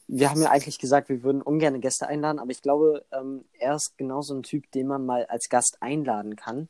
wir 0.09 0.31
haben 0.31 0.43
ja 0.43 0.51
eigentlich 0.51 0.79
gesagt, 0.79 1.09
wir 1.09 1.23
würden 1.23 1.43
ungern 1.43 1.81
Gäste 1.81 2.07
einladen, 2.07 2.39
aber 2.39 2.51
ich 2.51 2.61
glaube, 2.61 3.05
ähm, 3.13 3.45
er 3.59 3.77
ist 3.77 3.97
genau 3.97 4.21
so 4.21 4.35
ein 4.35 4.43
Typ, 4.43 4.71
den 4.73 4.89
man 4.89 5.07
mal 5.07 5.25
als 5.27 5.49
Gast 5.49 5.79
einladen 5.81 6.37
kann, 6.37 6.69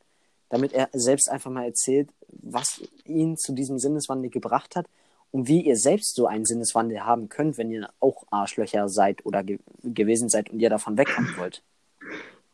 damit 0.48 0.72
er 0.74 0.90
selbst 0.92 1.30
einfach 1.30 1.50
mal 1.50 1.64
erzählt, 1.64 2.10
was 2.28 2.82
ihn 3.04 3.36
zu 3.36 3.52
diesem 3.52 3.78
Sinneswandel 3.78 4.30
gebracht 4.30 4.76
hat 4.76 4.86
und 5.30 5.48
wie 5.48 5.62
ihr 5.62 5.76
selbst 5.76 6.14
so 6.14 6.26
einen 6.26 6.44
Sinneswandel 6.44 7.04
haben 7.04 7.28
könnt, 7.28 7.58
wenn 7.58 7.70
ihr 7.70 7.88
auch 8.00 8.24
Arschlöcher 8.30 8.88
seid 8.88 9.24
oder 9.26 9.44
ge 9.44 9.58
gewesen 9.82 10.28
seid 10.28 10.50
und 10.50 10.60
ihr 10.60 10.70
davon 10.70 10.96
wegkommen 10.96 11.34
wollt. 11.36 11.62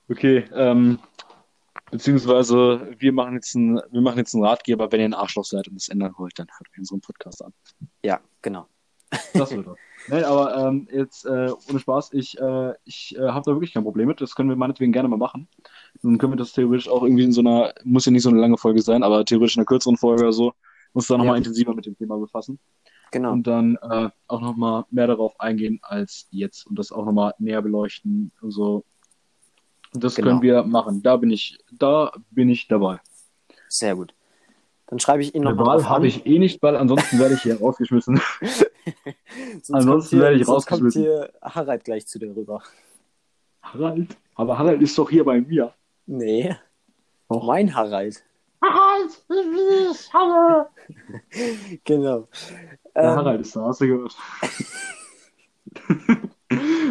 Okay, 0.08 0.44
ähm, 0.54 0.98
beziehungsweise 1.90 2.94
wir 2.98 3.12
machen 3.12 3.34
jetzt 3.34 3.54
einen, 3.56 3.80
wir 3.90 4.00
machen 4.00 4.18
jetzt 4.18 4.34
einen 4.34 4.44
Ratgeber, 4.44 4.90
wenn 4.92 5.00
ihr 5.00 5.06
ein 5.06 5.14
Arschloch 5.14 5.44
seid 5.44 5.68
und 5.68 5.76
es 5.76 5.88
ändern 5.88 6.14
wollt, 6.18 6.38
dann 6.38 6.48
hört 6.48 6.68
euch 6.72 6.78
unseren 6.78 7.00
Podcast 7.00 7.42
an. 7.44 7.52
Ja, 8.02 8.20
genau. 8.42 8.66
Das 9.32 9.54
wird 9.54 9.66
doch. 9.66 9.76
Nein, 10.08 10.24
aber 10.24 10.56
ähm, 10.56 10.86
jetzt 10.92 11.24
äh, 11.24 11.50
ohne 11.70 11.78
Spaß, 11.78 12.12
ich, 12.12 12.38
äh, 12.38 12.74
ich 12.84 13.16
äh, 13.16 13.28
habe 13.28 13.44
da 13.46 13.52
wirklich 13.52 13.72
kein 13.72 13.84
Problem 13.84 14.08
mit. 14.08 14.20
Das 14.20 14.34
können 14.34 14.50
wir 14.50 14.56
meinetwegen 14.56 14.92
gerne 14.92 15.08
mal 15.08 15.16
machen. 15.16 15.48
Dann 16.02 16.18
können 16.18 16.32
wir 16.32 16.36
das 16.36 16.52
theoretisch 16.52 16.88
auch 16.88 17.02
irgendwie 17.02 17.24
in 17.24 17.32
so 17.32 17.40
einer, 17.40 17.72
muss 17.84 18.04
ja 18.04 18.12
nicht 18.12 18.22
so 18.22 18.28
eine 18.28 18.40
lange 18.40 18.58
Folge 18.58 18.82
sein, 18.82 19.02
aber 19.02 19.24
theoretisch 19.24 19.56
in 19.56 19.60
einer 19.60 19.66
kürzeren 19.66 19.96
Folge 19.96 20.24
oder 20.24 20.32
so, 20.32 20.52
uns 20.94 21.06
da 21.08 21.18
nochmal 21.18 21.34
Ja. 21.34 21.38
intensiver 21.38 21.74
mit 21.74 21.84
dem 21.86 21.96
Thema 21.98 22.16
befassen. 22.16 22.58
Genau. 23.12 23.32
Und 23.32 23.46
dann 23.46 23.76
äh, 23.82 24.08
auch 24.26 24.40
nochmal 24.40 24.84
mehr 24.90 25.06
darauf 25.06 25.38
eingehen 25.38 25.78
als 25.82 26.26
jetzt 26.30 26.66
und 26.66 26.78
das 26.78 26.90
auch 26.90 27.04
nochmal 27.04 27.34
näher 27.38 27.62
beleuchten. 27.62 28.32
Also 28.42 28.84
das 29.92 30.14
Genau. 30.16 30.28
können 30.28 30.42
wir 30.42 30.62
machen. 30.64 31.02
Da 31.02 31.16
bin 31.16 31.30
ich, 31.30 31.58
da 31.70 32.12
bin 32.30 32.48
ich 32.48 32.66
dabei. 32.66 32.98
Sehr 33.68 33.94
gut. 33.94 34.14
Dann 34.86 34.98
schreibe 34.98 35.22
ich 35.22 35.34
ihn 35.34 35.46
Eine 35.46 35.54
nochmal 35.56 35.78
Wahl 35.78 35.88
habe 35.88 36.06
ich 36.06 36.26
eh 36.26 36.38
nicht, 36.38 36.62
weil 36.62 36.76
ansonsten 36.76 37.18
werde 37.18 37.34
ich 37.34 37.42
hier 37.42 37.58
rausgeschmissen. 37.60 38.20
Sonst 39.62 39.70
ansonsten 39.70 40.16
hier, 40.16 40.22
werde 40.24 40.36
ich 40.36 40.46
sonst 40.46 40.66
kommt 40.66 40.82
rausgeschmissen. 40.82 41.02
hier 41.02 41.32
Harald 41.40 41.84
gleich 41.84 42.06
zu 42.06 42.18
dir 42.18 42.34
rüber. 42.34 42.62
Harald. 43.62 44.16
Aber 44.34 44.58
Harald 44.58 44.82
ist 44.82 44.98
doch 44.98 45.08
hier 45.08 45.24
bei 45.24 45.40
mir. 45.40 45.72
Nee. 46.06 46.54
Doch. 47.28 47.44
Mein 47.46 47.74
Harald. 47.74 48.22
Harald, 48.62 49.24
ich 49.90 50.12
habe. 50.12 50.68
Genau. 51.84 52.28
Der 52.94 53.02
Ähm, 53.02 53.10
Harald 53.16 53.40
ist 53.40 53.56
da, 53.56 53.62
hast 53.66 53.80
du 53.80 53.86
gehört. 53.86 54.16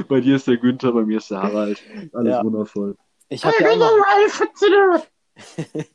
bei 0.08 0.20
dir 0.22 0.36
ist 0.36 0.48
der 0.48 0.58
Günther, 0.58 0.92
bei 0.92 1.04
mir 1.04 1.18
ist 1.18 1.30
der 1.32 1.42
Harald. 1.42 1.82
Alles 2.14 2.32
Ja. 2.34 2.44
wundervoll. 2.44 2.98
Ich 3.30 3.44
habe 3.46 3.56
ja 3.62 3.70
auch 3.72 3.78
noch. 3.78 5.06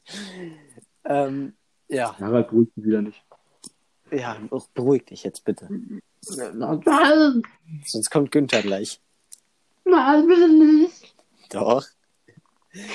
ähm, 1.04 1.52
ja, 1.88 2.18
Harald 2.18 2.48
beruhigt 2.48 2.76
mich 2.76 2.86
wieder 2.86 3.02
nicht. 3.02 3.22
ja, 4.10 4.36
beruhig 4.74 5.04
dich 5.06 5.22
jetzt 5.22 5.44
bitte. 5.44 5.68
Nein, 5.70 7.42
Sonst 7.84 8.10
kommt 8.10 8.32
Günther 8.32 8.62
gleich. 8.62 9.00
nein, 9.84 10.26
bitte 10.26 10.48
nicht. 10.48 11.14
Doch. 11.50 11.84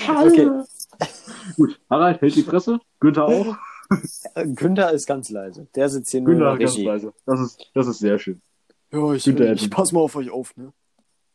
Okay. 0.08 0.50
Gut, 1.56 1.80
Harald 1.90 2.20
hält 2.20 2.36
die 2.36 2.42
Fresse. 2.42 2.78
Günther 3.00 3.24
auch. 3.24 3.56
Günther 4.54 4.92
ist 4.92 5.06
ganz 5.06 5.30
leise. 5.30 5.66
Der 5.74 5.88
sitzt 5.88 6.10
hier 6.10 6.20
nur 6.20 6.32
in 6.32 6.38
Günther 6.38 6.56
der 6.56 6.66
ganz 6.66 6.78
leise. 6.78 7.14
Das 7.26 7.40
ist, 7.40 7.70
das 7.74 7.86
ist 7.86 7.98
sehr 7.98 8.18
schön. 8.18 8.40
Ja, 8.92 9.12
ich, 9.12 9.24
Günther 9.24 9.52
ich 9.52 9.62
hätte- 9.62 9.70
pass 9.70 9.92
mal 9.92 10.00
auf 10.00 10.16
euch 10.16 10.30
auf, 10.30 10.56
ne? 10.56 10.72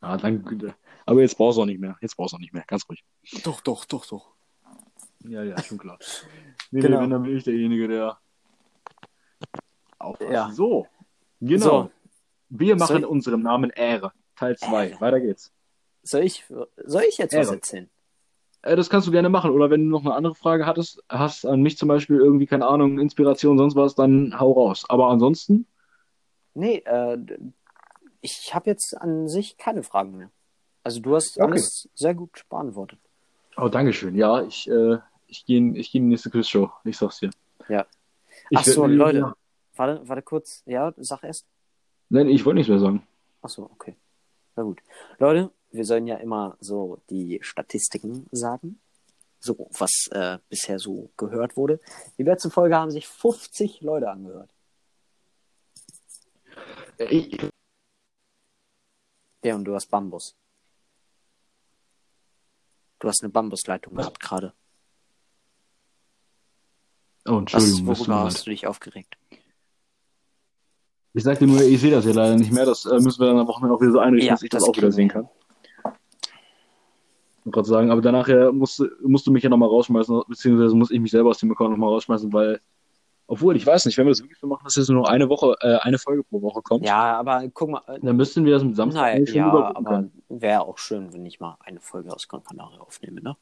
Ah, 0.01 0.17
danke, 0.17 0.43
Günther. 0.43 0.75
Aber 1.05 1.21
jetzt 1.21 1.35
brauchst 1.35 1.57
du 1.57 1.61
auch 1.63 1.65
nicht 1.65 1.79
mehr. 1.81 1.97
Jetzt 2.01 2.15
brauchst 2.15 2.33
du 2.33 2.37
auch 2.37 2.39
nicht 2.39 2.53
mehr. 2.53 2.63
Ganz 2.67 2.87
ruhig. 2.87 3.03
Doch, 3.43 3.61
doch, 3.61 3.85
doch, 3.85 4.05
doch. 4.05 4.31
Ja, 5.27 5.43
ja, 5.43 5.61
schon 5.61 5.77
klar. 5.77 5.97
Nee, 6.71 6.79
Genau. 6.81 6.97
nee, 6.97 7.03
wenn, 7.03 7.09
dann 7.09 7.23
bin 7.23 7.35
ich 7.37 7.43
derjenige, 7.43 7.87
der 7.87 8.17
aufpasst. 9.97 10.31
Ja. 10.31 10.51
So, 10.51 10.87
genau. 11.41 11.65
So. 11.83 11.91
Wir 12.49 12.75
machen 12.75 13.01
Soll- 13.01 13.05
unserem 13.05 13.41
Namen 13.41 13.69
Ehre. 13.71 14.11
Teil 14.35 14.57
2. 14.57 14.89
Ehre. 14.89 15.01
Weiter 15.01 15.19
geht's. 15.19 15.51
Soll 16.03 16.21
ich, 16.23 16.45
soll 16.85 17.03
ich 17.09 17.17
jetzt 17.17 17.33
was 17.35 17.47
Ehre. 17.47 17.55
erzählen? 17.57 17.89
Äh, 18.61 18.75
das 18.75 18.89
kannst 18.89 19.07
du 19.07 19.11
gerne 19.11 19.29
machen. 19.29 19.51
Oder 19.51 19.69
wenn 19.69 19.85
du 19.85 19.89
noch 19.89 20.01
eine 20.05 20.13
andere 20.15 20.35
Frage 20.35 20.65
hattest, 20.65 21.03
hast 21.09 21.45
an 21.45 21.61
mich 21.61 21.77
zum 21.77 21.87
Beispiel 21.87 22.17
irgendwie, 22.17 22.45
keine 22.47 22.67
Ahnung, 22.67 22.99
Inspiration, 22.99 23.57
sonst 23.57 23.75
was, 23.75 23.95
dann 23.95 24.39
hau 24.39 24.51
raus. 24.51 24.85
Aber 24.89 25.09
ansonsten, 25.09 25.65
Nee, 26.55 26.77
äh, 26.85 27.17
ich 28.21 28.53
habe 28.53 28.69
jetzt 28.69 28.97
an 28.97 29.27
sich 29.29 29.57
keine 29.57 29.83
Fragen 29.83 30.17
mehr. 30.17 30.29
Also 30.83 30.99
du 30.99 31.15
hast 31.15 31.37
Okay. 31.37 31.51
alles 31.51 31.87
sehr 31.93 32.13
gut 32.15 32.43
beantwortet. 32.49 32.99
oh, 33.55 33.69
Dankeschön. 33.69 34.15
Ja, 34.15 34.41
ich, 34.43 34.69
äh, 34.69 34.97
ich 35.27 35.45
gehe 35.45 35.59
in, 35.59 35.75
ich 35.75 35.91
geh 35.91 35.99
in 35.99 36.05
die 36.05 36.09
nächste 36.09 36.29
Quizshow. 36.31 36.71
Ich 36.83 36.97
sag's 36.97 37.19
dir. 37.19 37.29
Ja. 37.69 37.85
Ich 38.49 38.57
Ach 38.57 38.63
so, 38.65 38.81
werd- 38.81 38.91
Leute. 38.91 39.33
Warte, 39.75 40.01
warte 40.09 40.21
kurz. 40.23 40.63
Ja, 40.65 40.91
sag 40.97 41.23
erst. 41.23 41.45
Nein, 42.09 42.27
ich 42.27 42.43
wollte 42.45 42.55
nichts 42.55 42.69
mehr 42.69 42.79
sagen. 42.79 43.07
Ach 43.41 43.49
so, 43.49 43.63
okay. 43.71 43.95
Na 44.55 44.63
gut. 44.63 44.79
Leute, 45.19 45.51
wir 45.71 45.85
sollen 45.85 46.07
ja 46.07 46.15
immer 46.17 46.57
so 46.59 47.01
die 47.09 47.39
Statistiken 47.41 48.27
sagen. 48.31 48.79
So, 49.41 49.69
was 49.77 50.07
äh, 50.11 50.37
bisher 50.49 50.79
so 50.79 51.11
gehört 51.15 51.55
wurde. 51.55 51.79
Die 52.17 52.23
letzte 52.23 52.49
Folge 52.49 52.75
haben 52.75 52.91
sich 52.91 53.07
50 53.07 53.81
Leute 53.81 54.09
angehört. 54.09 54.53
Ich, 56.97 57.39
Ja, 59.43 59.55
und 59.55 59.63
du 59.63 59.73
hast 59.73 59.87
Bambus. 59.87 60.35
Du 62.99 63.07
hast 63.07 63.23
eine 63.23 63.31
Bambusleitung 63.31 63.95
gehabt 63.95 64.19
gerade. 64.19 64.53
oh, 67.25 67.31
Was, 67.31 67.39
Entschuldigung. 67.39 67.85
mir 67.85 67.97
worüber 67.97 68.19
hast 68.25 68.45
du 68.45 68.49
dich 68.49 68.67
aufgeregt? 68.67 69.17
Ich 71.13 71.23
sagte 71.23 71.47
nur, 71.47 71.61
ich 71.61 71.79
sehe 71.79 71.91
das 71.91 72.05
ja 72.05 72.11
leider 72.11 72.35
nicht 72.35 72.51
mehr. 72.51 72.65
Das 72.65 72.85
äh, 72.85 72.99
müssen 72.99 73.21
wir 73.21 73.27
dann 73.27 73.39
am 73.39 73.47
Wochenende 73.47 73.73
auch 73.75 73.81
wieder 73.81 73.91
so 73.93 73.99
einrichten, 73.99 74.27
Ja, 74.27 74.33
dass 74.33 74.43
ich 74.43 74.49
das, 74.49 74.61
das 74.61 74.69
auch 74.69 74.75
wieder 74.75 74.91
sehen 74.91 75.07
kann. 75.07 75.29
Wollte 77.49 77.55
gerade 77.55 77.67
sagen, 77.69 77.91
aber 77.91 78.01
danach 78.01 78.27
äh, 78.27 78.51
musst, 78.51 78.83
musst 79.01 79.25
du 79.27 79.31
mich 79.31 79.43
ja 79.43 79.49
nochmal 79.49 79.69
rausschmeißen, 79.69 80.21
beziehungsweise 80.27 80.75
muss 80.75 80.91
ich 80.91 80.99
mich 80.99 81.11
selber 81.11 81.29
aus 81.29 81.39
dem 81.39 81.51
Account 81.51 81.71
nochmal 81.71 81.89
rausschmeißen, 81.89 82.31
weil, 82.31 82.61
obwohl, 83.27 83.55
ich 83.55 83.65
weiß 83.65 83.85
nicht, 83.85 83.97
wenn 83.97 84.05
wir 84.05 84.11
das 84.11 84.21
wirklich 84.21 84.37
so 84.39 84.47
machen, 84.47 84.61
dass 84.63 84.75
jetzt 84.75 84.89
nur 84.89 85.01
noch 85.01 85.09
eine 85.09 85.29
Woche, 85.29 85.55
äh, 85.61 85.77
eine 85.77 85.97
Folge 85.97 86.23
pro 86.23 86.41
Woche 86.41 86.61
kommt, 86.61 86.85
Ja, 86.85 87.17
aber 87.19 87.43
guck 87.53 87.69
mal. 87.69 87.81
Äh, 87.87 87.99
dann 88.01 88.15
müssten 88.17 88.45
wir 88.45 88.53
das 88.53 88.63
mit 88.63 88.75
Samstag 88.75 89.27
schon 89.27 89.35
ja, 89.35 89.73
aber 89.75 90.05
wäre 90.29 90.61
auch 90.61 90.77
schön, 90.77 91.11
wenn 91.13 91.25
ich 91.25 91.39
mal 91.39 91.57
eine 91.61 91.79
Folge 91.79 92.13
aus 92.13 92.27
Gran 92.27 92.43
Canaria 92.43 92.79
aufnehme, 92.79 93.21
ne? 93.21 93.35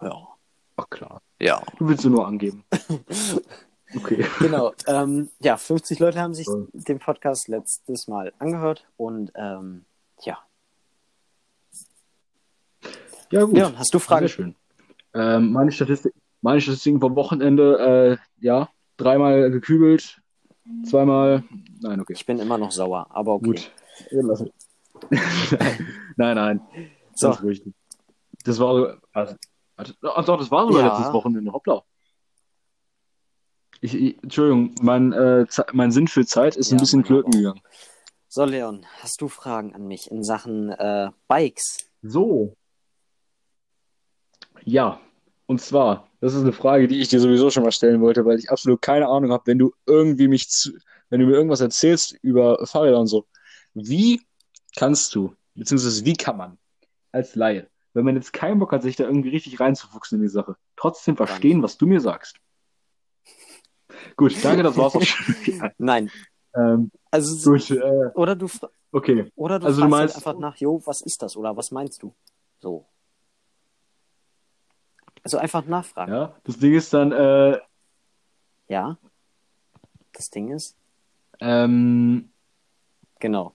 Ja. 0.00 0.28
Ach 0.76 0.88
klar. 0.88 1.20
Ja. 1.38 1.62
Du 1.78 1.88
willst 1.88 2.04
du 2.04 2.10
nur 2.10 2.26
angeben. 2.26 2.64
Okay. 3.94 4.24
Genau. 4.38 4.72
ähm, 4.86 5.28
ja, 5.40 5.58
50 5.58 5.98
Leute 5.98 6.18
haben 6.18 6.32
sich 6.32 6.46
Ja. 6.46 6.54
den 6.72 6.98
Podcast 6.98 7.48
letztes 7.48 8.08
Mal 8.08 8.32
angehört 8.38 8.86
und 8.96 9.32
ähm, 9.34 9.84
ja. 10.22 10.38
Ja, 13.32 13.44
gut. 13.44 13.54
Leon, 13.56 13.78
hast 13.78 13.92
du 13.94 13.98
Fragen? 13.98 14.26
Sehr 14.28 14.34
schön. 14.34 14.54
Ähm, 15.14 15.52
meine, 15.52 15.72
Statistik, 15.72 16.12
meine 16.42 16.60
Statistiken 16.60 17.00
vom 17.00 17.16
Wochenende, 17.16 18.18
äh, 18.40 18.44
ja, 18.44 18.68
dreimal 18.96 19.50
gekübelt, 19.50 20.20
zweimal, 20.84 21.42
nein, 21.80 22.00
okay. 22.00 22.12
Ich 22.14 22.24
bin 22.26 22.38
immer 22.38 22.58
noch 22.58 22.70
sauer, 22.70 23.06
aber 23.10 23.32
okay. 23.34 23.46
Gut. 23.46 23.72
Nein, 26.16 26.36
nein. 26.36 26.60
So. 27.14 27.28
Das 27.28 27.38
ist 27.38 27.44
richtig. 27.44 27.74
Das 28.44 28.58
war 28.60 28.74
so. 28.74 28.92
Also, 29.12 29.34
warte, 29.76 29.94
ach 30.02 30.24
doch, 30.24 30.38
das 30.38 30.50
war 30.50 30.66
sogar 30.66 30.82
Ja. 30.82 30.88
letztes 30.96 31.12
Wochenende. 31.12 31.52
Hoppla. 31.52 31.82
Ich, 33.80 33.94
ich, 33.94 34.22
Entschuldigung, 34.22 34.74
mein, 34.80 35.12
äh, 35.12 35.46
mein 35.72 35.90
Sinn 35.90 36.06
für 36.06 36.24
Zeit 36.24 36.56
ist 36.56 36.70
Ja, 36.70 36.76
ein 36.76 36.80
bisschen 36.80 37.04
flöten 37.04 37.32
auch. 37.32 37.36
gegangen. 37.36 37.60
So, 38.28 38.44
Leon, 38.44 38.86
hast 39.00 39.20
du 39.20 39.28
Fragen 39.28 39.74
an 39.74 39.86
mich 39.86 40.10
in 40.10 40.22
Sachen 40.22 40.70
äh, 40.70 41.10
Bikes? 41.28 41.90
So. 42.02 42.54
Ja. 44.64 45.00
Und 45.46 45.60
zwar, 45.60 46.08
das 46.20 46.34
ist 46.34 46.42
eine 46.42 46.52
Frage, 46.52 46.88
die 46.88 47.00
ich 47.00 47.08
dir 47.08 47.20
sowieso 47.20 47.50
schon 47.50 47.62
mal 47.64 47.72
stellen 47.72 48.00
wollte, 48.00 48.24
weil 48.24 48.38
ich 48.38 48.50
absolut 48.50 48.80
keine 48.80 49.08
Ahnung 49.08 49.32
habe, 49.32 49.42
wenn 49.46 49.58
du 49.58 49.72
irgendwie 49.86 50.28
mich 50.28 50.48
zu, 50.48 50.72
wenn 51.10 51.20
du 51.20 51.26
mir 51.26 51.34
irgendwas 51.34 51.60
erzählst 51.60 52.16
über 52.22 52.64
Fahrräder 52.66 52.98
und 53.00 53.08
so. 53.08 53.26
Wie 53.74 54.22
kannst 54.76 55.14
du, 55.14 55.34
beziehungsweise 55.54 56.04
wie 56.04 56.14
kann 56.14 56.36
man 56.36 56.58
als 57.10 57.34
Laie, 57.34 57.68
wenn 57.92 58.04
man 58.04 58.14
jetzt 58.14 58.32
keinen 58.32 58.58
Bock 58.60 58.72
hat, 58.72 58.82
sich 58.82 58.96
da 58.96 59.04
irgendwie 59.04 59.28
richtig 59.30 59.60
reinzufuchsen 59.60 60.16
in 60.18 60.22
die 60.22 60.28
Sache, 60.30 60.56
trotzdem 60.76 61.16
verstehen, 61.16 61.62
was 61.62 61.76
du 61.76 61.86
mir 61.86 62.00
sagst? 62.00 62.36
Gut, 64.16 64.34
danke, 64.42 64.62
das 64.62 64.76
war's 64.76 64.94
auch 64.94 65.02
schon. 65.02 65.70
Nein. 65.78 66.10
ähm, 66.56 66.90
Also, 67.10 67.50
gut, 67.50 67.70
äh, 67.70 68.10
oder 68.14 68.34
du, 68.36 68.48
okay. 68.92 69.30
oder 69.34 69.58
du 69.58 69.66
Also 69.66 69.82
du 69.82 69.88
fragst 69.88 69.90
meinst- 69.90 70.14
halt 70.16 70.26
einfach 70.26 70.40
nach, 70.40 70.56
jo, 70.56 70.80
was 70.86 71.02
ist 71.02 71.20
das? 71.22 71.36
Oder 71.36 71.56
was 71.56 71.70
meinst 71.70 72.02
du? 72.02 72.14
So. 72.60 72.86
Also 75.24 75.38
einfach 75.38 75.64
nachfragen. 75.66 76.12
Ja, 76.12 76.34
das 76.44 76.58
Ding 76.58 76.74
ist 76.74 76.92
dann, 76.92 77.12
äh, 77.12 77.58
Ja. 78.68 78.98
Das 80.12 80.30
Ding 80.30 80.50
ist, 80.50 80.76
ähm, 81.40 82.30
genau. 83.18 83.54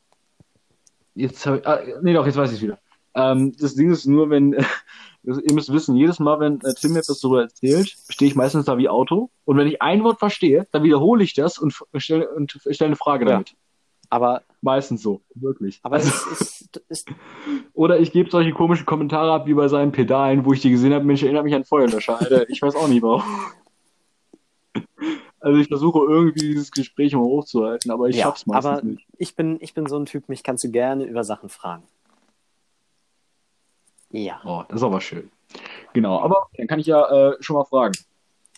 jetzt 1.13 1.45
hab 1.45 1.55
ich, 1.59 1.67
ah, 1.67 1.79
nee, 2.01 2.13
doch, 2.13 2.25
jetzt 2.25 2.35
weiß 2.37 2.51
ich 2.51 2.61
wieder. 2.61 2.79
Ähm, 3.13 3.55
das 3.59 3.75
Ding 3.75 3.91
ist 3.91 4.05
nur, 4.05 4.29
wenn, 4.29 4.51
das, 4.51 5.37
ihr 5.43 5.53
müsst 5.53 5.71
wissen, 5.71 5.95
jedes 5.95 6.19
Mal, 6.19 6.39
wenn 6.39 6.59
äh, 6.61 6.73
Tim 6.73 6.93
mir 6.93 6.99
etwas 6.99 7.19
darüber 7.19 7.41
erzählt, 7.43 7.95
stehe 8.09 8.29
ich 8.29 8.35
meistens 8.35 8.65
da 8.65 8.77
wie 8.77 8.89
Auto. 8.89 9.29
Und 9.45 9.57
wenn 9.57 9.67
ich 9.67 9.81
ein 9.81 10.03
Wort 10.03 10.19
verstehe, 10.19 10.67
dann 10.71 10.83
wiederhole 10.83 11.23
ich 11.23 11.33
das 11.33 11.57
und 11.59 11.75
stelle 11.97 12.29
und 12.31 12.59
eine 12.79 12.95
Frage 12.95 13.25
Ja. 13.25 13.31
damit. 13.33 13.55
Aber, 14.09 14.43
Meistens 14.61 15.01
so, 15.01 15.21
wirklich. 15.35 15.79
aber 15.83 15.95
Also, 15.95 16.09
es 16.09 16.41
ist, 16.41 16.77
ist, 16.89 17.09
oder 17.73 17.99
ich 17.99 18.11
gebe 18.11 18.29
solche 18.29 18.51
komischen 18.51 18.85
Kommentare 18.85 19.31
ab 19.31 19.47
wie 19.47 19.53
bei 19.53 19.67
seinen 19.67 19.91
Pedalen, 19.91 20.45
wo 20.45 20.53
ich 20.53 20.61
die 20.61 20.71
gesehen 20.71 20.93
habe, 20.93 21.05
Mensch, 21.05 21.23
erinnert 21.23 21.43
mich 21.43 21.53
an 21.53 21.63
Feuerlöscher. 21.63 22.19
Alter, 22.19 22.49
ich 22.49 22.61
weiß 22.61 22.75
auch 22.75 22.87
nicht 22.87 23.01
warum. 23.01 23.23
Also 25.39 25.59
ich 25.59 25.67
versuche 25.67 25.99
irgendwie 25.99 26.39
dieses 26.39 26.71
Gespräch 26.71 27.13
mal 27.13 27.21
hochzuhalten, 27.21 27.91
aber 27.91 28.09
ich 28.09 28.17
ja, 28.17 28.23
schaff's 28.23 28.47
meistens 28.47 28.65
aber 28.65 28.81
nicht. 28.81 29.07
ich 29.17 29.35
bin, 29.35 29.59
ich 29.61 29.75
bin 29.75 29.85
so 29.85 29.97
ein 29.97 30.05
Typ, 30.05 30.27
mich 30.29 30.41
kannst 30.43 30.63
du 30.63 30.71
gerne 30.71 31.05
über 31.05 31.23
Sachen 31.23 31.47
fragen. 31.47 31.83
Ja. 34.09 34.41
Oh, 34.43 34.63
das 34.67 34.77
ist 34.77 34.83
aber 34.83 34.99
schön. 34.99 35.29
Genau, 35.93 36.19
aber 36.19 36.47
dann 36.57 36.67
kann 36.67 36.79
ich 36.79 36.87
ja 36.87 37.29
äh, 37.29 37.37
schon 37.39 37.55
mal 37.55 37.65
fragen. 37.65 37.93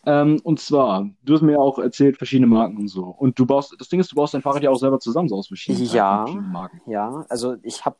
Ähm, 0.05 0.39
und 0.43 0.59
zwar, 0.59 1.09
du 1.23 1.33
hast 1.33 1.41
mir 1.41 1.53
ja 1.53 1.57
auch 1.59 1.77
erzählt, 1.77 2.17
verschiedene 2.17 2.47
Marken 2.47 2.77
und 2.77 2.87
so. 2.87 3.03
Und 3.03 3.37
du 3.37 3.45
baust, 3.45 3.75
das 3.77 3.89
Ding 3.89 3.99
ist, 3.99 4.11
du 4.11 4.15
baust 4.15 4.33
dein 4.33 4.41
Fahrrad 4.41 4.63
ja 4.63 4.69
auch 4.69 4.79
selber 4.79 4.99
zusammen, 4.99 5.27
so 5.29 5.35
aus 5.35 5.47
verschiedenen, 5.47 5.87
Ja. 5.87 6.23
verschiedenen 6.23 6.51
Marken. 6.51 6.81
Ja, 6.89 7.25
also 7.29 7.55
ich 7.63 7.83
habe, 7.85 7.97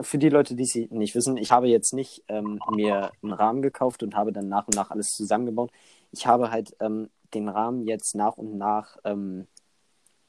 für 0.00 0.18
die 0.18 0.28
Leute, 0.28 0.54
die 0.54 0.62
es 0.62 0.74
nicht 0.90 1.14
wissen, 1.14 1.36
ich 1.36 1.52
habe 1.52 1.68
jetzt 1.68 1.92
nicht 1.92 2.22
ähm, 2.28 2.60
mir 2.70 3.10
einen 3.22 3.32
Rahmen 3.32 3.62
gekauft 3.62 4.02
und 4.02 4.14
habe 4.14 4.32
dann 4.32 4.48
nach 4.48 4.66
und 4.66 4.74
nach 4.76 4.90
alles 4.90 5.08
zusammengebaut. 5.08 5.70
Ich 6.12 6.26
habe 6.26 6.50
halt 6.50 6.74
ähm, 6.80 7.10
den 7.34 7.48
Rahmen 7.48 7.86
jetzt 7.86 8.14
nach 8.14 8.36
und 8.38 8.56
nach, 8.56 8.96
ähm, 9.04 9.46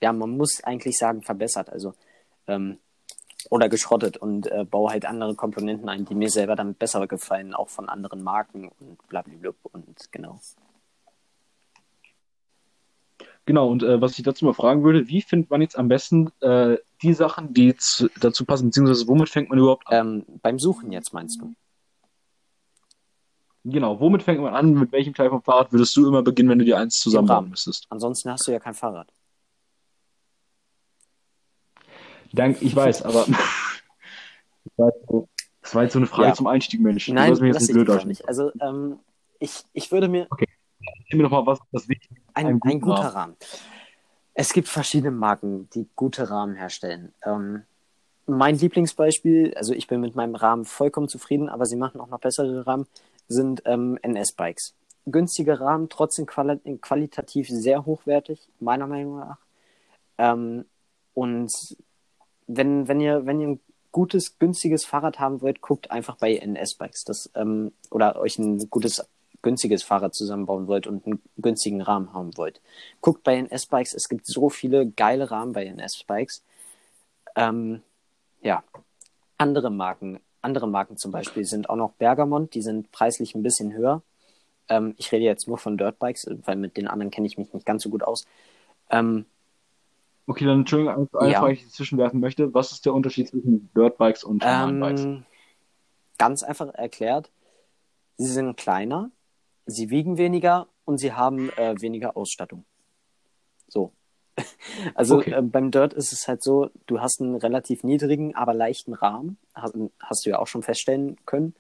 ja, 0.02 0.12
man 0.14 0.32
muss 0.32 0.64
eigentlich 0.64 0.98
sagen, 0.98 1.22
verbessert, 1.22 1.70
also 1.70 1.94
ähm, 2.48 2.78
oder 3.50 3.70
geschrottet 3.70 4.18
und 4.18 4.48
äh, 4.52 4.66
baue 4.66 4.92
halt 4.92 5.06
andere 5.06 5.36
Komponenten 5.36 5.90
ein, 5.90 6.06
die 6.06 6.16
mir 6.16 6.30
selber 6.30 6.56
dann 6.56 6.74
besser 6.74 7.06
gefallen, 7.08 7.54
auch 7.54 7.70
von 7.70 7.90
anderen 7.90 8.24
Marken 8.24 8.70
und 8.80 9.08
blablabla 9.08 9.52
und 9.72 10.12
genau. 10.12 10.40
Genau, 13.46 13.70
und 13.70 13.82
äh, 13.82 14.02
was 14.02 14.18
ich 14.20 14.26
dazu 14.26 14.44
mal 14.44 14.54
fragen 14.54 14.84
würde, 14.84 15.08
wie 15.08 15.22
findet 15.22 15.50
man 15.50 15.62
jetzt 15.62 15.78
am 15.78 15.88
besten 15.88 16.32
äh, 16.42 16.78
die 17.02 17.14
Sachen, 17.14 17.54
die 17.54 17.76
zu, 17.78 18.10
dazu 18.20 18.44
passen, 18.44 18.66
beziehungsweise 18.66 19.08
womit 19.08 19.30
fängt 19.30 19.50
man 19.50 19.58
überhaupt 19.58 19.88
an? 19.88 20.26
Ähm, 20.28 20.40
beim 20.42 20.60
Suchen 20.60 20.92
jetzt 20.92 21.14
meinst 21.14 21.40
du? 21.40 21.54
Genau, 23.64 24.00
womit 24.02 24.24
fängt 24.24 24.42
man 24.42 24.54
an? 24.54 24.74
Mit 24.74 24.92
welchem 24.92 25.14
Teil 25.14 25.30
vom 25.30 25.42
Fahrrad 25.42 25.72
würdest 25.72 25.96
du 25.96 26.08
immer 26.08 26.24
beginnen, 26.24 26.50
wenn 26.50 26.60
du 26.60 26.66
dir 26.66 26.78
eins 26.78 27.00
zusammenbauen 27.00 27.50
müsstest? 27.50 27.86
Ansonsten 27.90 28.30
hast 28.32 28.48
du 28.48 28.52
ja 28.52 28.60
kein 28.60 28.74
Fahrrad. 28.74 29.08
Dank, 32.34 32.62
ich 32.62 32.76
weiß, 32.76 33.04
aber 33.04 33.26
das 34.78 34.78
war 34.78 34.88
jetzt 34.90 35.08
so, 35.08 35.28
das 35.62 35.96
eine 35.96 36.08
Frage 36.08 36.30
Ja. 36.30 36.34
zum 36.34 36.48
Einstieg, 36.48 36.82
Mensch. 36.82 37.06
Du 37.06 37.14
Nein, 37.14 37.28
sollst 37.28 37.42
mich 37.42 37.54
jetzt 37.54 37.70
ich 37.70 37.74
blöd 37.74 37.90
aussehen. 37.90 38.08
nicht. 38.10 38.28
Also 38.28 38.52
ähm, 38.62 39.00
ich, 39.40 39.64
ich 39.74 39.92
würde 39.92 40.08
mir 40.08 40.28
Erzähl 40.30 41.18
mir 41.18 41.24
doch 41.24 41.32
mal 41.32 41.46
was, 41.46 41.60
was 41.72 41.88
wichtig 41.90 42.12
ist. 42.12 42.22
ein, 42.34 42.46
ein, 42.48 42.60
guten 42.60 42.82
guter 42.82 42.96
Rahmen. 43.02 43.14
Rahmen. 43.16 43.36
Es 44.34 44.54
gibt 44.54 44.68
verschiedene 44.68 45.12
Marken, 45.12 45.70
die 45.74 45.88
gute 45.96 46.30
Rahmen 46.30 46.56
herstellen. 46.56 47.14
Ähm, 47.26 47.64
mein 48.28 48.58
Lieblingsbeispiel, 48.58 49.54
also 49.56 49.74
ich 49.74 49.88
bin 49.88 50.02
mit 50.02 50.16
meinem 50.16 50.36
Rahmen 50.36 50.66
vollkommen 50.66 51.08
zufrieden, 51.08 51.50
aber 51.50 51.66
sie 51.66 51.76
machen 51.78 52.00
auch 52.02 52.08
noch 52.08 52.20
bessere 52.20 52.68
Rahmen, 52.68 52.86
sind 53.28 53.64
ähm, 53.66 53.98
NS-Bikes. 54.02 54.76
Günstige 55.06 55.60
Rahmen, 55.60 55.88
trotzdem 55.90 56.26
quali 56.26 56.60
qualitativ 56.82 57.48
sehr 57.50 57.86
hochwertig, 57.86 58.48
meiner 58.60 58.86
Meinung 58.88 59.20
nach. 59.20 59.38
Ähm, 60.18 60.66
und 61.14 61.52
wenn, 62.48 62.88
wenn, 62.88 63.00
ihr, 63.00 63.26
wenn 63.26 63.42
ihr 63.42 63.48
ein 63.50 63.60
gutes, 63.92 64.40
günstiges 64.40 64.86
Fahrrad 64.86 65.20
haben 65.20 65.42
wollt, 65.42 65.62
guckt 65.62 65.92
einfach 65.92 66.18
bei 66.18 66.36
NS-Bikes. 66.36 67.04
Das, 67.04 67.30
ähm, 67.36 67.72
oder 67.92 68.20
euch 68.20 68.38
ein 68.40 68.70
gutes, 68.70 69.06
günstiges 69.42 69.84
Fahrrad 69.84 70.16
zusammenbauen 70.16 70.68
wollt 70.68 70.88
und 70.88 71.06
einen 71.06 71.22
günstigen 71.38 71.82
Rahmen 71.82 72.14
haben 72.14 72.36
wollt. 72.38 72.62
Guckt 73.02 73.24
bei 73.24 73.36
NS-Bikes, 73.38 73.94
es 73.94 74.10
gibt 74.10 74.26
so 74.26 74.50
viele 74.50 74.88
geile 74.88 75.32
Rahmen 75.32 75.54
bei 75.54 75.66
NS-Bikes. 75.66 76.44
Ähm, 77.36 77.82
ja, 78.42 78.64
andere 79.38 79.70
Marken, 79.70 80.20
andere 80.42 80.68
Marken 80.68 80.98
zum 80.98 81.12
Beispiel 81.12 81.46
sind 81.46 81.70
auch 81.70 81.76
noch 81.76 81.92
Bergamont, 81.94 82.54
die 82.54 82.62
sind 82.62 82.92
preislich 82.92 83.36
ein 83.36 83.44
bisschen 83.44 83.74
höher. 83.74 84.02
Ähm, 84.70 84.96
ich 84.98 85.12
rede 85.12 85.26
jetzt 85.26 85.48
nur 85.48 85.58
von 85.58 85.78
Dirtbikes, 85.78 86.30
weil 86.46 86.56
mit 86.56 86.78
den 86.78 86.88
anderen 86.88 87.12
kenne 87.12 87.28
ich 87.28 87.38
mich 87.38 87.54
nicht 87.54 87.66
ganz 87.66 87.84
so 87.84 87.90
gut 87.90 88.04
aus. 88.04 88.26
Ähm, 88.90 89.26
Okay, 90.30 90.46
dann 90.46 90.60
Entschuldigung, 90.60 91.08
eine 91.14 91.32
Ja. 91.32 91.40
Frage, 91.40 91.56
die 91.56 91.64
ich 91.64 91.72
zwischenwerfen 91.72 92.20
möchte. 92.20 92.54
Was 92.54 92.74
ist 92.74 92.86
der 92.86 92.94
Unterschied 92.94 93.30
zwischen 93.30 93.70
Dirtbikes 93.74 94.24
und 94.26 94.44
normalen 94.44 94.80
Bikes? 94.80 95.04
Ähm, 95.04 95.26
ganz 96.18 96.44
einfach 96.44 96.74
erklärt, 96.74 97.32
sie 98.18 98.28
sind 98.28 98.58
kleiner, 98.58 99.10
sie 99.66 99.90
wiegen 99.90 100.18
weniger 100.18 100.68
und 100.84 100.98
sie 100.98 101.14
haben 101.14 101.50
äh, 101.52 101.76
weniger 101.80 102.18
Ausstattung. 102.18 102.66
So. 103.68 103.94
Also 104.96 105.18
Okay. 105.20 105.32
äh, 105.32 105.42
beim 105.42 105.72
Dirt 105.72 105.94
ist 105.94 106.12
es 106.12 106.28
halt 106.28 106.44
so, 106.44 106.70
du 106.86 107.00
hast 107.00 107.22
einen 107.22 107.36
relativ 107.36 107.84
niedrigen, 107.84 108.36
aber 108.36 108.54
leichten 108.54 108.94
Rahmen, 108.94 109.38
hast, 109.56 109.74
hast 110.00 110.26
du 110.26 110.30
ja 110.30 110.40
auch 110.40 110.48
schon 110.48 110.62
feststellen 110.62 111.16
können. 111.26 111.56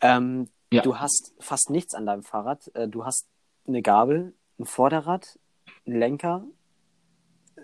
Ähm, 0.00 0.48
Ja. 0.72 0.82
Du 0.82 0.98
hast 0.98 1.32
fast 1.40 1.68
nichts 1.70 1.94
an 1.94 2.06
deinem 2.06 2.22
Fahrrad. 2.22 2.70
Äh, 2.74 2.88
du 2.88 3.04
hast 3.04 3.26
eine 3.66 3.82
Gabel, 3.82 4.34
ein 4.58 4.64
Vorderrad, 4.66 5.38
einen 5.86 5.98
Lenker, 5.98 6.44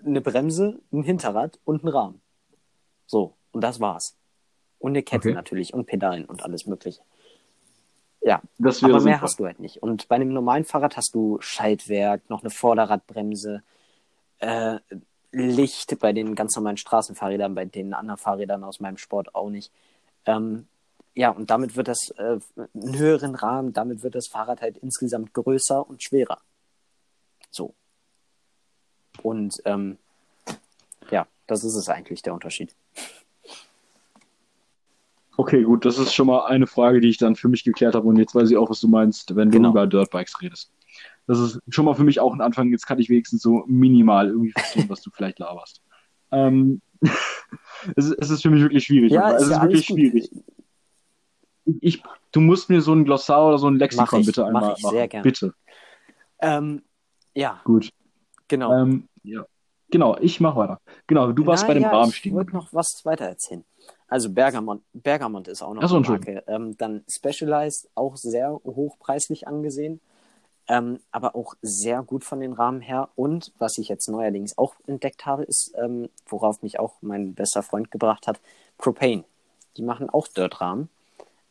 eine 0.04 0.20
Bremse, 0.20 0.80
ein 0.92 1.02
Hinterrad 1.02 1.58
und 1.64 1.82
einen 1.84 1.92
Rahmen. 1.92 2.20
So, 3.06 3.34
und 3.52 3.62
das 3.62 3.80
war's. 3.80 4.16
Und 4.78 4.92
eine 4.92 5.02
Kette 5.02 5.28
Okay. 5.28 5.34
natürlich 5.34 5.74
und 5.74 5.86
Pedalen 5.86 6.24
und 6.24 6.42
alles 6.42 6.66
mögliche. 6.66 7.02
Ja, 8.22 8.42
aber 8.58 8.72
mehr 8.72 9.00
sinnvoll. 9.00 9.20
hast 9.20 9.40
du 9.40 9.46
halt 9.46 9.60
nicht. 9.60 9.82
Und 9.82 10.08
bei 10.08 10.16
einem 10.16 10.32
normalen 10.32 10.64
Fahrrad 10.64 10.96
hast 10.96 11.14
du 11.14 11.38
Schaltwerk, 11.40 12.28
noch 12.28 12.42
eine 12.42 12.50
Vorderradbremse, 12.50 13.62
äh, 14.38 14.78
Licht 15.32 15.98
bei 16.00 16.12
den 16.12 16.34
ganz 16.34 16.56
normalen 16.56 16.76
Straßenfahrrädern, 16.76 17.54
bei 17.54 17.64
den 17.64 17.94
anderen 17.94 18.18
Fahrrädern 18.18 18.64
aus 18.64 18.80
meinem 18.80 18.96
Sport 18.96 19.34
auch 19.34 19.48
nicht. 19.48 19.72
Ähm, 20.26 20.66
ja, 21.14 21.30
und 21.30 21.50
damit 21.50 21.76
wird 21.76 21.88
das 21.88 22.10
äh, 22.16 22.38
einen 22.74 22.98
höheren 22.98 23.34
Rahmen, 23.34 23.72
damit 23.72 24.02
wird 24.02 24.14
das 24.14 24.28
Fahrrad 24.28 24.60
halt 24.60 24.78
insgesamt 24.78 25.32
größer 25.32 25.88
und 25.88 26.02
schwerer. 26.02 26.40
Und 29.22 29.60
ähm, 29.64 29.98
ja, 31.10 31.26
das 31.46 31.64
ist 31.64 31.74
es 31.74 31.88
eigentlich 31.88 32.22
der 32.22 32.34
Unterschied. 32.34 32.74
Okay, 35.36 35.62
gut, 35.62 35.84
das 35.86 35.98
ist 35.98 36.12
schon 36.14 36.26
mal 36.26 36.46
eine 36.46 36.66
Frage, 36.66 37.00
die 37.00 37.08
ich 37.08 37.16
dann 37.16 37.34
für 37.34 37.48
mich 37.48 37.64
geklärt 37.64 37.94
habe 37.94 38.06
und 38.06 38.16
jetzt 38.16 38.34
weiß 38.34 38.50
ich 38.50 38.56
auch, 38.58 38.68
was 38.68 38.80
du 38.80 38.88
meinst, 38.88 39.34
wenn 39.36 39.50
Genau. 39.50 39.68
du 39.68 39.72
über 39.72 39.86
Dirtbikes 39.86 40.40
redest. 40.42 40.70
Das 41.26 41.38
ist 41.38 41.60
schon 41.70 41.84
mal 41.84 41.94
für 41.94 42.04
mich 42.04 42.20
auch 42.20 42.34
ein 42.34 42.40
Anfang. 42.40 42.70
Jetzt 42.70 42.86
kann 42.86 42.98
ich 42.98 43.08
wenigstens 43.08 43.40
so 43.42 43.64
minimal 43.66 44.28
irgendwie 44.28 44.52
verstehen, 44.52 44.88
was 44.88 45.00
du 45.02 45.10
vielleicht 45.10 45.38
laberst. 45.38 45.80
Ähm, 46.32 46.80
es, 47.96 48.06
ist, 48.06 48.16
es 48.20 48.30
ist 48.30 48.42
für 48.42 48.50
mich 48.50 48.62
wirklich 48.62 48.84
schwierig. 48.84 49.10
Ja, 49.10 49.30
ist 49.30 49.42
es 49.42 49.48
ist 49.48 49.50
ja 49.56 49.62
wirklich 49.62 49.84
schwierig. 49.86 50.30
Ich, 51.80 52.04
du 52.30 52.40
musst 52.40 52.70
mir 52.70 52.80
so 52.82 52.92
ein 52.94 53.04
Glossar 53.04 53.48
oder 53.48 53.58
so 53.58 53.66
ein 53.66 53.72
Mach 53.74 53.80
Lexikon 53.80 54.20
ich, 54.20 54.26
bitte 54.26 54.42
mach 54.42 54.46
einmal 54.46 54.74
ich 54.76 54.82
machen. 54.84 54.94
sehr 54.94 55.08
gern. 55.08 55.22
Bitte. 55.24 55.54
Ähm, 56.40 56.82
ja, 57.34 57.60
Gut. 57.64 57.90
Genau. 58.50 58.72
Ähm, 58.72 59.08
ja. 59.22 59.46
Genau, 59.90 60.16
ich 60.18 60.40
mach 60.40 60.54
weiter. 60.54 60.80
Genau, 61.06 61.32
du 61.32 61.46
warst 61.46 61.64
Na 61.64 61.68
bei 61.68 61.74
dem 61.74 61.82
ja, 61.82 61.90
Rahmen 61.90 62.12
Ich 62.12 62.32
wollte 62.32 62.52
noch 62.52 62.72
was 62.72 63.00
weiter 63.04 63.24
erzählen. 63.24 63.64
Also 64.06 64.30
Bergamont, 64.30 64.82
Bergamont 64.92 65.48
ist 65.48 65.62
auch 65.62 65.74
noch 65.74 65.88
so, 65.88 65.96
eine. 65.96 66.08
Marke. 66.08 66.44
Ähm, 66.46 66.76
dann 66.76 67.02
Specialized, 67.08 67.88
auch 67.94 68.16
sehr 68.16 68.52
hochpreislich 68.64 69.48
angesehen, 69.48 70.00
ähm, 70.68 71.00
aber 71.10 71.34
auch 71.34 71.54
sehr 71.62 72.02
gut 72.02 72.24
von 72.24 72.40
den 72.40 72.52
Rahmen 72.52 72.80
her. 72.80 73.08
Und 73.16 73.52
was 73.58 73.78
ich 73.78 73.88
jetzt 73.88 74.08
neuerdings 74.08 74.56
auch 74.58 74.74
entdeckt 74.86 75.26
habe, 75.26 75.44
ist, 75.44 75.72
ähm, 75.76 76.08
worauf 76.26 76.62
mich 76.62 76.78
auch 76.78 76.94
mein 77.00 77.34
bester 77.34 77.62
Freund 77.62 77.90
gebracht 77.90 78.26
hat, 78.26 78.40
Propane. 78.78 79.24
Die 79.76 79.82
machen 79.82 80.10
auch 80.10 80.28
Dirt-Rahmen 80.28 80.88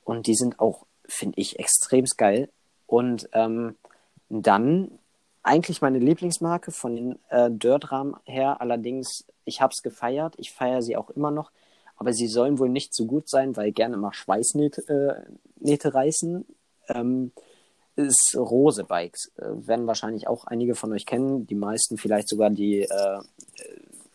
und 0.03 0.27
die 0.27 0.35
sind 0.35 0.59
auch, 0.59 0.85
finde 1.05 1.39
ich, 1.39 1.59
extremst 1.59 2.17
geil. 2.17 2.49
Und 2.87 3.29
ähm, 3.33 3.75
dann 4.29 4.98
eigentlich 5.49 5.81
meine 5.81 5.97
Lieblingsmarke 5.97 6.71
von 6.71 6.95
den 6.95 7.19
äh, 7.29 7.49
Dirt-Rahmen 7.49 8.15
her. 8.25 8.61
Allerdings, 8.61 9.25
ich 9.45 9.61
habe 9.61 9.73
es 9.75 9.81
gefeiert. 9.81 10.35
Ich 10.37 10.51
feiere 10.51 10.83
sie 10.83 10.95
auch 10.95 11.09
immer 11.09 11.31
noch. 11.31 11.51
Aber 11.97 12.13
sie 12.13 12.27
sollen 12.27 12.59
wohl 12.59 12.69
nicht 12.69 12.93
so 12.93 13.05
gut 13.05 13.27
sein, 13.27 13.57
weil 13.57 13.71
gerne 13.71 13.97
mal 13.97 14.13
Schweißnähte 14.13 15.27
äh, 15.65 15.87
reißen. 15.87 16.45
Ähm, 16.89 17.31
ist 17.95 18.35
Rose 18.37 18.83
Bikes. 18.83 19.31
Äh, 19.37 19.67
werden 19.67 19.87
wahrscheinlich 19.87 20.27
auch 20.27 20.45
einige 20.45 20.75
von 20.75 20.93
euch 20.93 21.07
kennen. 21.07 21.47
Die 21.47 21.55
meisten 21.55 21.97
vielleicht 21.97 22.29
sogar, 22.29 22.51
die 22.51 22.81
äh, 22.81 23.19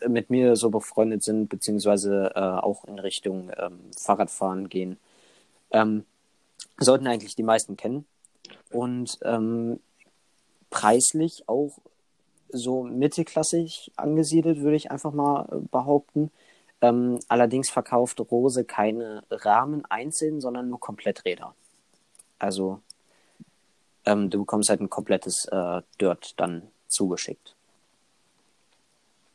äh, 0.00 0.08
mit 0.08 0.30
mir 0.30 0.54
so 0.54 0.70
befreundet 0.70 1.24
sind, 1.24 1.48
beziehungsweise 1.48 2.30
äh, 2.36 2.40
auch 2.40 2.84
in 2.84 3.00
Richtung 3.00 3.50
ähm, 3.58 3.80
Fahrradfahren 4.04 4.68
gehen. 4.68 4.98
Ähm, 5.72 6.04
Sollten 6.78 7.08
eigentlich 7.08 7.34
die 7.34 7.42
meisten 7.42 7.76
kennen. 7.76 8.04
Und 8.70 9.18
ähm, 9.22 9.80
preislich 10.74 11.48
auch 11.48 11.78
so 12.50 12.82
mittelklassig 12.82 13.92
angesiedelt, 13.96 14.60
würde 14.60 14.76
ich 14.76 14.90
einfach 14.90 15.12
mal 15.12 15.46
äh, 15.50 15.56
behaupten. 15.70 16.30
Ähm, 16.80 17.20
allerdings 17.28 17.70
verkauft 17.70 18.20
Rose 18.20 18.64
keine 18.64 19.22
Rahmen 19.30 19.84
einzeln, 19.86 20.40
sondern 20.40 20.68
nur 20.68 20.80
Kompletträder. 20.80 21.54
Also 22.38 22.80
ähm, 24.04 24.30
du 24.30 24.40
bekommst 24.40 24.68
halt 24.68 24.80
ein 24.80 24.90
komplettes 24.90 25.46
äh, 25.50 25.82
Dirt 26.00 26.34
dann 26.38 26.68
zugeschickt. 26.88 27.54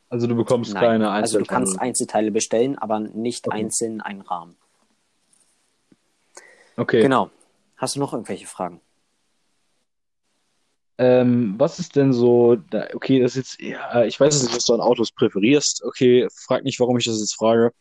Also 0.09 0.27
du 0.27 0.35
bekommst 0.35 0.73
Nein, 0.73 0.81
keine 0.83 1.09
also 1.09 1.37
du 1.37 1.43
Einzelteile. 1.43 1.47
kannst 1.65 1.79
Einzelteile 1.79 2.31
bestellen, 2.31 2.77
aber 2.77 2.99
nicht 2.99 3.47
Okay. 3.47 3.57
einzeln 3.57 4.01
einen 4.01 4.21
Rahmen. 4.21 4.57
Okay. 6.75 7.01
Genau. 7.01 7.29
Hast 7.77 7.95
du 7.95 7.99
noch 7.99 8.13
irgendwelche 8.13 8.45
Fragen? 8.47 8.81
Ähm, 10.99 11.55
was 11.57 11.79
ist 11.79 11.95
denn 11.95 12.11
so, 12.11 12.57
da, 12.57 12.87
okay, 12.93 13.21
das 13.21 13.37
ist 13.37 13.57
jetzt, 13.57 13.61
ja, 13.61 14.03
ich 14.03 14.19
weiß 14.19 14.43
nicht, 14.43 14.53
was 14.53 14.65
du 14.65 14.73
an 14.73 14.81
Autos 14.81 15.13
präferierst. 15.13 15.81
Okay, 15.85 16.27
frag 16.29 16.65
nicht, 16.65 16.77
warum 16.81 16.97
ich 16.97 17.05
das 17.05 17.19
jetzt 17.19 17.35
frage. 17.35 17.71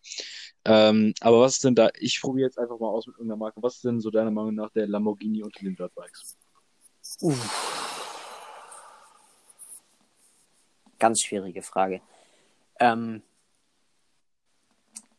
Ähm, 0.64 1.12
aber 1.20 1.40
was 1.40 1.54
ist 1.54 1.64
denn 1.64 1.74
da, 1.74 1.88
ich 1.98 2.20
probiere 2.20 2.46
jetzt 2.46 2.58
einfach 2.58 2.78
mal 2.78 2.86
aus 2.88 3.08
mit 3.08 3.16
irgendeiner 3.16 3.38
Marke. 3.38 3.60
Was 3.60 3.74
ist 3.76 3.84
denn 3.84 4.00
so 4.00 4.10
deiner 4.12 4.30
Meinung 4.30 4.54
nach 4.54 4.70
der 4.70 4.86
Lamborghini 4.86 5.42
unter 5.42 5.58
den 5.60 5.74
Dirtbikes? 5.74 6.36
Ganz 11.00 11.20
schwierige 11.22 11.62
Frage. 11.62 12.00
Ähm, 12.78 13.22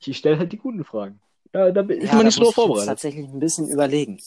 Ich 0.02 0.18
stelle 0.18 0.39
halt 0.39 0.52
die 0.54 0.58
guten 0.58 0.86
Fragen. 0.86 1.20
Ja, 1.54 1.72
da 1.72 1.82
bin- 1.82 2.00
ja, 2.02 2.08
man 2.14 2.20
da 2.20 2.24
nicht 2.24 2.36
so 2.36 2.41
muss 2.41 2.47
drauf 2.50 2.64
ich 2.64 2.68
vorbereitet. 2.68 2.88
tatsächlich 2.88 3.28
ein 3.28 3.39
bisschen 3.39 3.68
überlegen. 3.70 4.20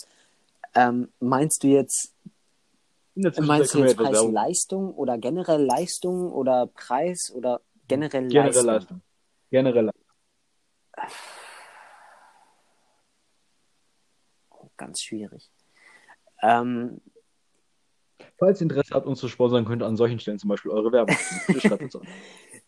Ähm, 0.74 1.08
meinst 1.20 1.62
du 1.62 1.68
jetzt, 1.68 2.14
In 3.14 3.22
der 3.22 3.42
meinst 3.42 3.74
du 3.74 3.80
jetzt 3.80 3.96
Preis-Leistung 3.96 4.94
oder 4.94 5.18
generell 5.18 5.62
Leistung 5.62 6.32
oder 6.32 6.66
Preis 6.66 7.30
oder 7.34 7.60
generell 7.86 8.28
Generell 8.28 8.46
Leistung? 8.46 8.66
Leistung. 8.66 9.02
Generell 9.50 9.84
Leistung. 9.86 10.02
Ganz 14.76 15.00
schwierig. 15.00 15.50
Ähm, 16.42 17.00
Falls 18.38 18.60
ihr 18.60 18.64
Interesse 18.64 18.94
habt, 18.94 19.06
uns 19.06 19.20
zu 19.20 19.28
sponsern, 19.28 19.64
könnt 19.64 19.82
ihr 19.82 19.86
an 19.86 19.96
solchen 19.96 20.18
Stellen 20.18 20.38
zum 20.38 20.48
Beispiel 20.48 20.70
eure 20.70 20.90
Werbung 20.90 21.16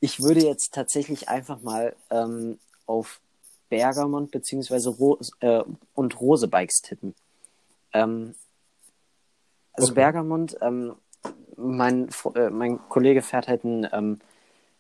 ich 0.01 0.23
würde 0.23 0.41
jetzt 0.41 0.73
tatsächlich 0.75 1.29
einfach 1.29 1.61
mal 1.63 1.97
ähm, 2.11 2.59
auf 2.87 3.21
Bergamont 3.69 4.31
beziehungsweise 4.31 4.91
Ro 4.91 5.19
äh, 5.41 5.63
und 5.95 6.21
Rose 6.21 6.49
Bikes 6.49 6.83
tippen. 6.83 7.15
Ähm, 7.93 8.35
also 9.75 9.93
Okay. 9.93 10.01
Bergamont, 10.01 10.57
ähm, 10.61 10.95
mein, 11.57 12.09
äh, 12.35 12.51
mein 12.51 12.79
Kollege 12.89 13.23
fährt 13.23 13.49
halt 13.49 13.65
einen, 13.65 13.87
ähm, 13.93 14.21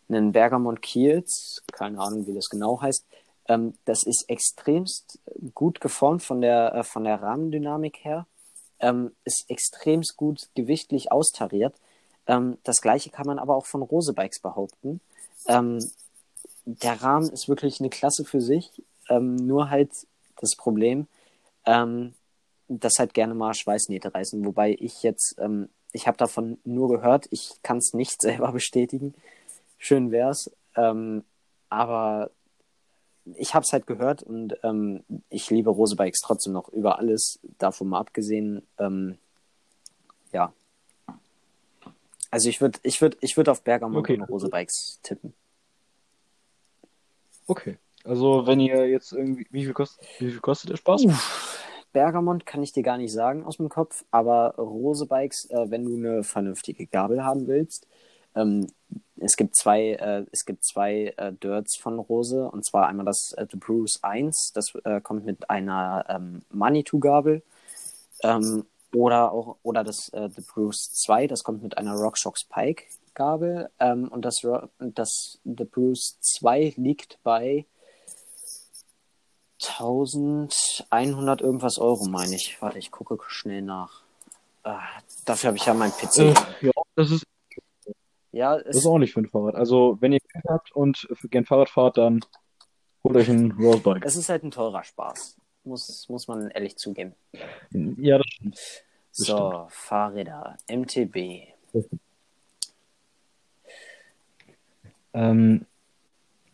einen 0.09 0.32
Bergamont 0.32 0.82
Kiels, 0.82 1.62
keine 1.72 1.99
Ahnung, 2.01 2.26
wie 2.26 2.34
das 2.34 2.49
genau 2.49 2.80
heißt. 2.80 3.05
Ähm, 3.49 3.74
das 3.84 4.05
ist 4.05 4.24
extremst 4.28 5.18
gut 5.55 5.80
geformt 5.80 6.22
von 6.22 6.40
der, 6.40 6.74
äh, 6.74 6.82
von 6.84 7.05
der 7.05 7.20
Rahmendynamik 7.22 8.05
her. 8.05 8.26
Ähm, 8.80 9.12
ist 9.24 9.45
extremst 9.49 10.16
gut 10.16 10.49
gewichtlich 10.55 11.12
austariert. 11.12 11.74
Ähm, 12.26 12.59
das 12.64 12.80
gleiche 12.80 13.11
kann 13.11 13.26
man 13.26 13.38
aber 13.38 13.57
auch 13.57 13.66
von 13.66 13.82
Rose 13.82 14.12
Bikes 14.12 14.40
behaupten. 14.40 15.01
Ähm, 15.47 15.78
der 16.64 17.03
Rahmen 17.03 17.28
ist 17.30 17.49
wirklich 17.49 17.80
eine 17.80 17.90
Klasse 17.90 18.24
für 18.24 18.40
sich. 18.40 18.82
Nur 19.11 19.68
halt 19.68 19.90
das 20.40 20.57
Problem, 20.57 21.09
ähm, 21.66 22.14
dass 22.69 22.99
halt 22.99 23.15
gerne 23.15 23.35
mal 23.35 23.55
Schweißnähte 23.55 24.15
reißen. 24.15 24.45
Wobei 24.45 24.77
ich 24.79 25.03
jetzt, 25.03 25.37
ähm, 25.39 25.69
ich 25.93 26.07
habe 26.07 26.17
davon 26.17 26.59
nur 26.65 26.89
gehört, 26.89 27.27
ich 27.31 27.61
kann 27.62 27.79
es 27.79 27.93
nicht 27.95 28.21
selber 28.23 28.53
bestätigen. 28.53 29.15
Schön 29.79 30.11
wär's. 30.11 30.51
Ähm, 30.77 31.25
aber 31.69 32.31
ich 33.37 33.55
habe 33.55 33.65
es 33.65 33.73
halt 33.73 33.87
gehört 33.87 34.23
und 34.23 34.57
ähm, 34.62 35.03
ich 35.31 35.51
liebe 35.51 35.71
Rose 35.71 35.97
Bikes 35.97 36.21
trotzdem 36.21 36.53
noch 36.53 36.69
über 36.69 36.99
alles, 36.99 37.39
davon 37.59 37.89
mal 37.89 38.01
abgesehen. 38.01 38.67
Ähm, 38.79 39.19
ja. 40.33 40.53
Also 42.31 42.49
ich 42.49 42.61
würde 42.61 42.79
ich 42.83 43.01
würd, 43.01 43.17
ich 43.21 43.37
würd 43.37 43.49
auf 43.49 43.62
Bergamont 43.62 44.05
Okay. 44.05 44.21
und 44.21 44.29
Rose 44.29 44.49
Bikes 44.49 44.99
tippen. 45.03 45.33
Okay. 47.47 47.79
Also, 48.05 48.47
wenn 48.47 48.61
ihr 48.61 48.87
jetzt 48.89 49.12
irgendwie, 49.12 49.47
wie 49.51 49.65
viel 49.65 49.73
kostet, 49.73 50.07
wie 50.19 50.31
viel 50.31 50.41
kostet 50.41 50.71
der 50.71 50.77
Spaß? 50.77 51.07
Bergamont 51.95 52.45
kann 52.45 52.62
ich 52.62 52.72
dir 52.72 52.82
gar 52.82 52.99
nicht 52.99 53.12
sagen 53.12 53.45
aus 53.45 53.57
dem 53.57 53.70
Kopf, 53.70 54.05
aber 54.11 54.57
Rose 54.57 55.07
Bikes, 55.07 55.49
äh, 55.49 55.70
wenn 55.70 55.86
du 55.86 55.97
eine 55.97 56.24
vernünftige 56.24 56.86
Gabel 56.86 57.24
haben 57.24 57.47
willst, 57.47 57.86
ähm, 58.34 58.66
es 59.16 59.36
gibt 59.36 59.57
zwei, 59.57 59.92
äh, 59.92 60.26
es 60.32 60.45
gibt 60.45 60.64
zwei 60.64 61.14
äh, 61.16 61.32
Dirts 61.32 61.76
von 61.76 61.99
Rose 61.99 62.51
und 62.51 62.66
zwar 62.66 62.88
einmal 62.88 63.07
das 63.07 63.32
äh, 63.38 63.47
The 63.51 63.57
Bruce 63.57 64.01
1, 64.03 64.53
das 64.55 64.74
äh, 64.84 65.01
kommt 65.01 65.24
mit 65.24 65.49
einer 65.49 66.05
ähm, 66.09 66.42
Manitou-Gabel 66.51 67.42
ähm, 68.22 68.66
oder 68.95 69.32
auch 69.32 69.57
oder 69.62 69.84
das 69.84 70.09
äh, 70.11 70.28
The 70.34 70.42
Bruce 70.42 70.90
2, 70.92 71.28
das 71.28 71.45
kommt 71.45 71.62
mit 71.62 71.78
einer 71.78 71.95
RockShox 71.95 72.45
Pike 72.45 72.84
Gabel 73.14 73.70
ähm, 73.78 74.09
und 74.09 74.24
das, 74.24 74.42
das 74.78 75.38
The 75.45 75.64
Bruce 75.64 76.18
2 76.20 76.74
liegt 76.76 77.18
bei 77.22 77.66
1100 79.81 81.41
irgendwas 81.41 81.79
Euro, 81.79 82.07
meine 82.07 82.35
ich. 82.35 82.57
Warte, 82.61 82.79
ich 82.79 82.91
gucke 82.91 83.19
schnell 83.29 83.62
nach. 83.62 84.03
Ah, 84.62 84.81
dafür 85.25 85.49
habe 85.49 85.57
ich 85.59 85.67
ja 85.67 85.75
mein 85.75 85.91
PC. 85.91 86.19
Äh, 86.19 86.35
ja, 86.62 86.73
das 86.97 87.11
ist, 87.11 87.25
ja, 88.33 88.59
das 88.59 88.77
ist 88.77 88.87
auch 88.87 88.99
nicht 88.99 89.12
für 89.12 89.21
ein 89.21 89.29
Fahrrad. 89.29 89.55
Also, 89.55 89.99
wenn 90.01 90.12
ihr 90.12 90.21
Geld 90.21 90.45
habt 90.49 90.73
und 90.73 91.07
gern 91.31 91.45
Fahrrad 91.45 91.69
fahrt, 91.69 91.99
dann 91.99 92.21
holt 93.05 93.17
euch 93.17 93.29
ein 93.29 93.53
Roadbike. 93.53 94.05
es 94.05 94.17
ist 94.17 94.29
halt 94.29 94.43
ein 94.45 94.51
teurer 94.51 94.83
Spaß. 94.83 95.37
Muss, 95.65 96.09
muss 96.09 96.29
man 96.29 96.51
ehrlich 96.51 96.77
zugeben. 96.77 97.15
Ja, 97.71 98.19
das 98.19 98.27
stimmt. 98.29 98.55
Das 99.17 99.27
so, 99.27 99.67
Fahrräder, 99.71 100.57
MTB. 100.69 101.49
Ähm, 105.12 105.67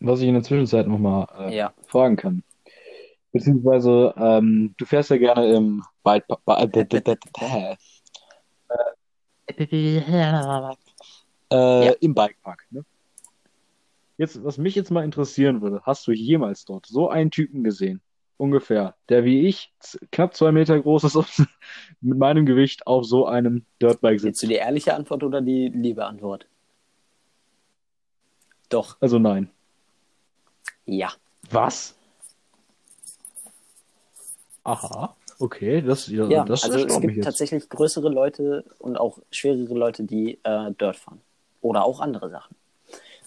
was 0.01 0.21
ich 0.21 0.29
in 0.29 0.35
der 0.35 0.43
Zwischenzeit 0.43 0.87
nochmal 0.87 1.27
äh, 1.39 1.57
Ja. 1.57 1.73
fragen 1.87 2.17
kann. 2.17 2.43
Beziehungsweise, 3.33 4.13
ähm, 4.17 4.75
du 4.77 4.85
fährst 4.85 5.11
ja 5.11 5.17
gerne 5.19 5.53
im 5.55 5.85
ba- 6.03 6.19
äh, 11.53 11.87
Ja. 11.87 11.93
im 12.01 12.15
Bikepark. 12.15 12.67
Ne? 12.71 12.85
Jetzt, 14.19 14.43
was 14.45 14.59
mich 14.59 14.75
jetzt 14.75 14.91
mal 14.91 15.05
interessieren 15.05 15.63
würde, 15.63 15.81
hast 15.85 16.07
du 16.07 16.13
jemals 16.13 16.65
dort 16.65 16.87
so 16.87 17.09
einen 17.09 17.31
Typen 17.31 17.65
gesehen, 17.65 18.01
ungefähr, 18.37 18.95
der 19.09 19.25
wie 19.25 19.47
ich 19.47 19.73
knapp 20.13 20.35
zwei 20.35 20.53
Meter 20.53 20.79
groß 20.81 21.05
ist 21.05 21.17
und 21.17 21.29
mit 22.01 22.19
meinem 22.19 22.47
Gewicht 22.47 22.87
auf 22.87 23.05
so 23.07 23.27
einem 23.27 23.65
Dirtbike 23.81 24.23
Willst 24.23 24.25
sitzt? 24.25 24.43
du 24.43 24.47
die 24.49 24.55
ehrliche 24.55 24.95
Antwort 24.95 25.23
oder 25.23 25.41
die 25.41 25.69
liebe 25.69 26.05
Antwort? 26.05 26.47
Doch, 28.69 28.97
Also 29.01 29.19
nein. 29.19 29.51
ja. 30.87 31.13
Was? 31.51 31.97
Aha, 34.65 35.17
okay, 35.39 35.81
das, 35.83 36.07
ja, 36.09 36.27
Ja, 36.27 36.45
das 36.45 36.65
also 36.65 36.79
es 36.79 37.01
gibt 37.01 37.25
tatsächlich 37.25 37.69
größere 37.69 38.09
Leute 38.09 38.65
und 38.79 38.97
auch 38.97 39.19
schwerere 39.31 39.75
Leute, 39.75 40.05
die 40.05 40.39
äh, 40.43 40.73
Dirt 40.73 40.97
fahren. 40.97 41.21
Oder 41.63 41.85
auch 41.85 42.01
andere 42.01 42.31
Sachen. 42.31 42.57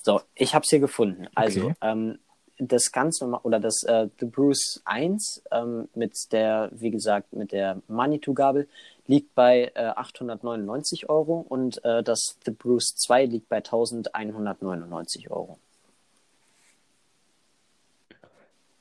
So, 0.01 0.21
ich 0.35 0.53
habe 0.53 0.63
es 0.63 0.69
hier 0.69 0.79
gefunden. 0.79 1.27
Also, 1.35 1.65
Okay. 1.65 1.73
ähm, 1.81 2.19
das 2.59 2.91
ganz 2.91 3.19
normal, 3.19 3.41
oder 3.43 3.59
das 3.59 3.83
äh, 3.83 4.07
The 4.19 4.25
Bruce 4.25 4.81
1 4.85 5.43
ähm, 5.51 5.89
mit 5.95 6.31
der, 6.31 6.69
wie 6.73 6.91
gesagt, 6.91 7.33
mit 7.33 7.51
der 7.51 7.81
Manitou-Gabel 7.87 8.67
liegt 9.07 9.33
bei 9.35 9.71
äh, 9.75 9.85
899 9.85 11.09
Euro 11.09 11.45
und 11.47 11.83
äh, 11.83 12.03
das 12.03 12.37
The 12.45 12.51
Bruce 12.51 12.95
2 12.95 13.25
liegt 13.25 13.49
bei 13.49 13.57
1199 13.57 15.31
Euro. 15.31 15.57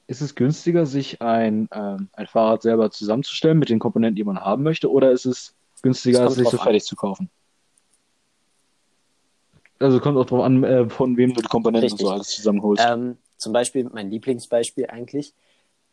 Ist 0.07 0.21
es 0.21 0.35
günstiger, 0.35 0.85
sich 0.85 1.23
ein, 1.23 1.69
ähm, 1.73 2.09
ein 2.13 2.27
Fahrrad 2.27 2.63
selber 2.63 2.91
zusammenzustellen 2.91 3.59
mit 3.59 3.69
den 3.69 3.79
Komponenten, 3.79 4.17
die 4.17 4.25
man 4.25 4.41
haben 4.41 4.63
möchte, 4.63 4.91
oder 4.91 5.13
ist 5.13 5.27
es 5.27 5.55
günstiger, 5.83 6.27
Es 6.27 6.35
sich 6.35 6.45
so 6.45 6.51
drauf 6.51 6.61
an. 6.61 6.65
fertig 6.65 6.85
zu 6.85 6.97
kaufen? 6.97 7.31
Also 9.79 10.01
kommt 10.01 10.17
auch 10.17 10.27
drauf 10.27 10.45
an, 10.45 10.63
äh, 10.65 10.89
von 10.89 11.17
wem 11.17 11.35
du 11.35 11.41
die 11.41 11.49
Komponenten 11.49 11.85
und 11.85 11.93
Richtig. 11.93 12.07
so 12.07 12.13
alles 12.13 12.29
zusammenholst. 12.29 12.85
Ähm, 12.87 13.17
zum 13.37 13.53
Beispiel 13.53 13.89
mein 13.93 14.11
Lieblingsbeispiel 14.11 14.87
eigentlich. 14.87 15.35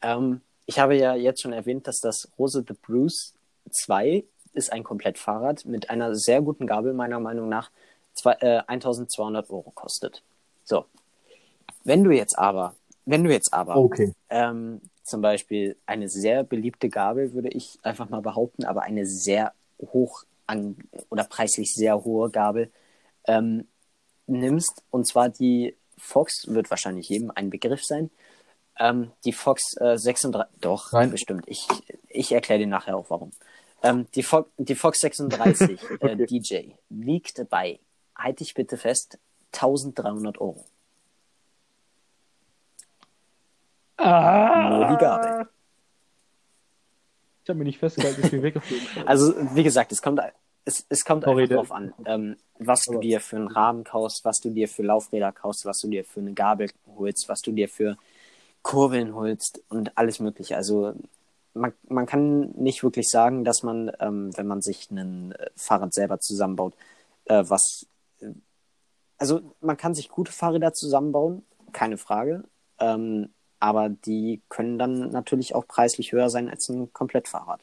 Ähm, 0.02 0.42
ich 0.66 0.78
habe 0.78 0.96
ja 0.96 1.16
jetzt 1.16 1.42
schon 1.42 1.54
erwähnt, 1.54 1.88
dass 1.88 2.00
das 2.00 2.30
Rose 2.38 2.64
the 2.68 2.76
Bruce 2.80 3.34
2 3.72 4.24
ist 4.54 4.72
ein 4.72 4.84
Komplettfahrrad 4.84 5.66
mit 5.66 5.90
einer 5.90 6.16
sehr 6.16 6.42
guten 6.42 6.68
Gabel, 6.68 6.94
meiner 6.94 7.20
Meinung 7.20 7.50
nach, 7.50 7.72
zwei, 8.14 8.34
äh, 8.34 8.62
1200 8.68 9.50
Euro 9.50 9.72
kostet. 9.72 10.22
So. 10.64 10.86
Wenn 11.84 12.04
du 12.04 12.12
jetzt 12.12 12.38
aber, 12.38 12.76
wenn 13.10 13.24
du 13.24 13.32
jetzt 13.32 13.54
aber 13.54 13.76
Okay. 13.76 14.14
ähm, 14.30 14.82
zum 15.04 15.22
Beispiel 15.22 15.76
eine 15.86 16.08
sehr 16.10 16.44
beliebte 16.44 16.90
Gabel, 16.90 17.34
würde 17.34 17.50
ich 17.50 17.80
einfach 17.84 18.10
mal 18.10 18.22
behaupten, 18.22 18.66
aber 18.66 18.84
eine 18.84 19.06
sehr 19.06 19.54
hoch 19.82 20.24
an 20.46 20.78
oder 21.10 21.24
preislich 21.24 21.74
sehr 21.74 22.04
hohe 22.04 22.30
Gabel 22.30 22.72
ähm, 23.28 23.68
nimmst, 24.28 24.84
und 24.92 25.08
zwar 25.08 25.30
die 25.30 25.76
Fox, 25.98 26.46
wird 26.48 26.70
wahrscheinlich 26.70 27.10
jedem 27.10 27.32
ein 27.32 27.50
Begriff 27.50 27.84
sein. 27.84 28.10
Ähm, 28.80 29.12
die 29.26 29.34
Fox 29.34 29.76
äh, 29.78 29.98
36, 29.98 30.62
doch, 30.62 30.92
Nein. 30.94 31.12
bestimmt. 31.12 31.44
Ich, 31.48 31.68
ich 32.08 32.32
erkläre 32.32 32.60
dir 32.60 32.68
nachher 32.68 32.96
auch 32.96 33.10
warum. 33.10 33.32
Ähm, 33.84 34.08
die, 34.16 34.24
Fo 34.24 34.46
die 34.58 34.76
Fox 34.76 35.00
36 35.00 35.80
äh, 36.02 36.16
Okay. 36.16 36.26
DJ 36.26 36.74
liegt 36.90 37.50
bei, 37.50 37.80
halte 38.16 38.44
ich 38.44 38.54
bitte 38.54 38.78
fest, 38.78 39.18
1300 39.54 40.40
Euro. 40.40 40.66
Ah, 44.00 44.70
Nur 44.70 44.88
die 44.88 44.98
Gabel. 44.98 45.48
Ich 47.44 47.50
habe 47.50 47.60
mir 47.60 47.66
nicht 47.66 47.80
festgehalten, 47.80 48.22
dass 48.22 48.32
wir 48.32 48.44
weggeflogen. 48.44 49.08
Also, 49.08 49.34
wie 49.56 49.64
gesagt, 49.64 49.92
es 49.92 50.02
kommt, 50.02 50.20
es, 50.66 50.86
es 50.88 51.04
kommt 51.04 51.24
Sorry, 51.24 51.44
einfach 51.44 51.56
drauf 51.56 51.72
an, 51.72 51.94
ähm, 52.06 52.38
was 52.60 52.84
du 52.84 53.00
dir 53.00 53.20
für 53.20 53.38
einen 53.38 53.48
Rahmen 53.48 53.84
kaufst, 53.84 54.24
was 54.24 54.38
du 54.40 54.52
dir 54.52 54.68
für 54.68 54.84
Laufräder 54.84 55.32
kaufst, 55.32 55.66
was 55.66 55.80
du 55.80 55.88
dir 55.90 56.06
für 56.06 56.20
eine 56.20 56.34
Gabel 56.34 56.70
holst, 56.98 57.28
was 57.28 57.42
du 57.42 57.52
dir 57.52 57.68
für 57.68 57.98
Kurbeln 58.62 59.16
holst 59.16 59.64
und 59.70 59.98
alles 59.98 60.20
Mögliche. 60.20 60.56
Also, 60.58 60.94
man, 61.54 61.74
man 61.88 62.06
kann 62.06 62.52
nicht 62.52 62.84
wirklich 62.84 63.10
sagen, 63.10 63.44
dass 63.44 63.64
man, 63.64 63.92
ähm, 64.00 64.32
wenn 64.38 64.48
man 64.48 64.62
sich 64.62 64.92
ein 64.92 65.32
äh, 65.32 65.50
Fahrrad 65.56 65.94
selber 65.94 66.20
zusammenbaut, 66.20 66.76
äh, 67.26 67.44
was. 67.48 67.88
äh, 68.22 68.28
Also, 69.18 69.42
man 69.60 69.76
kann 69.76 69.96
sich 69.96 70.10
gute 70.10 70.32
Fahrräder 70.32 70.74
zusammenbauen, 70.74 71.44
keine 71.72 71.98
Frage. 71.98 72.44
Ähm, 72.80 73.30
aber 73.60 73.90
die 73.90 74.42
können 74.50 74.78
dann 74.80 75.10
natürlich 75.10 75.56
auch 75.56 75.68
preislich 75.68 76.12
höher 76.12 76.30
sein 76.30 76.50
als 76.50 76.70
ein 76.70 76.92
Komplettfahrrad. 76.94 77.62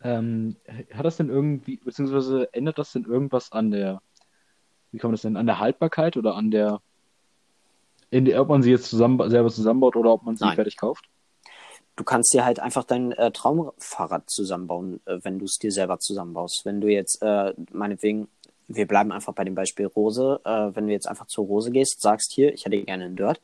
Ähm, 0.00 0.56
hat 0.92 1.04
das 1.04 1.16
denn 1.16 1.28
irgendwie, 1.28 1.76
beziehungsweise 1.76 2.52
ändert 2.52 2.78
das 2.78 2.92
denn 2.92 3.04
irgendwas 3.04 3.50
an 3.50 3.72
der, 3.72 4.00
wie 4.92 4.98
kann 4.98 5.08
man 5.10 5.14
das 5.14 5.22
denn, 5.22 5.36
an 5.36 5.46
der 5.46 5.58
Haltbarkeit 5.58 6.16
oder 6.16 6.36
an 6.36 6.52
der, 6.52 6.80
in 8.10 8.24
der, 8.24 8.40
ob 8.40 8.48
man 8.48 8.62
sie 8.62 8.70
jetzt 8.70 8.88
zusammen, 8.88 9.28
selber 9.28 9.50
zusammenbaut 9.50 9.96
oder 9.96 10.12
ob 10.12 10.22
man 10.22 10.36
sie 10.36 10.44
Nein. 10.44 10.54
fertig 10.54 10.76
kauft? 10.76 11.08
Du 11.96 12.04
kannst 12.04 12.32
dir 12.32 12.44
halt 12.44 12.60
einfach 12.60 12.84
dein 12.84 13.10
äh, 13.10 13.32
Traumfahrrad 13.32 14.30
zusammenbauen, 14.30 15.00
äh, 15.04 15.18
wenn 15.24 15.40
du 15.40 15.46
es 15.46 15.58
dir 15.58 15.72
selber 15.72 15.98
zusammenbaust. 15.98 16.60
Wenn 16.64 16.80
du 16.80 16.86
jetzt, 16.86 17.20
äh, 17.22 17.54
meinetwegen, 17.72 18.28
wir 18.68 18.86
bleiben 18.86 19.12
einfach 19.12 19.34
bei 19.34 19.44
dem 19.44 19.54
Beispiel 19.54 19.86
Rose, 19.86 20.40
äh, 20.44 20.70
wenn 20.74 20.86
du 20.86 20.92
jetzt 20.92 21.08
einfach 21.08 21.26
zur 21.26 21.46
Rose 21.46 21.70
gehst, 21.70 22.00
sagst 22.00 22.32
hier, 22.32 22.52
ich 22.52 22.64
hätte 22.64 22.82
gerne 22.84 23.06
einen 23.06 23.16
Dirt, 23.16 23.40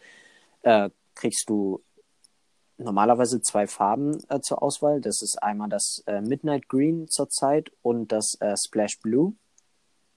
äh, 0.62 0.90
kriegst 1.14 1.48
du 1.48 1.82
normalerweise 2.76 3.40
zwei 3.40 3.66
Farben 3.66 4.18
äh, 4.28 4.40
zur 4.40 4.62
Auswahl. 4.62 5.00
Das 5.00 5.22
ist 5.22 5.42
einmal 5.42 5.68
das 5.68 6.02
äh, 6.06 6.20
Midnight 6.20 6.68
Green 6.68 7.08
zurzeit 7.08 7.70
und 7.82 8.12
das 8.12 8.36
äh, 8.40 8.54
Splash 8.56 9.00
Blue. 9.00 9.34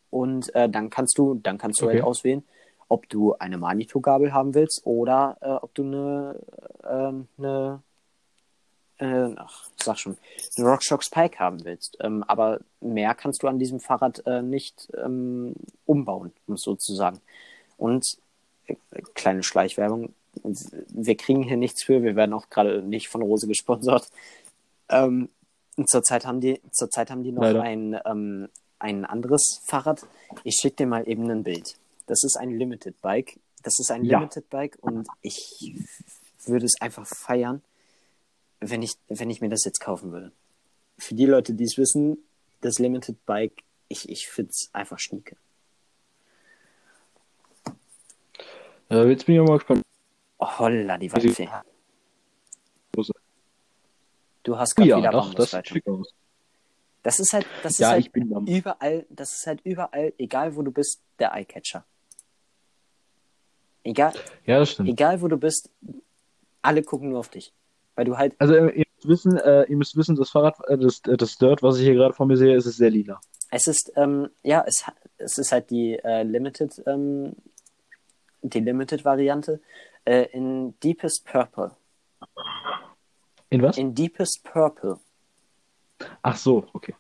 Und 0.09 0.53
äh, 0.55 0.69
dann 0.69 0.89
kannst 0.89 1.17
du, 1.17 1.35
dann 1.35 1.57
kannst 1.57 1.81
du 1.81 1.85
Okay. 1.85 1.95
halt 1.95 2.03
auswählen, 2.03 2.43
ob 2.89 3.07
du 3.09 3.33
eine 3.35 3.57
Manitou-Gabel 3.57 4.33
haben 4.33 4.53
willst 4.55 4.81
oder 4.85 5.37
ob 5.61 5.73
du 5.75 5.83
eine, 5.83 6.39
ähm, 6.89 7.27
eine 7.37 7.83
äh, 8.99 9.33
ach, 9.35 9.69
sag 9.81 9.99
schon, 9.99 10.17
eine 10.57 10.67
RockShox 10.67 11.05
Spike 11.05 11.39
haben 11.39 11.63
willst. 11.65 11.97
Ähm, 12.01 12.23
aber 12.23 12.59
mehr 12.81 13.13
kannst 13.15 13.43
du 13.43 13.47
an 13.47 13.59
diesem 13.59 13.79
Fahrrad 13.79 14.25
äh, 14.25 14.41
nicht 14.41 14.89
ähm, 14.95 15.53
umbauen, 15.85 16.31
um 16.47 16.55
es 16.55 16.61
so 16.61 16.75
zu 16.75 16.95
sagen. 16.95 17.21
Und 17.77 18.05
äh, 18.65 18.75
kleine 19.13 19.43
Schleichwerbung, 19.43 20.13
wir 20.43 21.15
kriegen 21.17 21.43
hier 21.43 21.57
nichts 21.57 21.83
für, 21.83 22.03
wir 22.03 22.15
werden 22.15 22.33
auch 22.33 22.49
gerade 22.49 22.81
nicht 22.81 23.09
von 23.09 23.21
Rose 23.21 23.47
gesponsert. 23.47 24.09
Ähm, 24.89 25.29
zurzeit 25.85 26.25
haben 26.25 26.41
die, 26.41 26.61
zurzeit 26.71 27.09
haben 27.11 27.23
die 27.23 27.31
noch 27.31 27.43
Leider. 27.43 27.61
ein, 27.61 27.99
ähm, 28.05 28.49
ein 28.79 29.05
anderes 29.05 29.61
Fahrrad. 29.65 30.05
Ich 30.43 30.55
schicke 30.61 30.77
dir 30.77 30.87
mal 30.87 31.07
eben 31.07 31.29
ein 31.29 31.43
Bild. 31.43 31.75
Das 32.07 32.23
ist 32.23 32.37
ein 32.37 32.57
Limited 32.57 33.01
Bike. 33.01 33.39
Das 33.63 33.79
ist 33.79 33.91
ein 33.91 34.05
Ja. 34.05 34.19
Limited 34.19 34.49
Bike 34.49 34.77
und 34.81 35.07
ich 35.21 35.75
würde 36.45 36.65
es 36.65 36.79
einfach 36.79 37.05
feiern, 37.05 37.61
wenn 38.59 38.81
ich, 38.81 38.93
wenn 39.07 39.29
ich 39.29 39.41
mir 39.41 39.49
das 39.49 39.63
jetzt 39.65 39.79
kaufen 39.79 40.11
würde. 40.11 40.31
Für 40.97 41.15
die 41.15 41.25
Leute, 41.25 41.53
die 41.53 41.63
es 41.63 41.77
wissen, 41.77 42.17
das 42.61 42.79
Limited 42.79 43.23
Bike, 43.25 43.63
ich, 43.87 44.09
ich 44.09 44.27
finde 44.27 44.49
es 44.51 44.69
einfach 44.73 44.99
schnieke. 44.99 45.37
Äh, 48.89 49.09
jetzt 49.09 49.25
bin 49.25 49.35
ich 49.35 49.41
auch 49.41 49.45
mal 49.47 49.57
gespannt. 49.57 49.83
Oh, 50.39 50.59
holla, 50.59 50.97
die 50.97 51.11
Waldfee. 51.11 51.49
Rose. 52.95 53.13
Du 54.43 54.57
hast 54.57 54.75
gerade 54.75 54.89
Ja, 54.89 54.97
wieder 54.97 55.11
doch, 55.11 55.33
das 55.33 55.51
sieht 55.51 55.67
schick 55.67 55.87
aus. 55.87 56.13
Das 57.03 57.19
ist 57.19 57.33
halt, 57.33 57.45
das 57.63 57.77
Ja, 57.77 57.87
ist 57.89 57.91
halt 57.93 58.05
ich 58.05 58.11
bin 58.11 58.33
am- 58.33 58.45
überall, 58.47 59.05
das 59.09 59.33
ist 59.33 59.47
halt 59.47 59.61
überall, 59.63 60.13
egal 60.17 60.55
wo 60.55 60.61
du 60.61 60.71
bist, 60.71 61.01
der 61.19 61.33
Eyecatcher. 61.33 61.85
Egal, 63.83 64.13
Ja, 64.45 64.59
das 64.59 64.71
stimmt. 64.71 64.89
egal 64.89 65.21
wo 65.21 65.27
du 65.27 65.37
bist, 65.37 65.69
alle 66.61 66.83
gucken 66.83 67.09
nur 67.09 67.19
auf 67.19 67.29
dich. 67.29 67.53
Weil 67.97 68.05
du 68.05 68.15
halt, 68.17 68.35
Also 68.37 68.53
ihr 68.55 68.63
müsst 68.63 69.07
wissen, 69.07 69.37
äh, 69.37 69.63
ihr 69.63 69.75
müsst 69.75 69.97
wissen, 69.97 70.15
das 70.15 70.29
Fahrrad, 70.29 70.55
äh, 70.69 70.77
das, 70.77 71.01
äh, 71.07 71.17
das 71.17 71.37
Dirt, 71.37 71.63
was 71.63 71.77
ich 71.79 71.83
hier 71.83 71.95
gerade 71.95 72.13
vor 72.13 72.27
mir 72.27 72.37
sehe, 72.37 72.55
ist 72.55 72.67
es 72.67 72.77
sehr 72.77 72.91
lila. 72.91 73.19
es 73.49 73.65
ist, 73.65 73.91
ähm, 73.95 74.29
ja, 74.43 74.63
es, 74.67 74.85
es 75.17 75.37
ist 75.39 75.51
halt 75.51 75.71
die 75.71 75.97
äh, 76.03 76.21
Limited, 76.21 76.81
ähm, 76.85 77.35
die 78.43 78.59
Limited-Variante 78.59 79.59
äh, 80.05 80.27
in 80.31 80.79
Deepest 80.81 81.25
Purple. 81.25 81.71
In 83.49 83.63
was? 83.63 83.77
In 83.77 83.95
Deepest 83.95 84.43
Purple. 84.43 84.99
Ach 86.21 86.37
so, 86.37 86.67
okay. 86.73 86.93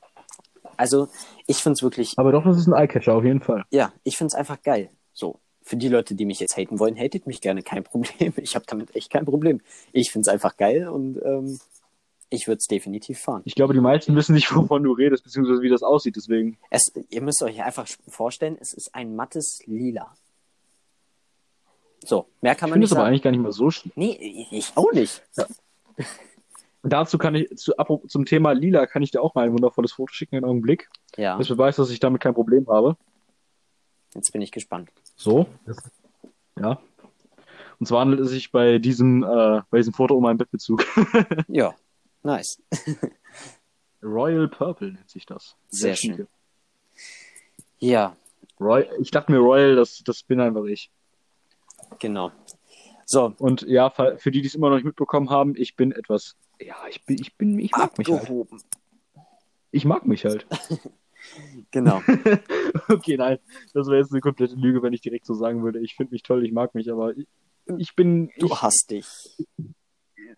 Also, 0.77 1.09
ich 1.45 1.57
find's 1.57 1.83
wirklich, 1.83 2.13
Aber 2.17 2.31
doch, 2.31 2.43
das 2.43 2.57
ist 2.57 2.67
ein 2.67 2.73
Eyecatcher, 2.73 3.13
auf 3.13 3.23
jeden 3.23 3.41
Fall. 3.41 3.63
ja, 3.69 3.93
ich 4.03 4.17
find's 4.17 4.33
einfach 4.33 4.61
geil. 4.63 4.89
So. 5.13 5.39
Für 5.67 5.75
die 5.75 5.89
Leute, 5.89 6.15
die 6.15 6.23
mich 6.23 6.39
jetzt 6.39 6.55
haten 6.55 6.79
wollen, 6.79 6.95
hatet 6.97 7.27
mich 7.27 7.41
gerne, 7.41 7.61
kein 7.61 7.83
Problem. 7.83 8.33
Ich 8.37 8.55
habe 8.55 8.63
damit 8.65 8.95
echt 8.95 9.11
kein 9.11 9.25
Problem. 9.25 9.59
Ich 9.91 10.11
find's 10.11 10.29
einfach 10.29 10.55
geil 10.55 10.87
und 10.87 11.21
ähm, 11.25 11.59
ich 12.29 12.47
würde 12.47 12.59
es 12.59 12.67
definitiv 12.67 13.19
fahren. 13.19 13.41
Ich 13.43 13.53
glaube, 13.53 13.73
die 13.73 13.81
meisten 13.81 14.15
wissen 14.15 14.33
nicht, 14.33 14.55
wovon 14.55 14.81
du 14.83 14.93
redest, 14.93 15.25
beziehungsweise 15.25 15.61
wie 15.61 15.67
das 15.67 15.83
aussieht, 15.83 16.15
deswegen. 16.15 16.57
Es, 16.69 16.93
ihr 17.09 17.21
müsst 17.21 17.43
euch 17.43 17.61
einfach 17.61 17.85
vorstellen, 18.07 18.57
es 18.61 18.73
ist 18.73 18.95
ein 18.95 19.17
mattes 19.17 19.59
Lila. 19.65 20.15
So, 21.99 22.27
mehr 22.39 22.55
kann 22.55 22.69
Ich 22.69 22.71
man 22.71 22.73
finde 22.75 22.79
nicht 22.85 22.91
es 22.91 22.97
aber 22.97 23.05
eigentlich 23.05 23.23
gar 23.23 23.31
nicht 23.31 23.41
mal 23.41 23.51
so 23.51 23.69
schlimm. 23.69 23.91
Nee, 23.97 24.47
ich 24.51 24.71
auch 24.75 24.93
nicht. 24.93 25.21
Dazu 26.83 27.17
kann 27.17 27.35
ich, 27.35 27.49
zu, 27.57 27.73
zum 28.07 28.23
Thema 28.23 28.53
Lila, 28.53 28.87
kann 28.87 29.01
ich 29.01 29.11
dir 29.11 29.21
auch 29.21 29.35
mal 29.35 29.45
ein 29.45 29.51
wundervolles 29.51 29.91
Foto 29.91 30.13
schicken, 30.13 30.37
einen 30.37 30.45
Augenblick. 30.45 30.89
Ja, 31.17 31.37
Das 31.37 31.49
beweist, 31.49 31.77
dass 31.77 31.89
ich 31.89 31.99
damit 31.99 32.21
kein 32.21 32.33
Problem 32.33 32.67
habe. 32.69 32.95
Jetzt 34.13 34.31
bin 34.31 34.41
ich 34.41 34.51
gespannt. 34.51 34.89
So. 35.15 35.47
Ja. 36.59 36.79
Und 37.79 37.85
zwar 37.85 38.01
handelt 38.01 38.21
es 38.21 38.29
sich 38.29 38.51
bei 38.51 38.79
diesem, 38.79 39.23
äh, 39.23 39.61
bei 39.69 39.77
diesem 39.77 39.93
Foto 39.93 40.15
um 40.15 40.25
einen 40.25 40.37
Bettbezug. 40.37 40.83
Ja, 41.47 41.75
nice. 42.23 42.61
Royal 44.03 44.47
Purple 44.47 44.93
nennt 44.93 45.09
sich 45.09 45.25
das. 45.25 45.55
Sehr 45.69 45.95
schön. 45.95 46.15
schön. 46.15 46.27
Ja, 47.79 48.15
Roy 48.59 48.87
ich 48.99 49.11
dachte 49.11 49.31
mir 49.31 49.37
Royal, 49.39 49.75
das, 49.75 50.03
das 50.03 50.23
bin 50.23 50.39
einfach 50.39 50.65
ich. 50.65 50.89
genau. 51.99 52.31
So, 53.05 53.33
Und 53.37 53.61
ja, 53.61 53.89
für 53.89 54.31
die, 54.31 54.41
die 54.41 54.47
es 54.47 54.55
immer 54.55 54.69
noch 54.69 54.75
nicht 54.75 54.85
mitbekommen 54.85 55.29
haben, 55.29 55.55
ich 55.55 55.75
bin 55.75 55.91
etwas, 55.93 56.35
ja, 56.59 56.75
ich 56.89 57.05
bin, 57.05 57.17
ich 57.19 57.37
bin, 57.37 57.59
ich 57.59 57.71
mag 57.71 57.97
mich 57.97 58.09
halt. 58.09 58.21
abgehoben. 58.21 58.61
Ich 59.71 59.85
mag 59.85 60.05
mich 60.05 60.25
halt. 60.25 60.45
Genau. 61.71 62.01
Okay, 62.89 63.17
nein, 63.17 63.39
das 63.73 63.87
wäre 63.87 63.97
jetzt 63.99 64.11
eine 64.11 64.21
komplette 64.21 64.55
Lüge, 64.55 64.81
wenn 64.81 64.93
ich 64.93 65.01
direkt 65.01 65.25
so 65.25 65.33
sagen 65.33 65.63
würde, 65.63 65.79
ich 65.79 65.95
finde 65.95 66.11
mich 66.13 66.23
toll, 66.23 66.45
ich 66.45 66.51
mag 66.53 66.73
mich, 66.75 66.91
aber 66.91 67.15
ich, 67.17 67.27
ich 67.77 67.95
bin, 67.95 68.29
Du 68.37 68.47
ich, 68.47 68.61
hast 68.61 68.91
dich. 68.91 69.05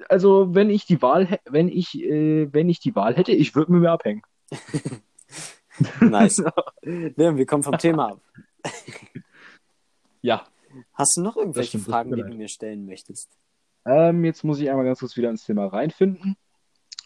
also 0.07 0.55
wenn 0.55 0.69
ich 0.69 0.85
die 0.85 1.01
Wahl, 1.01 1.39
wenn 1.45 1.67
ich, 1.67 1.99
äh, 1.99 2.51
wenn 2.51 2.69
ich 2.69 2.79
die 2.79 2.95
Wahl 2.95 3.15
hätte, 3.15 3.31
ich 3.33 3.55
würde 3.55 3.73
mir 3.73 3.91
abhängen. 3.91 4.21
Nice. 6.01 6.43
Wir 6.81 7.45
kommen 7.45 7.63
vom 7.63 7.77
Thema 7.77 8.11
ab. 8.11 8.21
Ja. 10.21 10.45
Hast 10.93 11.17
du 11.17 11.21
noch 11.21 11.37
irgendwelche 11.37 11.69
stimmt, 11.69 11.85
Fragen, 11.85 12.15
die 12.15 12.21
du 12.21 12.33
mir 12.35 12.47
stellen 12.47 12.85
möchtest? 12.85 13.29
Ähm, 13.85 14.25
jetzt 14.25 14.43
muss 14.43 14.59
ich 14.59 14.69
einmal 14.69 14.85
ganz 14.85 14.99
kurz 14.99 15.15
wieder 15.17 15.29
ins 15.29 15.45
Thema 15.45 15.67
reinfinden. 15.67 16.35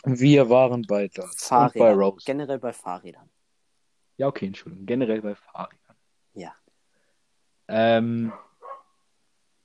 Wir 0.04 0.50
waren 0.50 0.82
bei 0.88 1.08
Darts 1.08 1.52
und 1.52 1.58
bei 1.58 1.70
Fahrräder. 1.80 1.94
Rose. 1.94 2.26
Generell 2.26 2.60
bei 2.60 2.74
Fahrrädern. 2.74 3.30
Ja, 4.18 4.28
okay, 4.28 4.48
Entschuldigung. 4.48 4.86
Generell 4.86 5.22
bei 5.22 5.36
Fahrrädern. 5.36 5.96
Ja. 6.34 6.54
Ähm, 7.68 8.32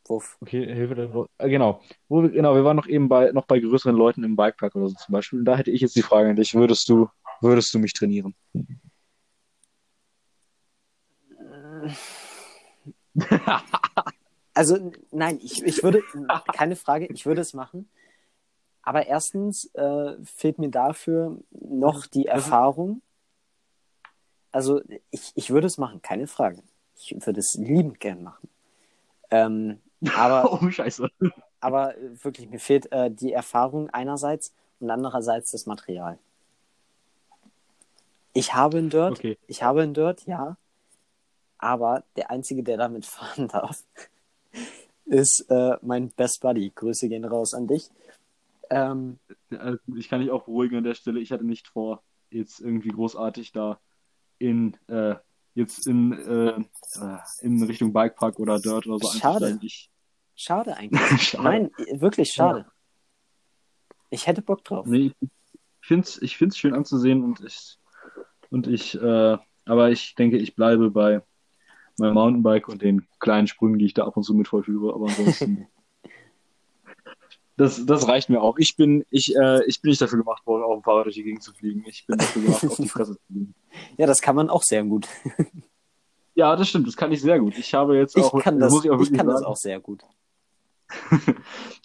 Wuff. 0.06 0.38
okay, 0.40 0.64
Hilfe 0.72 0.94
der 0.94 1.06
Ro- 1.06 1.26
äh, 1.38 1.48
genau. 1.50 1.82
Wo 2.08 2.22
wir, 2.22 2.30
genau, 2.30 2.54
wir 2.54 2.64
waren 2.64 2.76
noch 2.76 2.86
eben 2.86 3.08
bei, 3.08 3.30
noch 3.32 3.44
bei 3.46 3.58
größeren 3.58 3.94
Leuten 3.94 4.24
im 4.24 4.36
Bikepark 4.36 4.74
oder 4.74 4.88
so 4.88 4.94
zum 4.94 5.12
Beispiel. 5.12 5.40
Und 5.40 5.44
da 5.44 5.56
hätte 5.56 5.70
ich 5.70 5.80
jetzt 5.82 5.96
die 5.96 6.02
Frage 6.02 6.30
an 6.30 6.36
dich, 6.36 6.54
würdest 6.54 6.88
du, 6.88 7.08
würdest 7.40 7.74
du 7.74 7.78
mich 7.78 7.92
trainieren? 7.92 8.34
Also, 14.54 14.92
nein, 15.10 15.38
ich, 15.42 15.62
ich 15.62 15.82
würde, 15.82 16.02
keine 16.52 16.76
Frage, 16.76 17.06
ich 17.06 17.26
würde 17.26 17.40
es 17.40 17.54
machen. 17.54 17.88
Aber 18.82 19.06
erstens 19.06 19.66
äh, 19.74 20.16
fehlt 20.24 20.58
mir 20.58 20.70
dafür 20.70 21.38
noch 21.50 22.06
die 22.06 22.26
Erfahrung. 22.26 23.02
Also, 24.52 24.80
ich, 25.10 25.32
ich 25.34 25.50
würde 25.50 25.66
es 25.66 25.78
machen, 25.78 26.00
keine 26.02 26.26
Frage. 26.26 26.62
Ich 26.96 27.14
würde 27.26 27.40
es 27.40 27.54
liebend 27.54 28.00
gern 28.00 28.22
machen. 28.22 28.48
Ähm, 29.30 29.80
aber, 30.14 30.52
oh, 30.62 30.70
scheiße. 30.70 31.08
aber 31.60 31.94
wirklich, 32.22 32.48
mir 32.48 32.58
fehlt 32.60 32.90
äh, 32.92 33.10
die 33.10 33.32
Erfahrung 33.32 33.90
einerseits 33.90 34.52
und 34.80 34.90
andererseits 34.90 35.50
das 35.52 35.66
Material. 35.66 36.18
Ich 38.32 38.54
habe 38.54 38.78
einen 38.78 38.90
Dirt, 38.90 39.12
Okay. 39.18 39.38
ich 39.46 39.62
habe 39.62 39.82
einen 39.82 39.94
Dirt, 39.94 40.26
ja. 40.26 40.56
Aber 41.58 42.04
der 42.16 42.30
Einzige, 42.30 42.62
der 42.62 42.76
damit 42.76 43.04
fahren 43.06 43.48
darf, 43.48 43.82
ist 45.06 45.46
äh, 45.50 45.76
mein 45.82 46.10
Best 46.10 46.40
Buddy. 46.40 46.70
Grüße 46.74 47.08
gehen 47.08 47.24
raus 47.24 47.54
an 47.54 47.66
dich. 47.66 47.90
Ähm, 48.70 49.18
Also, 49.50 49.78
ich 49.96 50.08
kann 50.08 50.20
dich 50.20 50.30
auch 50.30 50.44
beruhigen 50.44 50.76
an 50.76 50.84
der 50.84 50.94
Stelle. 50.94 51.20
Ich 51.20 51.32
hatte 51.32 51.44
nicht 51.44 51.68
vor, 51.68 52.02
jetzt 52.30 52.60
irgendwie 52.60 52.90
großartig 52.90 53.52
da 53.52 53.80
in 54.38 54.76
äh, 54.88 55.16
jetzt 55.54 55.86
in, 55.86 56.12
äh, 56.12 56.60
äh, 57.00 57.18
in 57.40 57.62
Richtung 57.62 57.92
Bikepark 57.92 58.38
oder 58.38 58.60
Dirt 58.60 58.86
oder 58.86 58.98
so 58.98 59.18
Schade. 59.18 59.58
Ich, 59.62 59.90
schade 60.34 60.76
eigentlich. 60.76 61.22
Schade. 61.22 61.44
Nein, 61.44 61.70
wirklich 61.92 62.32
schade. 62.32 62.66
Ich 64.10 64.26
hätte 64.26 64.40
Bock 64.40 64.64
drauf. 64.64 64.86
nee, 64.86 65.12
ich 65.20 65.86
finde 65.86 66.04
es 66.06 66.22
ich 66.22 66.36
find's 66.36 66.56
schön 66.56 66.74
anzusehen 66.74 67.22
und 67.22 67.40
ich, 67.44 67.78
und 68.50 68.66
ich 68.66 68.94
äh, 68.94 69.36
aber 69.68 69.90
ich 69.90 70.14
denke, 70.14 70.38
ich 70.38 70.56
bleibe 70.56 70.90
bei 70.90 71.22
meinem 71.98 72.14
Mountainbike 72.14 72.68
und 72.68 72.82
den 72.82 73.06
kleinen 73.18 73.46
Sprüngen, 73.46 73.78
die 73.78 73.86
ich 73.86 73.94
da 73.94 74.06
ab 74.06 74.16
und 74.16 74.22
zu 74.22 74.34
mit 74.34 74.48
vollführe. 74.48 74.94
Aber 74.94 75.06
ansonsten, 75.06 75.66
das, 77.58 77.84
das 77.84 78.06
reicht 78.06 78.30
mir 78.30 78.40
auch. 78.40 78.56
Ich 78.58 78.76
bin, 78.76 79.04
ich, 79.10 79.34
äh, 79.34 79.64
ich 79.66 79.82
bin 79.82 79.90
nicht 79.90 80.00
dafür 80.00 80.18
gemacht 80.18 80.46
worden, 80.46 80.62
auf 80.62 80.78
dem 80.78 80.84
Fahrrad 80.84 81.06
durch 81.06 81.16
die 81.16 81.24
Gegend 81.24 81.42
zu 81.42 81.52
fliegen. 81.52 81.84
Ich 81.88 82.06
bin 82.06 82.16
dafür 82.16 82.42
gemacht, 82.42 82.64
auf 82.64 82.76
die 82.76 82.88
Fresse 82.88 83.14
zu 83.14 83.20
fliegen. 83.26 83.54
Ja, 83.96 84.06
das 84.06 84.20
kann 84.20 84.36
man 84.36 84.48
auch 84.48 84.62
sehr 84.62 84.84
gut. 84.84 85.08
Ja, 86.34 86.54
das 86.54 86.68
stimmt, 86.68 86.86
das 86.86 86.96
kann 86.96 87.10
ich 87.10 87.20
sehr 87.20 87.40
gut. 87.40 87.58
Ich 87.58 87.74
habe 87.74 87.96
jetzt 87.96 88.16
Ich 88.16 88.22
auch, 88.22 88.40
kann 88.40 88.60
das, 88.60 88.72
muss 88.72 88.84
ich 88.84 88.90
auch 88.92 89.00
ich 89.00 89.12
kann 89.12 89.26
das 89.26 89.42
auch 89.42 89.56
sehr 89.56 89.80
gut. 89.80 90.04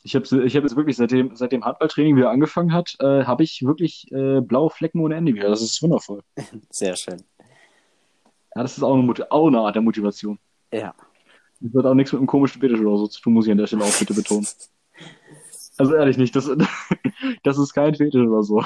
ich 0.03 0.15
habe 0.15 0.25
ich 0.45 0.55
hab 0.55 0.63
jetzt 0.63 0.75
wirklich, 0.75 0.95
seitdem, 0.95 1.35
seitdem 1.35 1.65
Handballtraining 1.65 2.15
wieder 2.15 2.29
angefangen 2.29 2.71
hat, 2.71 2.95
äh, 2.99 3.23
habe 3.23 3.41
ich 3.41 3.63
wirklich 3.65 4.11
äh, 4.11 4.41
blaue 4.41 4.69
Flecken 4.69 4.99
ohne 4.99 5.15
Ende 5.15 5.33
wieder. 5.33 5.49
Das 5.49 5.63
ist 5.63 5.81
wundervoll. 5.81 6.21
Sehr 6.69 6.95
schön. 6.95 7.23
Ja, 8.55 8.61
das 8.61 8.77
ist 8.77 8.83
auch 8.83 8.93
eine, 8.93 9.31
auch 9.31 9.47
eine 9.47 9.59
Art 9.59 9.73
der 9.73 9.81
Motivation. 9.81 10.37
Ja. 10.71 10.93
Das 11.59 11.73
hat 11.73 11.85
auch 11.89 11.95
nichts 11.95 12.11
mit 12.11 12.19
einem 12.19 12.27
komischen 12.27 12.61
Fetisch 12.61 12.79
oder 12.79 12.97
so 12.97 13.07
zu 13.07 13.21
tun, 13.21 13.33
muss 13.33 13.47
ich 13.47 13.51
an 13.51 13.57
der 13.57 13.65
Stelle 13.65 13.83
auch 13.83 13.97
bitte 13.97 14.13
betonen. 14.13 14.45
Also 15.77 15.95
ehrlich 15.95 16.17
nicht, 16.17 16.35
das, 16.35 16.49
das 17.43 17.57
ist 17.57 17.73
kein 17.73 17.95
Fetisch 17.95 18.27
oder 18.27 18.43
so. 18.43 18.63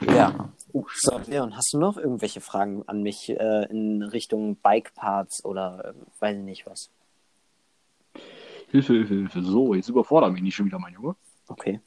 Ja. 0.00 0.50
So, 0.72 1.20
Leon, 1.26 1.56
hast 1.56 1.72
du 1.72 1.78
noch 1.78 1.96
irgendwelche 1.96 2.40
Fragen 2.40 2.82
an 2.88 3.02
mich 3.02 3.30
äh, 3.30 3.66
in 3.70 4.02
Richtung 4.02 4.56
Bike-Parts 4.56 5.44
oder 5.44 5.94
äh, 5.94 6.20
weiß 6.20 6.36
ich 6.38 6.42
nicht 6.42 6.66
was? 6.66 6.90
Hilfe, 8.70 8.94
Hilfe, 8.94 9.14
Hilfe. 9.14 9.42
So, 9.42 9.74
jetzt 9.74 9.88
überfordert 9.88 10.32
mich 10.32 10.42
nicht 10.42 10.56
schon 10.56 10.66
wieder, 10.66 10.80
mein 10.80 10.94
Junge. 10.94 11.14
Okay. 11.46 11.80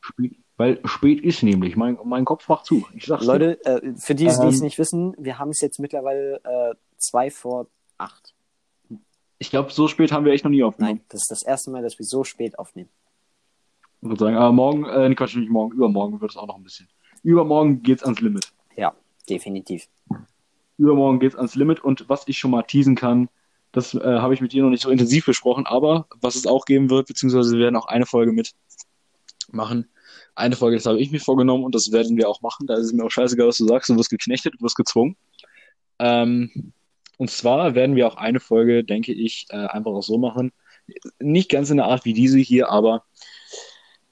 Spät, 0.00 0.36
weil 0.56 0.80
spät 0.86 1.20
ist 1.20 1.42
nämlich. 1.42 1.76
Mein, 1.76 1.98
mein 2.04 2.24
Kopf 2.24 2.48
macht 2.48 2.64
zu. 2.64 2.86
Ich 2.94 3.04
sag's 3.04 3.22
dir. 3.22 3.32
Leute, 3.32 3.64
äh, 3.66 3.92
für 3.96 4.14
die, 4.14 4.24
die 4.24 4.30
es 4.30 4.38
Ähm, 4.38 4.60
nicht 4.60 4.78
wissen, 4.78 5.14
wir 5.18 5.38
haben 5.38 5.50
es 5.50 5.60
jetzt 5.60 5.78
mittlerweile 5.78 6.40
äh, 6.44 6.74
zwei 6.96 7.30
vor 7.30 7.66
acht. 7.98 8.34
Ich 9.38 9.50
glaube, 9.50 9.70
so 9.70 9.88
spät 9.88 10.12
haben 10.12 10.24
wir 10.24 10.32
echt 10.32 10.44
noch 10.44 10.50
nie 10.50 10.62
aufgenommen. 10.62 10.96
Nein, 10.96 11.04
das 11.08 11.22
ist 11.22 11.30
das 11.30 11.42
erste 11.42 11.70
Mal, 11.70 11.82
dass 11.82 11.98
wir 11.98 12.06
so 12.06 12.24
spät 12.24 12.58
aufnehmen. 12.58 12.88
Ich 14.04 14.10
würde 14.10 14.20
sagen, 14.20 14.36
aber 14.36 14.52
morgen, 14.52 14.84
äh, 14.84 15.08
nee, 15.08 15.14
Quatsch, 15.14 15.34
nicht 15.34 15.48
morgen, 15.48 15.72
übermorgen 15.72 16.20
wird 16.20 16.30
es 16.30 16.36
auch 16.36 16.46
noch 16.46 16.56
ein 16.56 16.62
bisschen. 16.62 16.86
Übermorgen 17.22 17.82
geht's 17.82 18.02
ans 18.02 18.20
Limit. 18.20 18.52
Ja, 18.76 18.94
definitiv. 19.30 19.88
Übermorgen 20.76 21.20
geht's 21.20 21.36
ans 21.36 21.54
Limit 21.54 21.82
und 21.82 22.06
was 22.06 22.28
ich 22.28 22.36
schon 22.36 22.50
mal 22.50 22.64
teasen 22.64 22.96
kann, 22.96 23.30
das 23.72 23.94
äh, 23.94 24.00
habe 24.02 24.34
ich 24.34 24.42
mit 24.42 24.52
dir 24.52 24.62
noch 24.62 24.68
nicht 24.68 24.82
so 24.82 24.90
intensiv 24.90 25.24
besprochen, 25.24 25.64
aber 25.64 26.06
was 26.20 26.34
es 26.34 26.46
auch 26.46 26.66
geben 26.66 26.90
wird, 26.90 27.06
beziehungsweise 27.06 27.56
wir 27.56 27.60
werden 27.60 27.76
auch 27.76 27.86
eine 27.86 28.04
Folge 28.04 28.32
mit 28.32 28.52
machen. 29.50 29.88
Eine 30.34 30.56
Folge, 30.56 30.76
das 30.76 30.84
habe 30.84 31.00
ich 31.00 31.10
mir 31.10 31.20
vorgenommen 31.20 31.64
und 31.64 31.74
das 31.74 31.90
werden 31.90 32.18
wir 32.18 32.28
auch 32.28 32.42
machen. 32.42 32.66
Da 32.66 32.74
ist 32.74 32.84
es 32.84 32.92
mir 32.92 33.04
auch 33.04 33.10
scheißegal, 33.10 33.46
was 33.46 33.56
du 33.56 33.66
sagst, 33.66 33.88
du 33.88 33.96
wirst 33.96 34.10
geknechtet, 34.10 34.52
du 34.52 34.62
wirst 34.62 34.76
gezwungen. 34.76 35.16
Ähm, 35.98 36.74
und 37.16 37.30
zwar 37.30 37.74
werden 37.74 37.96
wir 37.96 38.06
auch 38.06 38.16
eine 38.16 38.40
Folge, 38.40 38.84
denke 38.84 39.14
ich, 39.14 39.46
äh, 39.48 39.56
einfach 39.56 39.92
auch 39.92 40.02
so 40.02 40.18
machen. 40.18 40.52
Nicht 41.20 41.50
ganz 41.50 41.70
in 41.70 41.78
der 41.78 41.86
Art 41.86 42.04
wie 42.04 42.12
diese 42.12 42.38
hier, 42.38 42.68
aber 42.68 43.04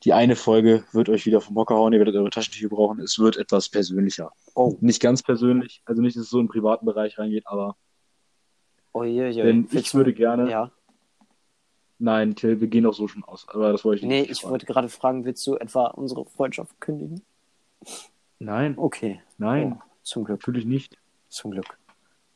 die 0.04 0.12
eine 0.12 0.34
Folge 0.36 0.84
wird 0.92 1.08
euch 1.08 1.26
wieder 1.26 1.40
vom 1.40 1.56
Hocker 1.56 1.74
hauen, 1.76 1.92
ihr 1.92 1.98
werdet 2.00 2.16
eure 2.16 2.30
Taschentücher 2.30 2.68
brauchen. 2.68 3.00
Es 3.00 3.18
wird 3.18 3.36
etwas 3.36 3.68
persönlicher. 3.68 4.32
Oh, 4.54 4.76
Nicht 4.80 5.00
ganz 5.00 5.22
persönlich, 5.22 5.82
also 5.84 6.02
nicht, 6.02 6.16
dass 6.16 6.24
es 6.24 6.30
so 6.30 6.38
in 6.40 6.46
den 6.46 6.50
privaten 6.52 6.86
Bereich 6.86 7.18
reingeht, 7.18 7.46
aber 7.46 7.76
uiuiui. 8.94 9.34
denn 9.42 9.64
ich 9.66 9.72
Willst 9.72 9.92
du- 9.94 9.98
würde 9.98 10.12
gerne. 10.12 10.50
Ja. 10.50 10.70
Nein, 11.98 12.34
Till, 12.34 12.60
wir 12.60 12.66
gehen 12.66 12.84
auch 12.86 12.94
so 12.94 13.06
schon 13.06 13.22
aus. 13.24 13.46
Aber 13.48 13.70
das 13.70 13.84
wollte 13.84 14.02
ich 14.02 14.08
Nee, 14.08 14.22
nicht. 14.22 14.30
ich 14.32 14.40
fragen. 14.40 14.50
wollte 14.52 14.66
gerade 14.66 14.88
fragen, 14.88 15.24
willst 15.24 15.46
du 15.46 15.54
etwa 15.56 15.86
unsere 15.86 16.24
Freundschaft 16.26 16.80
kündigen? 16.80 17.22
Nein, 18.40 18.74
Okay. 18.76 19.20
nein, 19.38 19.78
Oh, 19.78 19.82
zum 20.02 20.24
Glück, 20.24 20.40
natürlich 20.40 20.64
nicht. 20.66 20.98
zum 21.28 21.52
Glück. 21.52 21.78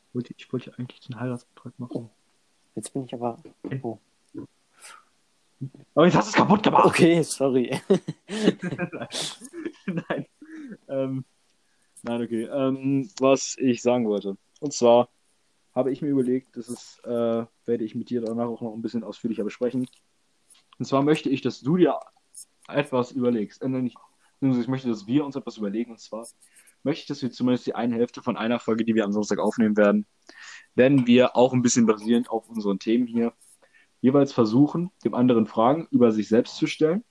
Ich 0.09 0.15
wollte, 0.15 0.33
ich 0.37 0.53
wollte 0.53 0.73
eigentlich 0.77 1.01
den 1.01 1.19
Heiratsantrag 1.19 1.77
machen. 1.77 2.09
Jetzt 2.75 2.93
bin 2.93 3.03
ich 3.03 3.13
aber. 3.13 3.37
Oh. 3.83 3.97
Aber 5.95 6.05
jetzt 6.05 6.15
hast 6.15 6.27
du 6.27 6.29
es 6.29 6.35
kaputt 6.35 6.63
gemacht. 6.63 6.85
Okay, 6.85 7.21
sorry. 7.23 7.79
nein. 9.85 10.25
Ähm, 10.87 11.25
nein, 12.03 12.21
okay. 12.21 12.43
Ähm, 12.43 13.09
was 13.19 13.57
ich 13.59 13.81
sagen 13.81 14.07
wollte. 14.07 14.37
Und 14.59 14.73
zwar 14.73 15.09
habe 15.73 15.91
ich 15.91 16.01
mir 16.01 16.09
überlegt, 16.09 16.55
das 16.57 16.69
ist, 16.69 16.99
äh, 17.05 17.45
werde 17.65 17.83
ich 17.83 17.95
mit 17.95 18.09
dir 18.09 18.21
danach 18.21 18.47
auch 18.47 18.61
noch 18.61 18.73
ein 18.73 18.81
bisschen 18.81 19.03
ausführlicher 19.03 19.43
besprechen. 19.43 19.87
Und 20.79 20.85
zwar 20.85 21.03
möchte 21.03 21.29
ich, 21.29 21.41
dass 21.41 21.61
du 21.61 21.77
dir 21.77 21.99
etwas 22.67 23.11
überlegst. 23.11 23.61
Äh, 23.61 23.69
nicht, 23.69 23.97
ich 24.41 24.67
möchte, 24.67 24.89
dass 24.89 25.07
wir 25.07 25.25
uns 25.25 25.35
etwas 25.35 25.57
überlegen. 25.57 25.91
Und 25.91 25.99
zwar 25.99 26.27
möchte 26.83 27.01
ich, 27.01 27.07
dass 27.07 27.21
wir 27.21 27.31
zumindest 27.31 27.67
die 27.67 27.75
eine 27.75 27.95
Hälfte 27.95 28.21
von 28.21 28.37
einer 28.37 28.59
Folge, 28.59 28.85
die 28.85 28.95
wir 28.95 29.05
am 29.05 29.11
Samstag 29.11 29.39
aufnehmen 29.39 29.77
werden, 29.77 30.05
werden 30.75 31.07
wir 31.07 31.35
auch 31.35 31.53
ein 31.53 31.61
bisschen 31.61 31.85
basierend 31.85 32.29
auf 32.29 32.47
unseren 32.49 32.79
Themen 32.79 33.07
hier 33.07 33.33
jeweils 34.01 34.33
versuchen, 34.33 34.91
dem 35.03 35.13
anderen 35.13 35.47
Fragen 35.47 35.87
über 35.91 36.11
sich 36.11 36.27
selbst 36.27 36.55
zu 36.57 36.67
stellen. 36.67 37.03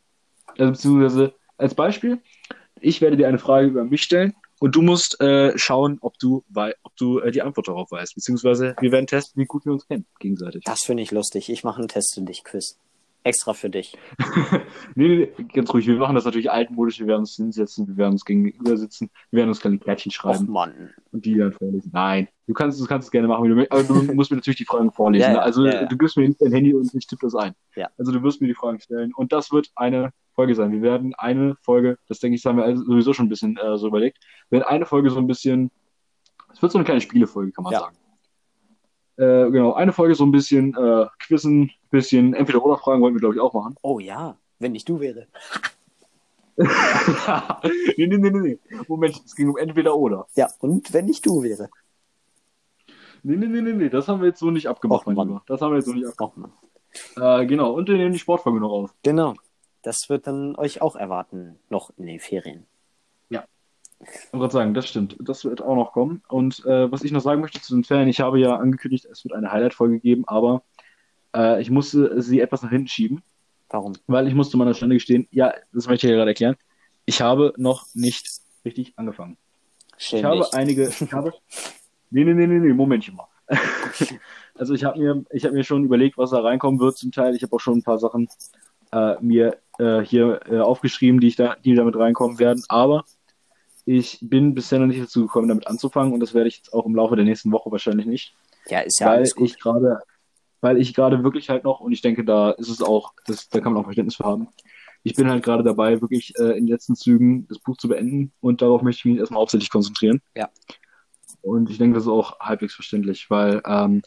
Also 0.59 0.73
beziehungsweise 0.73 1.35
als 1.57 1.75
Beispiel, 1.75 2.21
ich 2.81 3.01
werde 3.01 3.17
dir 3.17 3.29
eine 3.29 3.39
Frage 3.39 3.69
über 3.69 3.85
mich 3.85 4.03
stellen 4.03 4.35
und 4.61 4.75
du 4.75 4.83
musst 4.83 5.21
äh, 5.21 5.57
schauen, 5.59 5.99
ob 6.01 6.19
du, 6.19 6.45
ob 6.83 6.97
du 6.97 7.19
äh, 7.21 7.31
die 7.31 7.43
Antwort 7.43 7.69
darauf 7.69 7.91
weißt. 7.91 8.15
Beziehungsweise 8.15 8.75
wir 8.81 8.93
werden 8.93 9.07
testen, 9.07 9.41
wie 9.41 9.47
gut 9.47 9.65
wir 9.65 9.73
uns 9.73 9.87
kennen, 9.87 10.07
gegenseitig. 10.19 10.65
Das 10.65 10.83
finde 10.83 11.03
ich 11.03 11.11
lustig. 11.11 11.51
Ich 11.51 11.65
mache 11.65 11.79
einen 11.79 11.89
Test 11.89 12.15
für 12.15 12.23
dich, 12.23 12.45
Quiz. 12.45 12.79
Extra 13.27 13.55
für 13.55 13.69
dich. 13.69 13.99
nee, 14.95 15.09
nee, 15.09 15.33
nee, 15.37 15.45
ganz 15.53 15.75
ruhig. 15.75 15.85
Wir 15.89 15.97
machen 15.97 16.15
das 16.15 16.25
natürlich 16.25 16.49
altmodisch. 16.49 17.01
Wir 17.01 17.09
werden 17.09 17.23
uns 17.23 17.35
hinsetzen, 17.35 17.89
wir 17.89 17.97
werden 17.97 18.13
uns 18.13 18.25
gegenüber 18.25 18.77
sitzen, 18.77 19.11
wir 19.33 19.39
werden 19.39 19.49
uns 19.49 19.59
kleine 19.59 19.79
Kärtchen 19.79 20.11
Och 20.11 20.15
schreiben 20.15 20.49
Mann. 20.49 20.91
und 21.11 21.25
die 21.25 21.35
dann 21.35 21.53
vorlesen. 21.53 21.91
Nein, 21.93 22.29
du 22.47 22.55
kannst, 22.55 22.81
du 22.81 22.87
kannst 22.87 23.09
es 23.09 23.11
gerne 23.11 23.27
machen, 23.27 23.43
wie 23.43 23.49
du 23.49 23.57
möchtest, 23.57 23.91
aber 23.91 24.01
du 24.01 24.05
musst 24.15 24.31
mir 24.31 24.37
natürlich 24.37 24.59
die 24.59 24.65
Fragen 24.65 24.93
vorlesen. 24.93 25.33
Ja, 25.33 25.41
also 25.41 25.67
ja, 25.67 25.73
ja. 25.73 25.87
du 25.87 25.99
gibst 25.99 26.17
mir 26.17 26.33
dein 26.39 26.53
Handy 26.53 26.73
und 26.73 26.95
ich 26.95 27.07
tippe 27.09 27.27
das 27.27 27.35
ein. 27.35 27.53
Ja. 27.75 27.89
Also 27.99 28.13
du 28.13 28.23
wirst 28.23 28.41
mir 28.41 28.47
die 28.47 28.55
Fragen 28.55 28.79
stellen 28.79 29.13
und 29.13 29.33
das 29.33 29.51
wird 29.51 29.73
eine 29.75 30.11
Folge 30.37 30.55
sein. 30.55 30.71
Wir 30.71 30.83
werden 30.83 31.13
eine 31.17 31.57
Folge, 31.63 31.99
das 32.07 32.21
denke 32.21 32.37
ich, 32.37 32.47
haben 32.47 32.59
wir 32.59 32.77
sowieso 32.77 33.13
schon 33.13 33.27
ein 33.27 33.31
bisschen 33.31 33.57
äh, 33.57 33.77
so 33.77 33.89
überlegt, 33.89 34.19
wir 34.51 34.61
werden 34.61 34.69
eine 34.69 34.87
Folge 34.87 35.11
so 35.11 35.19
ein 35.19 35.27
bisschen, 35.27 35.73
es 36.53 36.63
wird 36.63 36.71
so 36.71 36.79
eine 36.79 36.85
kleine 36.85 37.01
Spielefolge, 37.01 37.51
kann 37.51 37.65
man 37.65 37.73
sagen. 37.73 37.97
Äh, 39.17 39.51
genau, 39.51 39.73
eine 39.73 39.93
Folge 39.93 40.15
so 40.15 40.25
ein 40.25 40.33
bisschen 40.33 40.75
äh, 40.77 41.07
Quizzen, 41.19 41.71
bisschen 41.91 42.35
Entweder-Oder-Fragen 42.35 43.01
wollten 43.01 43.17
wir, 43.17 43.21
glaube 43.21 43.35
ich, 43.35 43.41
auch 43.41 43.55
machen. 43.55 43.77
Oh 43.83 43.99
ja, 43.99 44.37
wenn 44.59 44.75
ich 44.75 44.85
du 44.85 45.01
wäre. 45.01 45.27
nee, 46.57 48.07
nee, 48.07 48.17
nee, 48.19 48.31
nee. 48.31 48.59
Moment, 48.89 49.23
es 49.25 49.35
ging 49.35 49.49
um 49.49 49.57
Entweder-Oder. 49.57 50.27
Ja, 50.37 50.49
und 50.61 50.93
wenn 50.93 51.09
ich 51.09 51.23
du 51.23 51.43
wäre. 51.43 51.69
Nee, 53.23 53.37
nee, 53.37 53.47
nee, 53.47 53.61
nee, 53.61 53.73
nee, 53.73 53.89
das 53.89 54.09
haben 54.09 54.21
wir 54.21 54.29
jetzt 54.29 54.41
so 54.41 54.51
nicht 54.51 54.69
abgemacht, 54.69 55.07
Och, 55.07 55.13
mein. 55.13 55.29
Lieber. 55.29 55.43
Das 55.47 55.61
haben 55.61 55.73
wir 55.73 55.77
jetzt 55.77 55.87
so 55.87 55.93
nicht 55.93 56.07
abgemacht. 56.07 56.53
Och. 57.17 57.23
Äh, 57.23 57.47
genau, 57.47 57.73
und 57.73 57.89
wir 57.89 57.97
nehmen 57.97 58.13
die 58.13 58.19
Sportfolge 58.19 58.61
noch 58.61 58.71
auf. 58.71 58.95
Genau. 59.03 59.35
Das 59.83 60.09
wird 60.09 60.27
dann 60.27 60.57
euch 60.57 60.83
auch 60.83 60.97
erwarten, 60.97 61.59
noch 61.69 61.91
in 61.97 62.07
den 62.07 62.21
Ferien. 62.21 62.67
Ich 64.01 64.09
wollte 64.33 64.39
gerade 64.39 64.53
sagen, 64.53 64.75
das 64.75 64.89
stimmt. 64.89 65.17
Das 65.21 65.45
wird 65.45 65.63
auch 65.63 65.75
noch 65.75 65.93
kommen. 65.93 66.23
Und 66.29 66.65
äh, 66.67 66.91
was 66.91 67.03
ich 67.03 67.13
noch 67.13 67.21
sagen 67.23 67.41
möchte 67.41 67.61
zu 67.61 67.75
den 67.75 67.85
Ferien, 67.85 68.09
ich 68.09 68.21
habe 68.21 68.39
ja 68.39 68.57
angekündigt, 68.57 69.07
es 69.07 69.25
wird 69.25 69.35
eine 69.35 69.51
Highlight-Folge 69.51 70.01
geben, 70.01 70.25
aber 70.27 70.63
äh, 71.35 71.61
ich 71.61 71.71
musste 71.71 72.21
sie 72.23 72.41
etwas 72.41 72.63
nach 72.63 72.71
hinten 72.71 72.89
schieben, 72.89 73.23
Warum? 73.71 73.95
weil 74.07 74.29
ich 74.29 74.35
musste 74.35 74.57
meiner 74.57 74.75
Stande 74.75 74.97
gestehen, 74.97 75.27
ja, 75.31 75.55
das 75.73 75.87
möchte 75.89 76.07
ich 76.07 76.11
ja 76.11 76.17
gerade 76.17 76.31
erklären, 76.31 76.57
ich 77.07 77.21
habe 77.21 77.53
noch 77.57 77.87
nicht 77.95 78.29
richtig 78.65 78.93
angefangen. 78.97 79.39
Schäm 79.97 80.19
Ich 80.19 80.25
habe 80.25 80.37
dich. 80.41 80.55
einige, 80.55 80.89
ich 80.89 81.13
habe, 81.13 81.33
nee, 82.11 82.25
nee, 82.25 82.35
nee, 82.35 82.47
nee, 82.47 82.59
nee, 82.59 82.73
Momentchen 82.73 83.17
mal. 83.17 83.29
Also 84.59 84.73
ich 84.73 84.85
habe 84.85 84.99
mir, 84.99 85.23
ich 85.31 85.45
habe 85.45 85.55
mir 85.55 85.65
schon 85.65 85.85
überlegt, 85.85 86.17
was 86.17 86.31
da 86.31 86.41
reinkommen 86.41 86.81
wird 86.81 86.97
zum 86.97 87.13
Teil. 87.13 87.35
Ich 87.37 87.43
habe 87.43 87.55
auch 87.55 87.61
schon 87.61 87.79
ein 87.79 87.83
paar 87.83 87.99
Sachen 87.99 88.27
äh, 88.91 89.17
mir 89.21 89.59
äh, 89.79 90.01
hier 90.01 90.41
äh, 90.51 90.61
aufgeschrieben, 90.61 91.21
die 91.21 91.27
ich 91.29 91.37
da, 91.37 91.57
die 91.63 91.75
damit 91.75 91.95
reinkommen 91.95 92.39
werden. 92.39 92.63
Aber 92.71 93.05
ich 93.87 94.19
bin 94.21 94.55
bisher 94.55 94.81
noch 94.81 94.87
nicht 94.87 95.01
dazu 95.01 95.23
gekommen, 95.23 95.49
damit 95.49 95.69
anzufangen 95.69 96.13
und 96.13 96.21
das 96.21 96.35
werde 96.35 96.49
ich 96.49 96.57
jetzt 96.59 96.73
auch 96.75 96.85
im 96.85 96.95
Laufe 96.97 97.17
der 97.17 97.25
nächsten 97.25 97.53
Woche 97.53 97.71
wahrscheinlich 97.71 98.07
nicht. 98.07 98.35
Ja, 98.69 98.81
ist 98.81 98.99
ja 99.01 99.07
weil 99.07 99.19
alles 99.19 99.35
gut. 99.35 99.49
ich 99.49 99.59
gerade, 99.61 100.01
weil 100.61 100.77
ich 100.79 100.93
gerade 100.93 101.23
wirklich 101.23 101.49
halt 101.49 101.63
noch, 101.65 101.81
und 101.81 101.93
ich 101.93 102.03
denke, 102.03 102.25
da 102.25 102.51
ist 102.51 102.69
es 102.69 102.83
auch, 102.83 103.15
das, 103.27 103.49
da 103.49 103.61
kann 103.61 103.73
man 103.73 103.81
auch 103.83 103.87
Verständnis 103.87 104.17
für 104.17 104.25
haben. 104.25 104.49
Ich 105.05 105.15
bin 105.15 105.31
halt 105.31 105.45
gerade 105.45 105.63
dabei, 105.63 106.01
wirklich 106.01 106.35
äh, 106.37 106.59
in 106.59 106.67
den 106.67 106.69
letzten 106.69 106.97
Zügen 106.97 107.47
das 107.47 107.61
Buch 107.61 107.77
zu 107.77 107.87
beenden 107.87 108.33
und 108.41 108.61
darauf 108.61 108.83
möchte 108.83 109.01
ich 109.01 109.05
mich 109.05 109.19
erstmal 109.21 109.41
hauptsächlich 109.41 109.71
konzentrieren. 109.71 110.21
Ja. 110.35 110.51
Und 111.43 111.71
ich 111.71 111.79
denke, 111.79 111.95
das 111.95 112.05
ist 112.05 112.11
auch 112.11 112.41
halbwegs 112.41 112.75
verständlich, 112.75 113.31
weil, 113.31 113.63
ähm, 113.67 114.03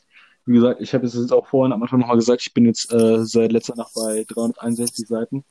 wie 0.45 0.55
gesagt, 0.55 0.81
ich 0.81 0.93
habe 0.93 1.05
es 1.05 1.13
jetzt 1.13 1.31
auch 1.31 1.47
vorhin 1.47 1.71
am 1.71 1.81
Anfang 1.81 2.01
nochmal 2.01 2.17
gesagt, 2.17 2.41
ich 2.41 2.53
bin 2.53 2.65
jetzt 2.65 2.91
äh, 2.91 3.23
seit 3.23 3.53
letzter 3.53 3.75
Nacht 3.75 3.93
bei 3.95 4.25
361 4.27 5.07
Seiten 5.07 5.45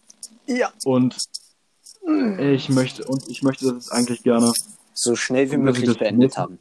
Ja. 0.46 0.70
und 0.84 1.16
ich 2.38 2.68
möchte, 2.68 3.04
und 3.04 3.28
ich 3.28 3.42
möchte 3.42 3.72
das 3.72 3.90
eigentlich 3.90 4.22
gerne 4.22 4.52
So 4.94 5.14
schnell 5.16 5.50
wie 5.50 5.56
möglich 5.56 5.98
beendet 5.98 6.18
nächste- 6.18 6.40
haben. 6.40 6.58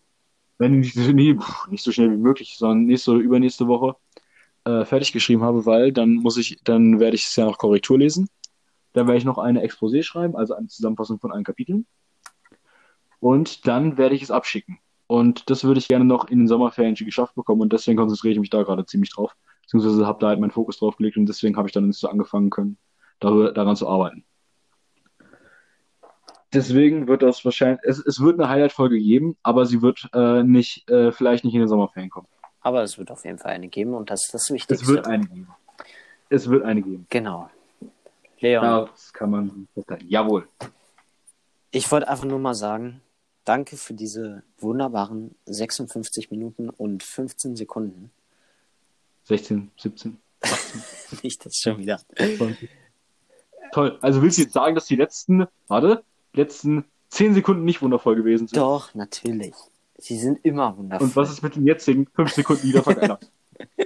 wenn 0.58 0.82
ich 0.84 0.95
nee, 0.95 1.36
pff, 1.36 1.68
nicht 1.70 1.84
so 1.84 1.91
schnell 1.91 2.12
wie 2.12 2.18
möglich, 2.18 2.56
sondern 2.58 2.86
nächste 2.86 3.12
oder 3.12 3.20
übernächste 3.22 3.68
Woche 3.68 3.95
äh, 4.66 4.84
fertig 4.86 5.14
geschrieben 5.14 5.43
habe, 5.43 5.66
weil 5.66 5.91
dann 5.93 6.16
muss 6.16 6.38
ich, 6.38 6.60
dann 6.64 7.00
werde 7.00 7.16
ich 7.16 7.26
es 7.28 7.36
ja 7.36 7.45
noch 7.45 7.58
Korrektur 7.58 7.98
lesen. 7.98 8.28
Dann 8.93 9.08
werde 9.08 9.18
ich 9.20 9.26
noch 9.26 9.38
eine 9.38 9.64
Exposé 9.66 10.04
schreiben, 10.04 10.36
also 10.36 10.56
eine 10.56 10.68
Zusammenfassung 10.68 11.20
von 11.20 11.32
allen 11.32 11.43
Kapiteln. 11.43 11.86
Und 13.20 13.68
dann 13.68 13.98
werde 13.98 14.16
ich 14.16 14.24
es 14.24 14.32
abschicken. 14.32 14.80
Und 15.08 15.50
das 15.50 15.64
würde 15.64 15.80
ich 15.80 15.88
gerne 15.88 16.04
noch 16.06 16.28
in 16.28 16.39
den 16.39 16.48
Sommerferien 16.48 16.95
geschafft 16.95 17.36
bekommen 17.36 17.62
und 17.62 17.72
deswegen 17.72 17.98
konzentriere 17.98 18.34
ich 18.34 18.39
mich 18.39 18.50
da 18.50 18.64
gerade 18.64 18.86
ziemlich 18.86 19.12
drauf. 19.14 19.32
Beziehungsweise 19.62 20.06
habe 20.06 20.20
da 20.20 20.28
halt 20.28 20.39
meinen 20.39 20.52
Fokus 20.52 20.78
drauf 20.80 20.98
gelegt 20.98 21.16
und 21.18 21.28
deswegen 21.28 21.56
habe 21.56 21.68
ich 21.70 21.74
dann 21.74 21.88
nicht 21.88 21.98
so 22.00 22.10
angefangen 22.10 22.50
können, 22.50 22.78
darüber, 23.20 23.54
daran 23.54 23.76
zu 23.78 23.88
arbeiten. 23.88 24.26
Deswegen 26.54 27.08
wird 27.08 27.22
das 27.24 27.43
wahrscheinlich, 27.43 27.80
es, 27.84 28.00
es 28.00 28.20
wird 28.22 28.39
eine 28.39 28.48
Highlight-Folge 28.50 28.98
geben, 29.00 29.36
aber 29.43 29.66
sie 29.66 29.82
wird 29.82 30.08
äh, 30.14 30.43
nicht, 30.43 30.89
äh, 30.89 31.12
vielleicht 31.12 31.43
nicht 31.43 31.54
in 31.54 31.60
den 31.60 31.68
Sommerferien 31.68 32.10
kommen. 32.10 32.28
Aber 32.62 32.84
es 32.84 32.98
wird 32.98 33.12
auf 33.12 33.26
jeden 33.26 33.38
Fall 33.38 33.52
eine 33.52 33.68
geben 33.68 33.93
und 33.93 34.10
das 34.10 34.26
ist 34.26 34.34
das 34.34 34.43
Es 34.43 34.52
Wichtigste. 34.54 34.88
wird 34.88 35.08
eine 35.08 35.26
geben. 35.26 35.48
Es 36.30 36.50
wird 36.50 36.64
eine 36.64 36.82
geben. 36.82 37.06
Genau. 37.10 37.50
Leon, 38.39 38.88
Das 38.91 39.12
kann 39.14 39.32
man 39.32 39.68
festhalten. 39.74 40.06
Jawohl. 40.10 40.48
ich 41.72 41.89
wollte 41.91 42.08
einfach 42.08 42.26
nur 42.26 42.39
mal 42.39 42.54
sagen, 42.54 43.02
danke 43.45 43.78
für 43.78 43.93
diese 43.93 44.43
wunderbaren 44.60 45.36
56 45.45 46.30
Minuten 46.32 46.70
und 46.70 47.04
15 47.04 47.56
Sekunden. 47.56 48.12
16, 49.24 49.72
17, 49.78 50.18
Nicht 51.24 51.45
das 51.45 51.58
schon 51.58 51.78
wieder. 51.80 52.00
20. 52.16 52.70
Toll. 53.74 53.98
Also 54.02 54.22
willst 54.22 54.38
du 54.38 54.43
jetzt 54.43 54.54
sagen, 54.54 54.76
dass 54.76 54.86
die 54.86 54.95
letzten, 54.95 55.45
warte, 55.68 56.04
letzten 56.38 56.86
10 57.10 57.34
Sekunden 57.34 57.66
nicht 57.66 57.82
wundervoll 57.82 58.16
gewesen 58.16 58.48
sind? 58.48 58.58
Doch, 58.58 58.94
natürlich. 58.94 59.54
Sie 59.98 60.18
sind 60.18 60.44
immer 60.46 60.78
wundervoll. 60.78 61.08
Und 61.08 61.16
was 61.16 61.32
ist 61.32 61.42
mit 61.42 61.56
den 61.56 61.66
jetzigen 61.66 62.08
5 62.16 62.32
Sekunden 62.32 62.64
wieder 62.64 62.84
verändert? 62.84 63.32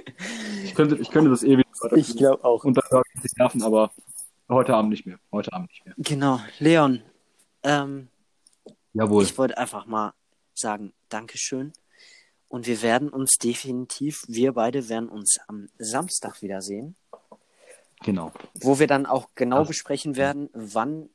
ich, 0.64 0.74
könnte, 0.74 0.96
ich 0.96 1.10
könnte 1.10 1.30
das 1.30 1.42
ewig 1.42 1.66
Ich 1.96 2.16
glaube 2.16 2.44
auch. 2.44 2.64
Und 2.64 2.76
da 2.76 3.02
ich 3.22 3.32
nerven, 3.38 3.62
aber 3.62 3.90
heute 4.48 4.74
Abend 4.74 4.90
nicht 4.90 5.06
mehr. 5.06 5.18
Heute 5.30 5.52
Abend 5.52 5.70
nicht 5.70 5.86
mehr. 5.86 5.94
Genau. 5.98 6.40
Leon, 6.58 7.02
ähm, 7.62 8.08
Jawohl. 8.92 9.24
ich 9.24 9.36
wollte 9.38 9.56
einfach 9.56 9.86
mal 9.86 10.12
sagen, 10.54 10.92
Dankeschön. 11.08 11.72
Und 12.48 12.66
wir 12.66 12.82
werden 12.82 13.08
uns 13.08 13.38
definitiv, 13.42 14.24
wir 14.28 14.52
beide 14.52 14.90
werden 14.90 15.08
uns 15.08 15.38
am 15.48 15.70
Samstag 15.78 16.42
wiedersehen, 16.42 16.96
Genau. 18.02 18.32
wo 18.60 18.78
wir 18.78 18.86
dann 18.86 19.06
auch 19.06 19.30
genau 19.34 19.62
Ach. 19.62 19.68
besprechen 19.68 20.16
werden, 20.16 20.50
wann 20.52 21.08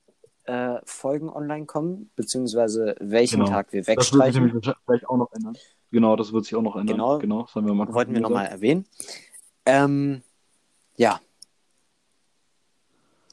äh, 0.47 0.79
Folgen 0.85 1.29
online 1.29 1.65
kommen, 1.65 2.09
beziehungsweise 2.15 2.95
welchen 2.99 3.39
Genau. 3.41 3.51
Tag 3.51 3.71
wir 3.73 3.81
Das 3.81 3.87
wird 3.87 4.01
sich 4.03 4.13
wegstreichen. 4.13 4.61
vielleicht 4.85 5.07
auch 5.07 5.17
noch 5.17 5.31
ändern. 5.33 5.57
Genau, 5.91 6.15
das 6.15 6.33
wird 6.33 6.45
sich 6.45 6.55
auch 6.55 6.61
noch 6.61 6.75
ändern. 6.75 6.97
Genau. 6.97 7.19
genau 7.19 7.41
das 7.43 7.55
haben 7.55 7.65
wir 7.67 7.73
mal 7.73 7.93
Wollten 7.93 8.13
wir 8.13 8.21
nochmal 8.21 8.47
erwähnen. 8.47 8.85
Ähm, 9.65 10.21
ja. 10.95 11.19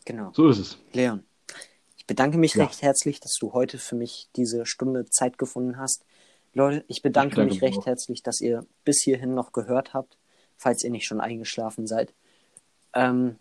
Genau. 0.05 0.31
So 0.35 0.49
ist 0.49 0.59
es. 0.59 0.79
Leon, 0.93 1.25
ich 1.97 2.07
bedanke 2.07 2.37
mich 2.39 2.55
Ja. 2.55 2.65
recht 2.67 2.83
herzlich, 2.83 3.21
dass 3.21 3.35
du 3.41 3.53
heute 3.53 3.79
für 3.79 3.95
mich 3.97 4.29
diese 4.37 4.67
Stunde 4.67 5.07
Zeit 5.07 5.39
gefunden 5.39 5.79
hast. 5.79 6.05
Leute, 6.53 6.85
ich 6.89 7.03
bedanke, 7.03 7.31
Ich 7.31 7.35
bedanke 7.37 7.45
mich 7.55 7.63
mich 7.63 7.63
recht 7.63 7.79
auch. 7.81 7.87
herzlich, 7.87 8.23
dass 8.23 8.41
ihr 8.41 8.67
bis 8.85 9.03
hierhin 9.03 9.35
noch 9.35 9.53
gehört 9.53 9.95
habt, 9.95 10.19
falls 10.57 10.85
ihr 10.85 10.91
nicht 10.91 11.07
schon 11.07 11.21
eingeschlafen 11.21 11.87
seid. 11.87 12.13
Ähm, 12.93 13.37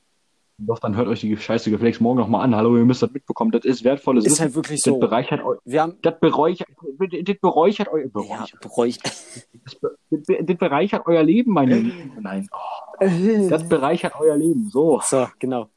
Doch, 0.59 0.77
dann 0.79 0.95
hört 0.95 1.07
euch 1.07 1.21
die 1.21 1.35
scheiße 1.35 1.71
Geflex 1.71 1.99
morgen 1.99 2.19
nochmal 2.19 2.43
an. 2.43 2.55
Hallo, 2.55 2.77
ihr 2.77 2.85
müsst 2.85 3.01
das 3.01 3.11
mitbekommen. 3.11 3.51
Das 3.51 3.65
ist 3.65 3.83
wertvolles 3.83 4.23
ist 4.25 4.33
Wissen. 4.33 4.41
halt 4.43 4.55
wirklich 4.55 4.81
Das 4.81 4.93
so. 4.93 4.99
bereichert 4.99 5.43
euch. 5.43 5.59
Wir 5.65 5.81
haben. 5.81 5.97
Das 6.03 6.19
bereichert, 6.19 6.67
das 6.99 7.35
bereichert 7.41 7.87
euer, 7.89 8.03
Ja, 8.03 8.45
bereichert, 8.61 8.87
ich. 8.87 8.97
das, 9.01 9.75
be- 9.79 10.43
das 10.43 10.57
bereichert 10.57 11.07
euer 11.07 11.23
Leben, 11.23 11.53
meine 11.53 11.75
Lieben. 11.79 12.11
Nein, 12.21 12.47
oh, 12.51 13.05
das 13.49 13.67
bereichert 13.67 14.13
euer 14.19 14.37
Leben. 14.37 14.69
So. 14.71 15.01
So, 15.03 15.27
genau. 15.39 15.69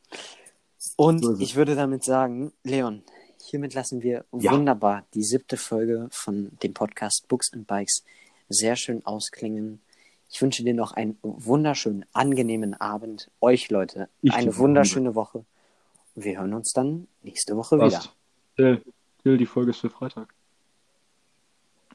Und 0.97 1.25
So 1.25 1.37
ich 1.39 1.57
würde 1.57 1.75
damit 1.75 2.05
sagen, 2.05 2.53
Leon, 2.63 3.03
hiermit 3.43 3.75
lassen 3.75 4.03
wir 4.03 4.25
Ja. 4.39 4.53
wunderbar 4.53 5.05
die 5.15 5.23
siebte 5.23 5.57
Folge 5.57 6.09
von 6.11 6.51
dem 6.63 6.75
Podcast 6.75 7.27
Books 7.29 7.51
and 7.53 7.67
Bikes 7.67 8.05
sehr 8.51 8.77
schön 8.77 9.05
ausklingen. 9.07 9.81
Ich 10.29 10.43
wünsche 10.43 10.65
dir 10.65 10.75
noch 10.75 10.93
einen 10.93 11.19
wunderschönen, 11.23 12.05
angenehmen 12.13 12.75
Abend. 12.75 13.31
Euch, 13.41 13.71
Leute, 13.71 14.09
Ich 14.23 14.33
eine 14.33 14.57
wunderschöne 14.57 15.15
Woche. 15.15 15.45
Wir 16.15 16.39
hören 16.39 16.55
uns 16.55 16.73
dann 16.73 17.07
nächste 17.23 17.57
Woche 17.57 17.77
wieder. 17.77 17.91
Passt. 17.91 18.13
Till, 18.57 18.83
Till, 19.23 19.37
die 19.39 19.47
Folge 19.47 19.71
ist 19.71 19.79
für 19.81 19.91
Freitag. 19.91 20.35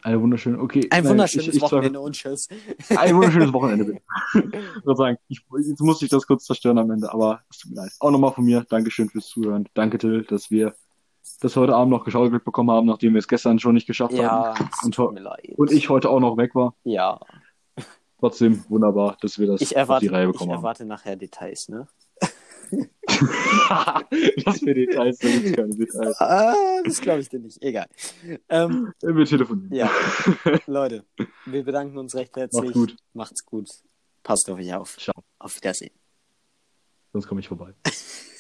Eine 0.04 0.20
wunderschöne, 0.20 0.60
okay. 0.60 0.88
Ein 0.90 1.04
nein, 1.04 1.12
wunderschönes 1.12 1.48
ich, 1.50 1.56
ich 1.56 1.62
Wochenende 1.62 2.00
und 2.00 2.14
tschüss. 2.16 2.48
Ein 2.90 3.16
wunderschönes 3.16 3.54
Wochenende, 3.54 3.86
bitte. 3.86 4.02
ich 4.34 4.86
würde 4.86 4.98
sagen, 4.98 5.18
ich, 5.28 5.42
jetzt 5.68 5.82
musste 5.82 6.06
ich 6.06 6.12
das 6.12 6.26
kurz 6.26 6.46
zerstören 6.46 6.80
am 6.80 6.90
Ende, 6.90 7.14
aber 7.14 7.42
es 7.52 7.60
tut 7.60 7.72
mir 7.72 7.78
leid. 7.82 7.92
Auch 8.00 8.10
nochmal 8.10 8.32
von 8.32 8.46
mir, 8.46 8.66
Dankeschön 8.68 9.10
fürs 9.10 9.28
Zuhören. 9.28 9.70
Danke, 9.76 10.00
Till, 10.00 10.24
dass 10.24 10.50
wir 10.50 10.74
das 11.42 11.56
heute 11.56 11.76
Abend 11.76 11.92
noch 11.92 12.04
geschaukelt 12.04 12.44
bekommen 12.44 12.72
haben, 12.72 12.88
nachdem 12.88 13.14
wir 13.14 13.20
es 13.20 13.28
gestern 13.28 13.60
schon 13.60 13.76
nicht 13.76 13.86
geschafft 13.86 14.14
Ja, 14.14 14.56
haben. 14.56 14.70
Und, 14.84 15.20
leid. 15.20 15.54
und 15.56 15.72
ich 15.72 15.90
heute 15.90 16.10
auch 16.10 16.20
noch 16.20 16.38
weg 16.38 16.56
war. 16.56 16.74
Ja, 16.84 17.20
Trotzdem 18.22 18.64
wunderbar, 18.70 19.18
dass 19.20 19.38
wir 19.38 19.48
das 19.48 19.60
ich 19.62 19.72
auf 19.72 19.82
erwarte, 19.82 20.06
die 20.06 20.10
Reihe 20.14 20.28
ich 20.28 20.32
bekommen 20.32 20.52
haben. 20.52 20.60
erwarte 20.60 20.86
nachher 20.86 21.18
Details, 21.18 21.68
ne? 21.68 21.88
Was 24.46 24.60
für 24.60 24.74
Details, 24.74 25.18
da 25.18 25.28
gibt's 25.28 25.52
keine 25.54 25.76
Details. 25.76 26.16
Ah, 26.22 26.56
das 26.86 27.02
glaube 27.02 27.20
ich 27.22 27.28
dir 27.30 27.40
nicht. 27.40 27.62
Egal. 27.62 27.88
Ähm, 28.48 28.94
Wir 29.02 29.26
telefonieren. 29.26 29.74
Ja, 29.74 29.92
Leute, 30.68 31.04
wir 31.46 31.64
bedanken 31.66 31.98
uns 31.98 32.16
recht 32.16 32.38
herzlich. 32.38 32.62
Macht's 32.64 32.74
gut. 32.74 32.96
Macht's 33.14 33.46
gut. 33.46 33.70
Passt 34.24 34.50
auf 34.50 34.58
euch 34.60 34.74
auf. 34.74 34.96
Ciao, 34.98 35.16
Auf 35.40 35.58
Wiedersehen. 35.58 35.92
sonst 37.12 37.28
komme 37.28 37.42
ich 37.42 37.48
vorbei. 37.48 37.74